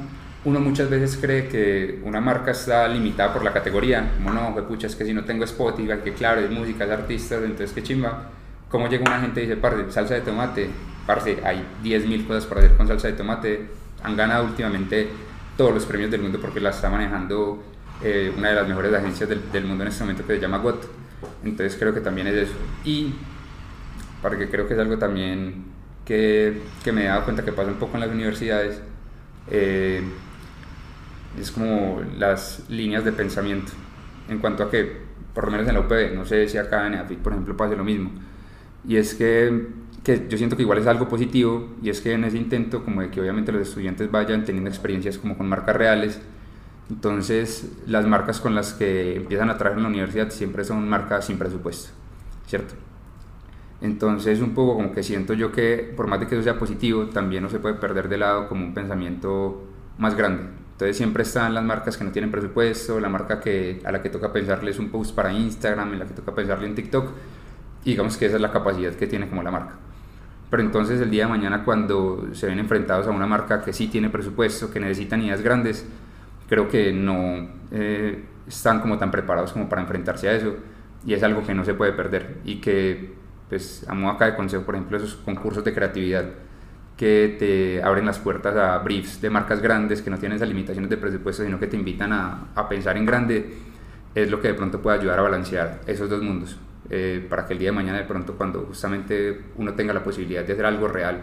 uno 0.46 0.60
muchas 0.60 0.88
veces 0.88 1.18
cree 1.20 1.48
que 1.48 2.00
una 2.04 2.20
marca 2.20 2.52
está 2.52 2.86
limitada 2.86 3.32
por 3.32 3.42
la 3.42 3.52
categoría, 3.52 4.12
como 4.16 4.32
no, 4.32 4.54
pucha, 4.68 4.86
es 4.86 4.94
que 4.94 5.04
si 5.04 5.12
no 5.12 5.24
tengo 5.24 5.42
Spotify, 5.42 5.98
que 6.04 6.14
claro, 6.14 6.40
es 6.40 6.50
música, 6.52 6.84
es 6.84 6.90
artistas, 6.92 7.42
entonces 7.42 7.72
qué 7.72 7.82
chimba. 7.82 8.30
¿Cómo 8.70 8.88
llega 8.88 9.02
una 9.02 9.20
gente 9.20 9.42
y 9.42 9.46
dice, 9.46 9.56
parce, 9.56 9.90
salsa 9.90 10.14
de 10.14 10.20
tomate? 10.20 10.70
Parce, 11.04 11.40
hay 11.44 11.66
10.000 11.82 12.28
cosas 12.28 12.46
para 12.46 12.60
hacer 12.60 12.76
con 12.76 12.86
salsa 12.86 13.08
de 13.08 13.14
tomate. 13.14 13.66
Han 14.04 14.16
ganado 14.16 14.44
últimamente 14.44 15.08
todos 15.56 15.74
los 15.74 15.84
premios 15.84 16.12
del 16.12 16.22
mundo 16.22 16.38
porque 16.40 16.60
la 16.60 16.70
está 16.70 16.90
manejando 16.90 17.64
eh, 18.04 18.32
una 18.36 18.50
de 18.50 18.54
las 18.54 18.68
mejores 18.68 18.94
agencias 18.94 19.28
del, 19.28 19.50
del, 19.50 19.64
mundo 19.64 19.82
en 19.82 19.88
este 19.88 20.04
momento 20.04 20.24
que 20.24 20.36
se 20.36 20.40
llama 20.40 20.58
GOT. 20.58 20.84
Entonces 21.44 21.76
creo 21.76 21.92
que 21.92 22.00
también 22.00 22.28
es 22.28 22.34
eso. 22.34 22.54
Y 22.84 23.14
porque 24.22 24.48
creo 24.48 24.68
que 24.68 24.74
es 24.74 24.80
algo 24.80 24.96
también 24.96 25.64
que, 26.04 26.62
que 26.84 26.92
me 26.92 27.02
he 27.02 27.06
dado 27.08 27.24
cuenta 27.24 27.44
que 27.44 27.50
pasa 27.50 27.68
un 27.68 27.78
poco 27.78 27.96
en 27.96 28.00
las 28.02 28.10
universidades. 28.10 28.80
Eh, 29.50 30.02
es 31.38 31.50
como 31.50 32.02
las 32.18 32.64
líneas 32.68 33.04
de 33.04 33.12
pensamiento 33.12 33.72
en 34.28 34.38
cuanto 34.38 34.62
a 34.62 34.70
que, 34.70 35.00
por 35.34 35.44
lo 35.44 35.50
menos 35.50 35.68
en 35.68 35.74
la 35.74 35.80
UPB, 35.80 36.14
no 36.14 36.24
sé 36.24 36.48
si 36.48 36.58
acá 36.58 36.86
en 36.86 36.94
EAFIC, 36.94 37.18
por 37.18 37.32
ejemplo, 37.32 37.56
pase 37.56 37.76
lo 37.76 37.84
mismo. 37.84 38.10
Y 38.86 38.96
es 38.96 39.14
que, 39.14 39.68
que, 40.02 40.26
yo 40.28 40.38
siento 40.38 40.56
que 40.56 40.62
igual 40.62 40.78
es 40.78 40.86
algo 40.86 41.08
positivo 41.08 41.74
y 41.82 41.90
es 41.90 42.00
que 42.00 42.12
en 42.12 42.24
ese 42.24 42.38
intento 42.38 42.84
como 42.84 43.02
de 43.02 43.10
que 43.10 43.20
obviamente 43.20 43.52
los 43.52 43.68
estudiantes 43.68 44.10
vayan 44.10 44.44
teniendo 44.44 44.70
experiencias 44.70 45.18
como 45.18 45.36
con 45.36 45.48
marcas 45.48 45.76
reales, 45.76 46.20
entonces 46.88 47.72
las 47.86 48.06
marcas 48.06 48.40
con 48.40 48.54
las 48.54 48.72
que 48.72 49.16
empiezan 49.16 49.50
a 49.50 49.58
trabajar 49.58 49.78
en 49.78 49.82
la 49.84 49.88
universidad 49.88 50.30
siempre 50.30 50.64
son 50.64 50.88
marcas 50.88 51.26
sin 51.26 51.38
presupuesto, 51.38 51.90
¿cierto? 52.46 52.74
Entonces 53.80 54.40
un 54.40 54.54
poco 54.54 54.74
como 54.76 54.92
que 54.92 55.02
siento 55.02 55.34
yo 55.34 55.52
que 55.52 55.92
por 55.96 56.06
más 56.06 56.20
de 56.20 56.28
que 56.28 56.36
eso 56.36 56.44
sea 56.44 56.58
positivo, 56.58 57.06
también 57.06 57.42
no 57.42 57.50
se 57.50 57.58
puede 57.58 57.74
perder 57.74 58.08
de 58.08 58.18
lado 58.18 58.48
como 58.48 58.64
un 58.64 58.72
pensamiento 58.72 59.64
más 59.98 60.16
grande 60.16 60.44
Entonces 60.76 60.98
siempre 60.98 61.22
están 61.22 61.54
las 61.54 61.64
marcas 61.64 61.96
que 61.96 62.04
no 62.04 62.10
tienen 62.10 62.30
presupuesto, 62.30 63.00
la 63.00 63.08
marca 63.08 63.40
que, 63.40 63.80
a 63.82 63.90
la 63.90 64.02
que 64.02 64.10
toca 64.10 64.30
pensarles 64.30 64.78
un 64.78 64.90
post 64.90 65.14
para 65.14 65.32
Instagram, 65.32 65.94
en 65.94 66.00
la 66.00 66.04
que 66.04 66.12
toca 66.12 66.34
pensarle 66.34 66.66
en 66.66 66.74
TikTok, 66.74 67.12
y 67.82 67.92
digamos 67.92 68.18
que 68.18 68.26
esa 68.26 68.36
es 68.36 68.42
la 68.42 68.52
capacidad 68.52 68.92
que 68.92 69.06
tiene 69.06 69.26
como 69.26 69.42
la 69.42 69.50
marca. 69.50 69.76
Pero 70.50 70.62
entonces 70.62 71.00
el 71.00 71.10
día 71.10 71.24
de 71.24 71.30
mañana 71.30 71.64
cuando 71.64 72.28
se 72.34 72.46
ven 72.46 72.58
enfrentados 72.58 73.06
a 73.06 73.10
una 73.10 73.26
marca 73.26 73.62
que 73.62 73.72
sí 73.72 73.88
tiene 73.88 74.10
presupuesto, 74.10 74.70
que 74.70 74.78
necesitan 74.78 75.22
ideas 75.22 75.40
grandes, 75.40 75.86
creo 76.46 76.68
que 76.68 76.92
no 76.92 77.48
eh, 77.70 78.22
están 78.46 78.80
como 78.80 78.98
tan 78.98 79.10
preparados 79.10 79.54
como 79.54 79.70
para 79.70 79.80
enfrentarse 79.80 80.28
a 80.28 80.34
eso 80.34 80.56
y 81.06 81.14
es 81.14 81.22
algo 81.22 81.42
que 81.42 81.54
no 81.54 81.64
se 81.64 81.72
puede 81.72 81.94
perder 81.94 82.36
y 82.44 82.56
que 82.56 83.14
pues 83.48 83.86
a 83.88 83.94
modo 83.94 84.12
acá 84.12 84.26
de 84.26 84.36
consejo, 84.36 84.64
por 84.64 84.74
ejemplo, 84.74 84.98
esos 84.98 85.14
concursos 85.16 85.64
de 85.64 85.72
creatividad 85.72 86.26
que 86.96 87.36
te 87.38 87.82
abren 87.82 88.06
las 88.06 88.18
puertas 88.18 88.56
a 88.56 88.78
briefs 88.78 89.20
de 89.20 89.28
marcas 89.30 89.60
grandes 89.60 90.00
que 90.02 90.10
no 90.10 90.18
tienen 90.18 90.36
esas 90.36 90.48
limitaciones 90.48 90.88
de 90.90 90.96
presupuesto, 90.96 91.44
sino 91.44 91.60
que 91.60 91.66
te 91.66 91.76
invitan 91.76 92.12
a, 92.12 92.48
a 92.54 92.68
pensar 92.68 92.96
en 92.96 93.04
grande, 93.04 93.54
es 94.14 94.30
lo 94.30 94.40
que 94.40 94.48
de 94.48 94.54
pronto 94.54 94.80
puede 94.80 94.98
ayudar 94.98 95.18
a 95.18 95.22
balancear 95.22 95.80
esos 95.86 96.08
dos 96.08 96.22
mundos. 96.22 96.56
Eh, 96.88 97.26
para 97.28 97.46
que 97.46 97.54
el 97.54 97.58
día 97.58 97.70
de 97.70 97.76
mañana 97.76 97.98
de 97.98 98.04
pronto 98.04 98.34
cuando 98.34 98.60
justamente 98.60 99.46
uno 99.56 99.74
tenga 99.74 99.92
la 99.92 100.04
posibilidad 100.04 100.44
de 100.44 100.52
hacer 100.52 100.64
algo 100.64 100.86
real 100.86 101.20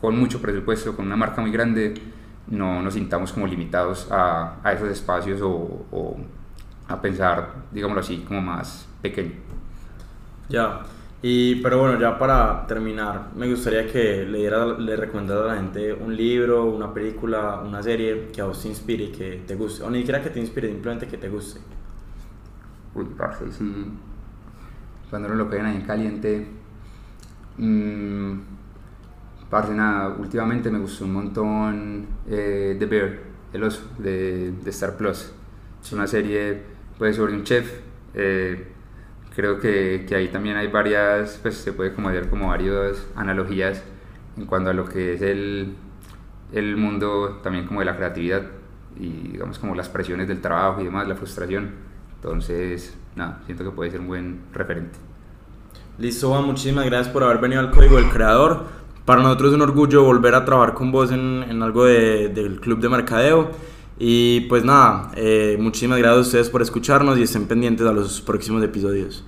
con 0.00 0.16
mucho 0.16 0.40
presupuesto, 0.40 0.94
con 0.94 1.06
una 1.06 1.16
marca 1.16 1.40
muy 1.40 1.50
grande, 1.50 1.94
no 2.48 2.82
nos 2.82 2.94
sintamos 2.94 3.32
como 3.32 3.46
limitados 3.46 4.08
a, 4.10 4.56
a 4.62 4.72
esos 4.72 4.88
espacios 4.90 5.40
o, 5.42 5.86
o, 5.90 6.16
a 6.88 7.00
pensar, 7.00 7.52
digámoslo 7.72 8.00
así, 8.00 8.18
como 8.26 8.40
más 8.40 8.86
pequeño. 9.00 9.32
Ya, 10.48 10.82
y, 11.22 11.56
pero 11.62 11.78
bueno, 11.78 12.00
ya 12.00 12.18
para 12.18 12.66
terminar, 12.66 13.30
me 13.36 13.48
gustaría 13.48 13.86
que 13.86 14.26
le, 14.26 14.38
diera, 14.38 14.66
le 14.66 14.96
recomendara 14.96 15.44
a 15.44 15.54
la 15.54 15.54
gente 15.54 15.92
un 15.92 16.16
libro, 16.16 16.64
una 16.64 16.92
película, 16.92 17.60
una 17.64 17.80
serie 17.80 18.28
que 18.32 18.40
a 18.40 18.46
vos 18.46 18.60
te 18.60 18.68
inspire 18.68 19.04
y 19.04 19.12
que 19.12 19.42
te 19.46 19.54
guste. 19.54 19.84
O 19.84 19.90
ni 19.90 19.98
siquiera 19.98 20.20
que 20.20 20.30
te 20.30 20.40
inspire, 20.40 20.68
simplemente 20.68 21.06
que 21.06 21.18
te 21.18 21.28
guste. 21.28 21.60
Uy, 22.94 23.06
parce, 23.16 23.52
sí. 23.52 23.86
Cuando 25.10 25.28
no 25.28 25.36
lo 25.36 25.48
pegan 25.48 25.66
ahí 25.66 25.76
en 25.76 25.82
caliente. 25.82 26.48
Mmm, 27.58 28.32
parce, 29.48 29.72
nada, 29.74 30.16
últimamente 30.18 30.70
me 30.70 30.80
gustó 30.80 31.04
un 31.04 31.12
montón 31.12 32.06
eh, 32.28 32.74
The 32.78 32.86
Bear, 32.86 33.18
El 33.52 33.62
Oso, 33.62 33.82
de, 33.98 34.52
de 34.52 34.70
Star 34.70 34.96
Plus. 34.96 35.32
Es 35.80 35.92
una 35.92 36.08
serie 36.08 36.62
pues, 36.98 37.14
sobre 37.14 37.34
un 37.34 37.44
chef. 37.44 37.80
Eh, 38.14 38.71
creo 39.34 39.58
que, 39.58 40.04
que, 40.08 40.14
ahí 40.14 40.28
también 40.28 40.56
hay 40.56 40.68
varias, 40.68 41.38
pues 41.42 41.56
se 41.56 41.72
puede 41.72 41.92
como 41.92 42.08
ver 42.08 42.28
como 42.28 42.48
varias 42.48 43.06
analogías 43.16 43.82
en 44.36 44.46
cuanto 44.46 44.70
a 44.70 44.72
lo 44.72 44.88
que 44.88 45.14
es 45.14 45.22
el, 45.22 45.74
el 46.52 46.76
mundo 46.76 47.40
también 47.42 47.66
como 47.66 47.80
de 47.80 47.86
la 47.86 47.96
creatividad 47.96 48.42
y 48.98 49.28
digamos 49.32 49.58
como 49.58 49.74
las 49.74 49.88
presiones 49.88 50.28
del 50.28 50.40
trabajo 50.40 50.80
y 50.80 50.84
demás, 50.84 51.08
la 51.08 51.14
frustración. 51.14 51.70
Entonces, 52.16 52.96
nada, 53.16 53.40
siento 53.46 53.64
que 53.64 53.70
puede 53.70 53.90
ser 53.90 54.00
un 54.00 54.08
buen 54.08 54.40
referente. 54.52 54.98
Listo, 55.98 56.30
Juan, 56.30 56.44
muchísimas 56.44 56.84
gracias 56.86 57.12
por 57.12 57.24
haber 57.24 57.38
venido 57.38 57.60
al 57.60 57.70
Código 57.70 57.96
del 57.96 58.08
Creador. 58.08 58.66
Para 59.04 59.22
nosotros 59.22 59.50
es 59.50 59.54
un 59.56 59.62
orgullo 59.62 60.04
volver 60.04 60.34
a 60.34 60.44
trabajar 60.44 60.74
con 60.74 60.92
vos 60.92 61.10
en, 61.10 61.44
en 61.48 61.62
algo 61.62 61.84
de, 61.84 62.28
del 62.28 62.60
Club 62.60 62.80
de 62.80 62.88
Mercadeo. 62.88 63.50
Y 63.98 64.42
pues 64.42 64.64
nada, 64.64 65.12
eh, 65.16 65.56
muchísimas 65.60 65.98
gracias 65.98 66.18
a 66.18 66.20
ustedes 66.20 66.50
por 66.50 66.62
escucharnos 66.62 67.18
y 67.18 67.22
estén 67.22 67.46
pendientes 67.46 67.86
a 67.86 67.92
los 67.92 68.20
próximos 68.20 68.62
episodios. 68.64 69.24